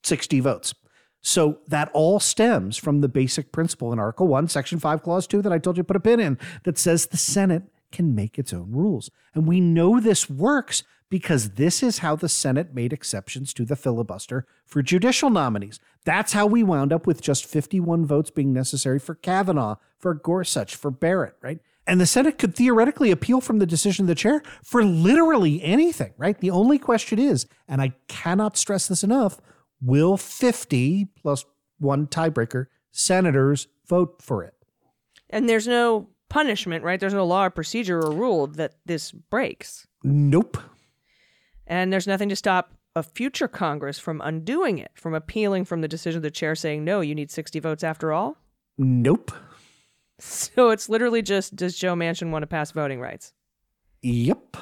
60 0.04 0.40
votes. 0.40 0.74
So 1.22 1.60
that 1.68 1.92
all 1.94 2.20
stems 2.20 2.78
from 2.78 3.02
the 3.02 3.10
basic 3.10 3.52
principle 3.52 3.92
in 3.92 4.00
Article 4.00 4.28
1, 4.28 4.48
Section 4.48 4.80
5, 4.80 5.04
Clause 5.04 5.28
2 5.28 5.42
that 5.42 5.52
I 5.52 5.58
told 5.58 5.78
you 5.78 5.84
to 5.84 5.88
put 5.88 5.96
a 5.96 6.00
pin 6.00 6.20
in 6.20 6.38
that 6.64 6.78
says 6.78 7.08
the 7.08 7.18
Senate 7.18 7.64
can 7.92 8.16
make 8.16 8.40
its 8.40 8.54
own 8.54 8.72
rules. 8.72 9.10
And 9.34 9.48
we 9.48 9.60
know 9.60 10.00
this 10.00 10.30
works 10.30 10.84
because 11.10 11.52
this 11.52 11.82
is 11.82 12.00
how 12.00 12.16
the 12.16 12.30
Senate 12.30 12.74
made 12.74 12.94
exceptions 12.94 13.54
to 13.54 13.66
the 13.66 13.76
filibuster 13.76 14.46
for 14.66 14.82
judicial 14.82 15.30
nominees. 15.30 15.80
That's 16.06 16.34
how 16.34 16.46
we 16.46 16.64
wound 16.64 16.94
up 16.94 17.08
with 17.08 17.22
just 17.22 17.46
51 17.46 18.06
votes 18.06 18.30
being 18.30 18.54
necessary 18.54 19.00
for 19.00 19.16
Kavanaugh, 19.16 19.76
for 19.98 20.14
Gorsuch, 20.14 20.76
for 20.76 20.92
Barrett, 20.92 21.36
right? 21.42 21.60
And 21.88 22.00
the 22.00 22.06
Senate 22.06 22.38
could 22.38 22.56
theoretically 22.56 23.10
appeal 23.10 23.42
from 23.42 23.58
the 23.58 23.66
decision 23.66 24.04
of 24.04 24.08
the 24.08 24.16
chair 24.16 24.44
for 24.64 24.84
literally 24.84 25.64
anything, 25.64 26.14
right? 26.18 26.40
The 26.40 26.52
only 26.52 26.78
question 26.78 27.18
is, 27.18 27.48
and 27.68 27.82
I 27.82 27.94
cannot 28.08 28.58
stress 28.58 28.88
this 28.88 29.04
enough, 29.04 29.42
will 29.82 30.16
50 30.16 31.06
plus 31.20 31.46
one 31.80 32.06
tiebreaker 32.06 32.68
senators 32.92 33.68
vote 33.88 34.22
for 34.22 34.44
it? 34.44 34.54
And 35.32 35.50
there's 35.50 35.68
no 35.68 36.10
punishment, 36.30 36.84
right? 36.84 37.00
There's 37.00 37.14
no 37.14 37.26
law 37.26 37.46
or 37.46 37.50
procedure 37.50 38.00
or 38.00 38.12
rule 38.12 38.46
that 38.46 38.76
this 38.86 39.12
breaks. 39.12 39.88
Nope. 40.04 40.60
And 41.70 41.94
there's 41.94 42.08
nothing 42.08 42.30
to 42.30 42.36
stop 42.36 42.74
a 42.96 43.04
future 43.04 43.48
Congress 43.48 44.00
from 44.00 44.20
undoing 44.22 44.80
it, 44.80 44.92
from 44.96 45.14
appealing 45.14 45.66
from 45.66 45.82
the 45.82 45.88
decision 45.88 46.18
of 46.18 46.24
the 46.24 46.32
chair 46.32 46.56
saying, 46.56 46.84
no, 46.84 47.02
you 47.02 47.14
need 47.14 47.30
60 47.30 47.60
votes 47.60 47.84
after 47.84 48.12
all. 48.12 48.38
Nope. 48.78 49.32
So 50.18 50.72
it's 50.72 50.90
literally 50.90 51.22
just 51.22 51.56
does 51.56 51.78
Joe 51.78 51.94
Manchin 51.94 52.32
want 52.32 52.44
to 52.44 52.48
pass 52.48 52.72
voting 52.72 53.00
rights? 53.00 53.34
Yep. 54.02 54.58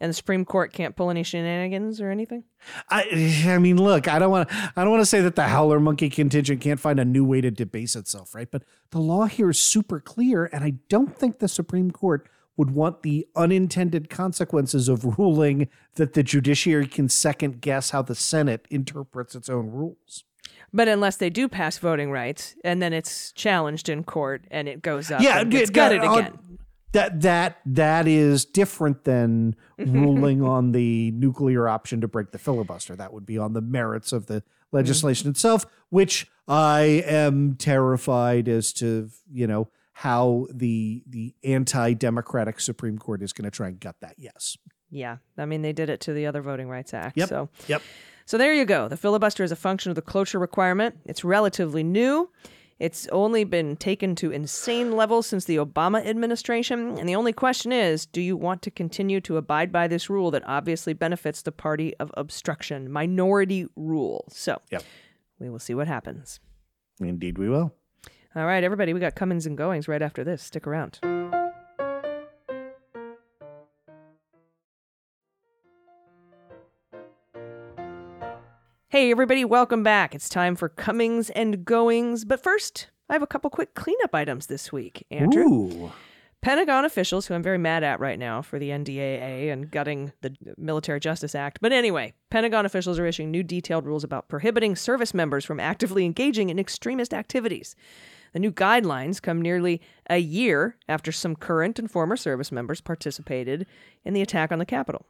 And 0.00 0.10
the 0.10 0.14
Supreme 0.14 0.44
Court 0.44 0.72
can't 0.72 0.96
pull 0.96 1.10
any 1.10 1.22
shenanigans 1.22 2.00
or 2.00 2.10
anything? 2.10 2.44
I, 2.90 3.44
I 3.46 3.58
mean, 3.58 3.82
look, 3.82 4.08
I 4.08 4.18
don't 4.18 4.30
want 4.30 4.48
to, 4.48 4.72
I 4.76 4.82
don't 4.82 4.90
want 4.90 5.00
to 5.00 5.06
say 5.06 5.20
that 5.20 5.36
the 5.36 5.44
howler 5.44 5.80
monkey 5.80 6.10
contingent 6.10 6.60
can't 6.60 6.80
find 6.80 6.98
a 6.98 7.04
new 7.04 7.24
way 7.24 7.40
to 7.40 7.50
debase 7.50 7.96
itself, 7.96 8.34
right? 8.34 8.50
But 8.50 8.64
the 8.90 8.98
law 8.98 9.26
here 9.26 9.50
is 9.50 9.58
super 9.58 10.00
clear, 10.00 10.46
and 10.52 10.64
I 10.64 10.74
don't 10.88 11.16
think 11.16 11.38
the 11.38 11.48
Supreme 11.48 11.90
Court 11.90 12.28
would 12.56 12.70
want 12.70 13.02
the 13.02 13.26
unintended 13.34 14.08
consequences 14.08 14.88
of 14.88 15.18
ruling 15.18 15.68
that 15.96 16.14
the 16.14 16.22
judiciary 16.22 16.86
can 16.86 17.08
second 17.08 17.60
guess 17.60 17.90
how 17.90 18.02
the 18.02 18.14
Senate 18.14 18.66
interprets 18.70 19.34
its 19.34 19.48
own 19.48 19.70
rules. 19.70 20.24
But 20.72 20.88
unless 20.88 21.16
they 21.16 21.30
do 21.30 21.48
pass 21.48 21.78
voting 21.78 22.10
rights 22.10 22.56
and 22.64 22.82
then 22.82 22.92
it's 22.92 23.32
challenged 23.32 23.88
in 23.88 24.04
court 24.04 24.44
and 24.50 24.68
it 24.68 24.82
goes 24.82 25.10
up 25.10 25.22
Yeah, 25.22 25.44
yeah, 25.48 25.66
gutted 25.66 26.00
on- 26.00 26.18
again. 26.18 26.32
Uh, 26.32 26.54
that 26.94 27.22
that 27.22 27.58
that 27.66 28.06
is 28.06 28.44
different 28.44 29.02
than 29.02 29.56
ruling 29.78 30.42
on 30.42 30.70
the 30.70 31.10
nuclear 31.10 31.68
option 31.68 32.00
to 32.00 32.08
break 32.08 32.30
the 32.30 32.38
filibuster. 32.38 32.94
That 32.94 33.12
would 33.12 33.26
be 33.26 33.36
on 33.36 33.52
the 33.52 33.60
merits 33.60 34.12
of 34.12 34.26
the 34.26 34.44
legislation 34.70 35.24
mm-hmm. 35.24 35.32
itself, 35.32 35.66
which 35.90 36.28
I 36.46 37.02
am 37.04 37.56
terrified 37.56 38.48
as 38.48 38.72
to 38.74 39.10
you 39.32 39.48
know 39.48 39.68
how 39.94 40.46
the 40.52 41.02
the 41.06 41.34
anti-democratic 41.44 42.60
Supreme 42.60 42.98
Court 42.98 43.22
is 43.22 43.32
going 43.32 43.44
to 43.44 43.50
try 43.50 43.68
and 43.68 43.80
gut 43.80 43.96
that. 44.00 44.16
Yes. 44.18 44.56
Yeah. 44.90 45.18
I 45.38 45.44
mean, 45.46 45.62
they 45.62 45.72
did 45.72 45.88
it 45.88 46.00
to 46.02 46.12
the 46.12 46.26
other 46.26 46.42
Voting 46.42 46.68
Rights 46.68 46.92
Act. 46.92 47.16
Yep. 47.16 47.28
So 47.28 47.48
Yep. 47.68 47.82
So 48.26 48.38
there 48.38 48.54
you 48.54 48.64
go. 48.64 48.88
The 48.88 48.96
filibuster 48.96 49.44
is 49.44 49.52
a 49.52 49.56
function 49.56 49.90
of 49.90 49.96
the 49.96 50.02
cloture 50.02 50.38
requirement. 50.38 50.96
It's 51.04 51.24
relatively 51.24 51.82
new. 51.82 52.30
It's 52.80 53.06
only 53.08 53.44
been 53.44 53.76
taken 53.76 54.16
to 54.16 54.32
insane 54.32 54.96
levels 54.96 55.28
since 55.28 55.44
the 55.44 55.56
Obama 55.56 56.04
administration. 56.04 56.98
And 56.98 57.08
the 57.08 57.14
only 57.14 57.32
question 57.32 57.70
is 57.72 58.04
do 58.04 58.20
you 58.20 58.36
want 58.36 58.62
to 58.62 58.70
continue 58.70 59.20
to 59.22 59.36
abide 59.36 59.70
by 59.70 59.86
this 59.86 60.10
rule 60.10 60.32
that 60.32 60.42
obviously 60.46 60.92
benefits 60.92 61.42
the 61.42 61.52
party 61.52 61.94
of 61.98 62.10
obstruction, 62.16 62.90
minority 62.90 63.66
rule? 63.76 64.24
So 64.32 64.60
Yep. 64.72 64.82
we 65.38 65.50
will 65.50 65.60
see 65.60 65.74
what 65.74 65.86
happens. 65.86 66.40
Indeed, 67.00 67.38
we 67.38 67.48
will. 67.48 67.72
All 68.36 68.46
right, 68.46 68.64
everybody, 68.64 68.92
we 68.92 68.98
got 68.98 69.14
comings 69.14 69.46
and 69.46 69.56
goings 69.56 69.86
right 69.86 70.02
after 70.02 70.24
this. 70.24 70.42
Stick 70.42 70.66
around. 70.66 70.98
Hey, 78.88 79.12
everybody, 79.12 79.44
welcome 79.44 79.84
back. 79.84 80.16
It's 80.16 80.28
time 80.28 80.56
for 80.56 80.68
comings 80.68 81.30
and 81.30 81.64
goings. 81.64 82.24
But 82.24 82.42
first, 82.42 82.88
I 83.08 83.12
have 83.12 83.22
a 83.22 83.26
couple 83.28 83.50
quick 83.50 83.74
cleanup 83.74 84.12
items 84.12 84.46
this 84.46 84.72
week, 84.72 85.06
Andrew. 85.12 85.44
Ooh. 85.44 85.92
Pentagon 86.40 86.84
officials, 86.84 87.26
who 87.26 87.34
I'm 87.34 87.42
very 87.42 87.56
mad 87.56 87.84
at 87.84 88.00
right 88.00 88.18
now 88.18 88.42
for 88.42 88.58
the 88.58 88.70
NDAA 88.70 89.52
and 89.52 89.70
gutting 89.70 90.12
the 90.22 90.36
Military 90.58 90.98
Justice 90.98 91.36
Act. 91.36 91.58
But 91.62 91.70
anyway, 91.70 92.14
Pentagon 92.30 92.66
officials 92.66 92.98
are 92.98 93.06
issuing 93.06 93.30
new 93.30 93.44
detailed 93.44 93.86
rules 93.86 94.02
about 94.02 94.28
prohibiting 94.28 94.74
service 94.74 95.14
members 95.14 95.44
from 95.44 95.60
actively 95.60 96.04
engaging 96.04 96.50
in 96.50 96.58
extremist 96.58 97.14
activities. 97.14 97.76
The 98.34 98.40
new 98.40 98.52
guidelines 98.52 99.22
come 99.22 99.40
nearly 99.40 99.80
a 100.10 100.18
year 100.18 100.76
after 100.88 101.12
some 101.12 101.36
current 101.36 101.78
and 101.78 101.88
former 101.88 102.16
service 102.16 102.50
members 102.50 102.80
participated 102.80 103.64
in 104.04 104.12
the 104.12 104.22
attack 104.22 104.50
on 104.50 104.58
the 104.58 104.66
Capitol. 104.66 105.06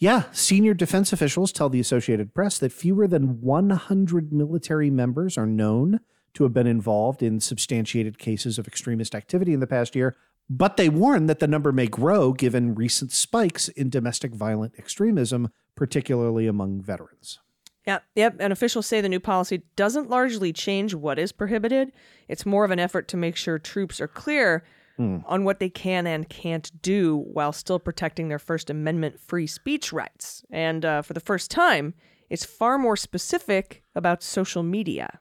Yeah, 0.00 0.24
senior 0.32 0.74
defense 0.74 1.12
officials 1.12 1.52
tell 1.52 1.68
the 1.68 1.80
Associated 1.80 2.34
Press 2.34 2.58
that 2.58 2.72
fewer 2.72 3.06
than 3.06 3.40
100 3.40 4.32
military 4.32 4.90
members 4.90 5.38
are 5.38 5.46
known 5.46 6.00
to 6.34 6.42
have 6.42 6.52
been 6.52 6.66
involved 6.66 7.22
in 7.22 7.38
substantiated 7.38 8.18
cases 8.18 8.58
of 8.58 8.66
extremist 8.66 9.14
activity 9.14 9.54
in 9.54 9.60
the 9.60 9.66
past 9.68 9.94
year, 9.94 10.16
but 10.50 10.76
they 10.76 10.88
warn 10.88 11.26
that 11.26 11.38
the 11.38 11.46
number 11.46 11.70
may 11.70 11.86
grow 11.86 12.32
given 12.32 12.74
recent 12.74 13.12
spikes 13.12 13.68
in 13.68 13.88
domestic 13.88 14.34
violent 14.34 14.74
extremism, 14.78 15.52
particularly 15.76 16.48
among 16.48 16.82
veterans. 16.82 17.38
Yep, 17.86 18.04
yep. 18.14 18.36
And 18.38 18.52
officials 18.52 18.86
say 18.86 19.00
the 19.00 19.08
new 19.08 19.20
policy 19.20 19.62
doesn't 19.76 20.08
largely 20.08 20.52
change 20.52 20.94
what 20.94 21.18
is 21.18 21.32
prohibited. 21.32 21.92
It's 22.28 22.46
more 22.46 22.64
of 22.64 22.70
an 22.70 22.78
effort 22.78 23.08
to 23.08 23.16
make 23.16 23.36
sure 23.36 23.58
troops 23.58 24.00
are 24.00 24.08
clear 24.08 24.64
on 24.98 25.42
what 25.42 25.58
they 25.58 25.68
can 25.68 26.06
and 26.06 26.28
can't 26.28 26.70
do 26.80 27.16
while 27.16 27.52
still 27.52 27.80
protecting 27.80 28.28
their 28.28 28.38
First 28.38 28.70
Amendment 28.70 29.18
free 29.18 29.48
speech 29.48 29.92
rights. 29.92 30.44
And 30.48 30.84
uh, 30.84 31.02
for 31.02 31.12
the 31.12 31.18
first 31.18 31.50
time, 31.50 31.94
it's 32.30 32.44
far 32.44 32.78
more 32.78 32.96
specific 32.96 33.82
about 33.96 34.22
social 34.22 34.62
media. 34.62 35.18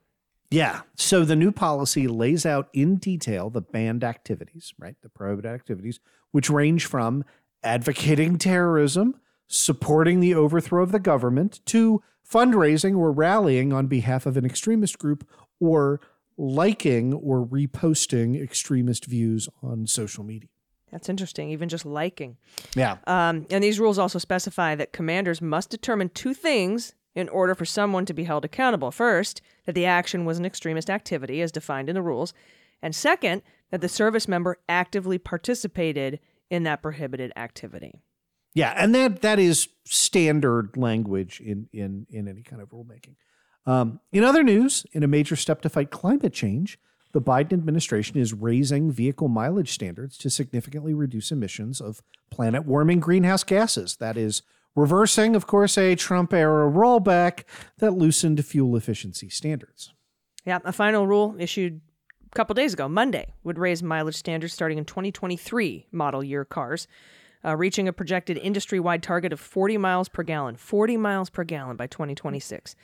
Yeah. 0.51 0.82
So 0.95 1.26
the 1.26 1.36
new 1.36 1.51
policy 1.51 2.07
lays 2.07 2.45
out 2.45 2.70
in 2.74 2.97
detail 2.97 3.49
the 3.49 3.62
banned 3.62 4.03
activities, 4.03 4.72
right? 4.78 4.95
The 5.01 5.09
prohibited 5.09 5.51
activities, 5.51 5.99
which 6.32 6.49
range 6.49 6.86
from 6.86 7.24
advocating 7.64 8.38
terrorism, 8.38 9.20
supporting 9.47 10.20
the 10.20 10.36
overthrow 10.36 10.84
of 10.84 10.91
the 10.91 10.99
government, 10.99 11.59
to 11.68 12.03
fundraising 12.32 12.97
or 12.97 13.11
rallying 13.11 13.73
on 13.73 13.88
behalf 13.88 14.25
of 14.25 14.38
an 14.38 14.45
extremist 14.45 14.97
group 14.97 15.27
or 15.59 15.99
liking 16.38 17.13
or 17.13 17.45
reposting 17.45 18.41
extremist 18.41 19.05
views 19.05 19.49
on 19.61 19.86
social 19.86 20.23
media. 20.23 20.49
That's 20.91 21.09
interesting, 21.09 21.49
even 21.49 21.69
just 21.69 21.86
liking. 21.86 22.38
Yeah. 22.75 22.97
Um, 23.07 23.45
and 23.49 23.63
these 23.63 23.79
rules 23.79 23.97
also 23.97 24.19
specify 24.19 24.75
that 24.75 24.91
commanders 24.91 25.41
must 25.41 25.69
determine 25.69 26.09
two 26.09 26.34
things 26.34 26.93
in 27.15 27.29
order 27.29 27.55
for 27.55 27.65
someone 27.65 28.05
to 28.05 28.13
be 28.13 28.23
held 28.23 28.45
accountable. 28.45 28.91
First, 28.91 29.41
that 29.65 29.75
the 29.75 29.86
action 29.86 30.25
was 30.25 30.38
an 30.38 30.45
extremist 30.45 30.89
activity 30.89 31.41
as 31.41 31.51
defined 31.51 31.89
in 31.89 31.95
the 31.95 32.01
rules. 32.01 32.34
And 32.82 32.95
second, 32.95 33.41
that 33.69 33.82
the 33.82 33.89
service 33.89 34.27
member 34.27 34.57
actively 34.67 35.17
participated 35.17 36.19
in 36.49 36.63
that 36.63 36.82
prohibited 36.82 37.32
activity. 37.36 38.01
Yeah, 38.53 38.73
and 38.75 38.93
that 38.95 39.21
that 39.21 39.39
is 39.39 39.69
standard 39.85 40.75
language 40.75 41.39
in 41.39 41.67
in 41.71 42.07
in 42.09 42.27
any 42.27 42.41
kind 42.41 42.61
of 42.61 42.69
rulemaking. 42.69 43.15
Um, 43.65 43.99
in 44.11 44.23
other 44.23 44.43
news, 44.43 44.85
in 44.91 45.03
a 45.03 45.07
major 45.07 45.35
step 45.35 45.61
to 45.61 45.69
fight 45.69 45.91
climate 45.91 46.33
change, 46.33 46.79
the 47.13 47.21
Biden 47.21 47.53
administration 47.53 48.17
is 48.17 48.33
raising 48.33 48.91
vehicle 48.91 49.27
mileage 49.27 49.71
standards 49.71 50.17
to 50.19 50.29
significantly 50.29 50.93
reduce 50.93 51.31
emissions 51.31 51.79
of 51.79 52.01
planet 52.29 52.65
warming 52.65 52.99
greenhouse 52.99 53.43
gases. 53.43 53.97
That 53.97 54.17
is 54.17 54.41
reversing, 54.75 55.35
of 55.35 55.47
course, 55.47 55.77
a 55.77 55.95
Trump 55.95 56.33
era 56.33 56.69
rollback 56.69 57.43
that 57.77 57.91
loosened 57.91 58.43
fuel 58.45 58.75
efficiency 58.75 59.29
standards. 59.29 59.93
Yeah, 60.45 60.59
a 60.65 60.71
final 60.71 61.05
rule 61.05 61.35
issued 61.37 61.81
a 62.31 62.35
couple 62.35 62.53
days 62.53 62.73
ago, 62.73 62.87
Monday, 62.87 63.33
would 63.43 63.59
raise 63.59 63.83
mileage 63.83 64.15
standards 64.15 64.53
starting 64.53 64.77
in 64.77 64.85
2023 64.85 65.87
model 65.91 66.23
year 66.23 66.45
cars, 66.45 66.87
uh, 67.45 67.55
reaching 67.55 67.87
a 67.87 67.93
projected 67.93 68.37
industry 68.37 68.79
wide 68.79 69.03
target 69.03 69.33
of 69.33 69.39
40 69.39 69.77
miles 69.77 70.09
per 70.09 70.23
gallon. 70.23 70.55
40 70.55 70.97
miles 70.97 71.29
per 71.29 71.43
gallon 71.43 71.75
by 71.75 71.87
2026. 71.87 72.75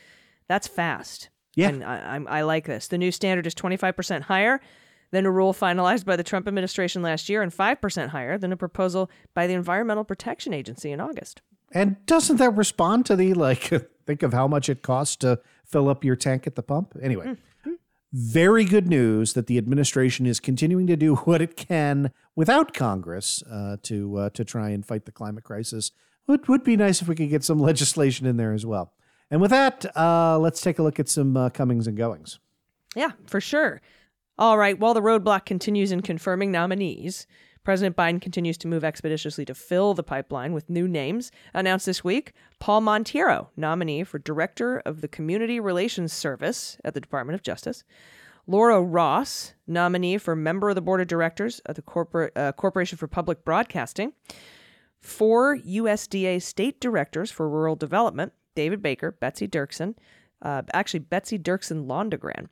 That's 0.47 0.67
fast. 0.67 1.29
Yeah. 1.55 1.69
And 1.69 1.83
I, 1.83 1.97
I'm- 1.99 2.27
I 2.29 2.41
like 2.41 2.65
this. 2.65 2.87
The 2.87 2.97
new 2.97 3.11
standard 3.11 3.45
is 3.47 3.55
25% 3.55 4.23
higher 4.23 4.59
than 5.11 5.25
a 5.25 5.31
rule 5.31 5.53
finalized 5.53 6.05
by 6.05 6.15
the 6.15 6.23
Trump 6.23 6.47
administration 6.47 7.01
last 7.01 7.29
year 7.29 7.41
and 7.41 7.51
5% 7.51 8.09
higher 8.09 8.37
than 8.37 8.51
a 8.51 8.57
proposal 8.57 9.09
by 9.33 9.47
the 9.47 9.53
Environmental 9.53 10.03
Protection 10.03 10.53
Agency 10.53 10.91
in 10.91 10.99
August. 10.99 11.41
And 11.71 11.97
doesn't 12.05 12.37
that 12.37 12.51
respond 12.55 13.05
to 13.07 13.15
the 13.15 13.33
like 13.33 13.71
think 14.05 14.23
of 14.23 14.33
how 14.33 14.47
much 14.47 14.69
it 14.69 14.81
costs 14.81 15.15
to 15.17 15.39
fill 15.65 15.89
up 15.89 16.03
your 16.03 16.15
tank 16.15 16.45
at 16.47 16.55
the 16.55 16.63
pump? 16.63 16.93
Anyway, 17.01 17.35
very 18.13 18.63
good 18.63 18.87
news 18.87 19.33
that 19.33 19.47
the 19.47 19.57
administration 19.57 20.25
is 20.25 20.39
continuing 20.39 20.87
to 20.87 20.95
do 20.95 21.15
what 21.25 21.41
it 21.41 21.55
can 21.57 22.11
without 22.37 22.73
Congress 22.73 23.43
uh, 23.51 23.75
to 23.81 24.15
uh, 24.15 24.29
to 24.29 24.45
try 24.45 24.69
and 24.69 24.85
fight 24.85 25.03
the 25.03 25.11
climate 25.11 25.43
crisis. 25.43 25.91
Would 26.27 26.47
would 26.47 26.63
be 26.63 26.77
nice 26.77 27.01
if 27.01 27.09
we 27.09 27.15
could 27.15 27.29
get 27.29 27.43
some 27.43 27.59
legislation 27.71 28.25
in 28.25 28.37
there 28.37 28.53
as 28.53 28.65
well. 28.65 28.93
And 29.29 29.41
with 29.41 29.51
that, 29.51 29.85
uh, 29.97 30.39
let's 30.39 30.61
take 30.61 30.79
a 30.79 30.83
look 30.83 31.01
at 31.01 31.09
some 31.09 31.35
uh, 31.35 31.49
comings 31.49 31.85
and 31.87 31.97
goings. 31.97 32.39
Yeah, 32.95 33.11
for 33.25 33.41
sure. 33.41 33.81
All 34.37 34.57
right, 34.57 34.79
while 34.79 34.93
the 34.93 35.01
roadblock 35.01 35.45
continues 35.45 35.91
in 35.91 36.01
confirming 36.01 36.51
nominees, 36.51 37.27
President 37.63 37.97
Biden 37.97 38.21
continues 38.21 38.57
to 38.59 38.67
move 38.67 38.85
expeditiously 38.85 39.43
to 39.43 39.55
fill 39.55 39.93
the 39.93 40.03
pipeline 40.03 40.53
with 40.53 40.69
new 40.69 40.87
names. 40.87 41.31
Announced 41.53 41.87
this 41.87 42.03
week 42.03 42.31
Paul 42.59 42.81
Monteiro, 42.81 43.47
nominee 43.57 44.03
for 44.03 44.19
Director 44.19 44.79
of 44.85 45.01
the 45.01 45.07
Community 45.09 45.59
Relations 45.59 46.13
Service 46.13 46.77
at 46.85 46.93
the 46.93 47.01
Department 47.01 47.35
of 47.35 47.41
Justice. 47.41 47.83
Laura 48.47 48.81
Ross, 48.81 49.53
nominee 49.67 50.17
for 50.17 50.35
Member 50.35 50.69
of 50.69 50.75
the 50.75 50.81
Board 50.81 51.01
of 51.01 51.07
Directors 51.07 51.59
of 51.65 51.75
the 51.75 51.81
Corpor- 51.81 52.31
uh, 52.35 52.53
Corporation 52.53 52.97
for 52.97 53.07
Public 53.07 53.43
Broadcasting. 53.43 54.13
Four 55.01 55.57
USDA 55.57 56.41
state 56.41 56.79
directors 56.79 57.29
for 57.29 57.49
rural 57.49 57.75
development 57.75 58.33
David 58.55 58.81
Baker, 58.81 59.11
Betsy 59.11 59.47
Dirksen, 59.47 59.95
uh, 60.41 60.63
actually, 60.73 61.01
Betsy 61.01 61.37
Dirksen 61.37 61.85
Londrigan, 61.85 62.47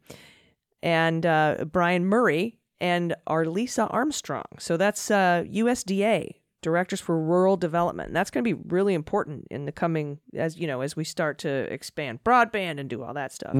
and 0.83 1.25
uh, 1.25 1.65
Brian 1.71 2.05
Murray, 2.05 2.59
and 2.79 3.15
our 3.25 3.45
Lisa 3.45 3.87
Armstrong. 3.87 4.45
So 4.59 4.77
that's 4.77 5.09
uh, 5.09 5.43
USDA 5.47 6.33
directors 6.61 6.99
for 6.99 7.19
rural 7.19 7.57
development. 7.57 8.07
And 8.07 8.15
that's 8.15 8.31
going 8.31 8.43
to 8.43 8.55
be 8.55 8.61
really 8.67 8.93
important 8.95 9.47
in 9.51 9.65
the 9.65 9.71
coming, 9.71 10.19
as 10.35 10.57
you 10.57 10.67
know, 10.67 10.81
as 10.81 10.95
we 10.95 11.03
start 11.03 11.37
to 11.39 11.49
expand 11.49 12.23
broadband 12.23 12.79
and 12.79 12.89
do 12.89 13.03
all 13.03 13.13
that 13.13 13.31
stuff. 13.31 13.53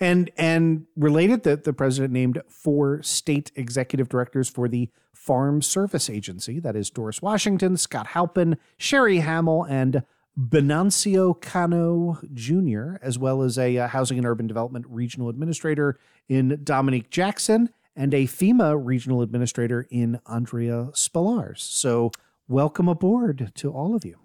And 0.00 0.30
and 0.36 0.86
related 0.96 1.42
that 1.44 1.64
the 1.64 1.72
president 1.72 2.12
named 2.12 2.42
four 2.48 3.02
state 3.02 3.52
executive 3.54 4.08
directors 4.08 4.48
for 4.48 4.68
the 4.68 4.90
Farm 5.14 5.60
Service 5.60 6.08
Agency. 6.08 6.58
That 6.58 6.74
is 6.74 6.88
Doris 6.88 7.20
Washington, 7.20 7.76
Scott 7.76 8.08
Halpin, 8.08 8.56
Sherry 8.78 9.18
Hamill, 9.18 9.64
and 9.64 10.02
Benancio 10.38 11.38
Cano 11.38 12.18
Jr., 12.32 12.96
as 13.02 13.18
well 13.18 13.42
as 13.42 13.58
a 13.58 13.76
uh, 13.76 13.88
Housing 13.88 14.16
and 14.16 14.26
Urban 14.26 14.46
Development 14.46 14.86
Regional 14.88 15.28
Administrator 15.28 15.98
in 16.28 16.60
Dominique 16.64 17.10
Jackson 17.10 17.68
and 17.94 18.14
a 18.14 18.26
FEMA 18.26 18.80
Regional 18.82 19.20
Administrator 19.20 19.86
in 19.90 20.20
Andrea 20.26 20.88
Spillars. 20.94 21.62
So 21.62 22.12
welcome 22.48 22.88
aboard 22.88 23.52
to 23.56 23.70
all 23.70 23.94
of 23.94 24.04
you. 24.04 24.18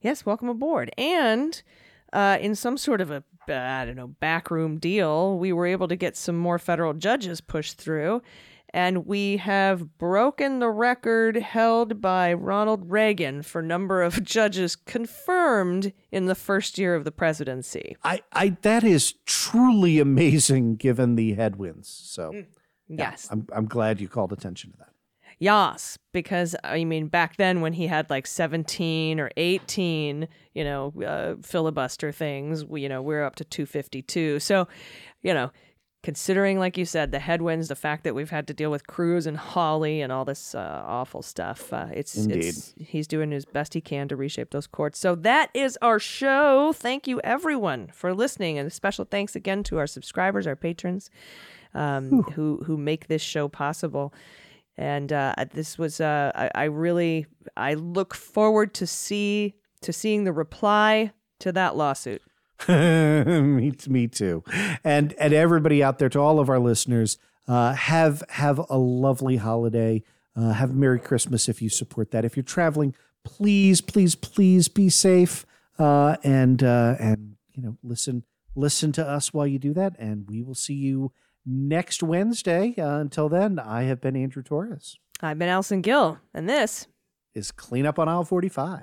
Yes, 0.00 0.24
welcome 0.24 0.48
aboard. 0.48 0.92
And 0.96 1.60
uh, 2.12 2.38
in 2.40 2.54
some 2.54 2.78
sort 2.78 3.00
of 3.00 3.10
a 3.10 3.24
uh, 3.48 3.54
I 3.54 3.84
don't 3.84 3.96
know 3.96 4.08
backroom 4.08 4.78
deal, 4.78 5.38
we 5.38 5.52
were 5.52 5.66
able 5.66 5.88
to 5.88 5.96
get 5.96 6.16
some 6.16 6.36
more 6.36 6.58
federal 6.58 6.94
judges 6.94 7.40
pushed 7.40 7.78
through, 7.78 8.22
and 8.70 9.06
we 9.06 9.38
have 9.38 9.98
broken 9.98 10.58
the 10.58 10.70
record 10.70 11.36
held 11.36 12.00
by 12.00 12.32
Ronald 12.32 12.90
Reagan 12.90 13.42
for 13.42 13.62
number 13.62 14.02
of 14.02 14.22
judges 14.24 14.76
confirmed 14.76 15.92
in 16.10 16.26
the 16.26 16.34
first 16.34 16.78
year 16.78 16.94
of 16.94 17.04
the 17.04 17.12
presidency. 17.12 17.96
I, 18.04 18.22
I 18.32 18.56
that 18.62 18.84
is 18.84 19.14
truly 19.24 19.98
amazing 20.00 20.76
given 20.76 21.16
the 21.16 21.34
headwinds. 21.34 21.88
So 21.88 22.44
Yes. 22.88 23.28
I'm 23.30 23.46
I'm 23.52 23.66
glad 23.66 24.00
you 24.00 24.08
called 24.08 24.32
attention 24.32 24.72
to 24.72 24.78
that. 24.78 24.90
Yas, 25.38 25.98
because 26.12 26.56
I 26.64 26.84
mean, 26.84 27.08
back 27.08 27.36
then 27.36 27.60
when 27.60 27.74
he 27.74 27.86
had 27.86 28.08
like 28.08 28.26
17 28.26 29.20
or 29.20 29.30
18, 29.36 30.28
you 30.54 30.64
know, 30.64 30.92
uh, 31.06 31.34
filibuster 31.42 32.10
things, 32.10 32.64
we, 32.64 32.82
you 32.82 32.88
know, 32.88 33.02
we're 33.02 33.22
up 33.22 33.36
to 33.36 33.44
252. 33.44 34.40
So, 34.40 34.66
you 35.22 35.34
know, 35.34 35.50
considering, 36.02 36.58
like 36.58 36.78
you 36.78 36.86
said, 36.86 37.12
the 37.12 37.18
headwinds, 37.18 37.68
the 37.68 37.74
fact 37.74 38.04
that 38.04 38.14
we've 38.14 38.30
had 38.30 38.46
to 38.46 38.54
deal 38.54 38.70
with 38.70 38.86
Cruz 38.86 39.26
and 39.26 39.36
Hawley 39.36 40.00
and 40.00 40.10
all 40.10 40.24
this 40.24 40.54
uh, 40.54 40.82
awful 40.86 41.20
stuff, 41.20 41.70
uh, 41.70 41.88
it's, 41.92 42.16
it's 42.16 42.74
he's 42.78 43.06
doing 43.06 43.30
his 43.30 43.44
best 43.44 43.74
he 43.74 43.82
can 43.82 44.08
to 44.08 44.16
reshape 44.16 44.52
those 44.52 44.66
courts. 44.66 44.98
So 44.98 45.14
that 45.16 45.50
is 45.52 45.76
our 45.82 45.98
show. 45.98 46.72
Thank 46.72 47.06
you 47.06 47.20
everyone 47.22 47.88
for 47.92 48.14
listening, 48.14 48.56
and 48.56 48.68
a 48.68 48.70
special 48.70 49.04
thanks 49.04 49.36
again 49.36 49.64
to 49.64 49.78
our 49.78 49.86
subscribers, 49.86 50.46
our 50.46 50.56
patrons, 50.56 51.10
um, 51.74 52.22
who 52.34 52.62
who 52.64 52.78
make 52.78 53.08
this 53.08 53.20
show 53.20 53.48
possible 53.48 54.14
and 54.78 55.12
uh, 55.12 55.34
this 55.52 55.78
was 55.78 56.00
uh, 56.00 56.32
I, 56.34 56.50
I 56.54 56.64
really 56.64 57.26
I 57.56 57.74
look 57.74 58.14
forward 58.14 58.74
to 58.74 58.86
see 58.86 59.54
to 59.82 59.92
seeing 59.92 60.24
the 60.24 60.32
reply 60.32 61.12
to 61.40 61.52
that 61.52 61.76
lawsuit. 61.76 62.22
me, 62.68 63.72
me 63.88 64.08
too. 64.08 64.42
And 64.84 65.14
and 65.14 65.32
everybody 65.32 65.82
out 65.82 65.98
there, 65.98 66.08
to 66.10 66.18
all 66.18 66.38
of 66.38 66.48
our 66.48 66.58
listeners, 66.58 67.18
uh, 67.48 67.72
have 67.74 68.22
have 68.30 68.58
a 68.70 68.78
lovely 68.78 69.36
holiday. 69.36 70.02
Uh, 70.34 70.52
have 70.52 70.70
a 70.70 70.74
Merry 70.74 70.98
Christmas 70.98 71.48
if 71.48 71.62
you 71.62 71.70
support 71.70 72.10
that. 72.10 72.24
If 72.24 72.36
you're 72.36 72.44
traveling, 72.44 72.94
please, 73.24 73.80
please, 73.80 74.14
please 74.14 74.68
be 74.68 74.90
safe. 74.90 75.46
Uh, 75.78 76.16
and 76.22 76.62
uh, 76.62 76.96
and 76.98 77.36
you 77.52 77.62
know, 77.62 77.78
listen 77.82 78.24
listen 78.54 78.92
to 78.92 79.06
us 79.06 79.32
while 79.32 79.46
you 79.46 79.58
do 79.58 79.72
that. 79.74 79.94
And 79.98 80.28
we 80.28 80.42
will 80.42 80.54
see 80.54 80.74
you 80.74 81.12
next 81.46 82.02
Wednesday. 82.02 82.74
Uh, 82.76 82.98
until 82.98 83.28
then, 83.28 83.58
I 83.58 83.84
have 83.84 84.00
been 84.00 84.16
Andrew 84.16 84.42
Torrez. 84.42 84.96
I've 85.22 85.38
been 85.38 85.48
Allison 85.48 85.80
Gill, 85.80 86.18
and 86.34 86.48
this 86.48 86.88
Is 87.34 87.50
clean 87.50 87.86
up 87.86 87.98
on 87.98 88.08
aisle 88.08 88.24
45. 88.24 88.82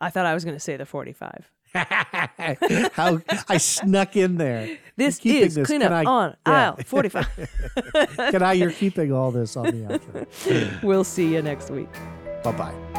I 0.00 0.10
thought 0.10 0.26
I 0.26 0.34
was 0.34 0.44
going 0.44 0.56
to 0.56 0.60
say 0.60 0.76
the 0.76 0.84
forty-five. 0.86 1.48
How 1.74 3.20
I 3.48 3.56
snuck 3.58 4.16
in 4.16 4.36
there. 4.36 4.78
This 4.96 5.24
is 5.24 5.54
this. 5.54 5.66
cleanup 5.68 5.90
I- 5.92 6.04
on 6.04 6.36
Yeah. 6.46 6.52
aisle 6.52 6.76
forty-five. 6.86 7.28
Can 8.30 8.42
I? 8.42 8.52
You're 8.54 8.72
keeping 8.72 9.12
all 9.12 9.30
this 9.30 9.56
on 9.56 9.66
the 9.66 9.98
outro. 9.98 10.82
we'll 10.82 11.04
see 11.04 11.32
you 11.32 11.40
next 11.40 11.70
week. 11.70 11.88
Bye 12.42 12.52
bye. 12.52 12.98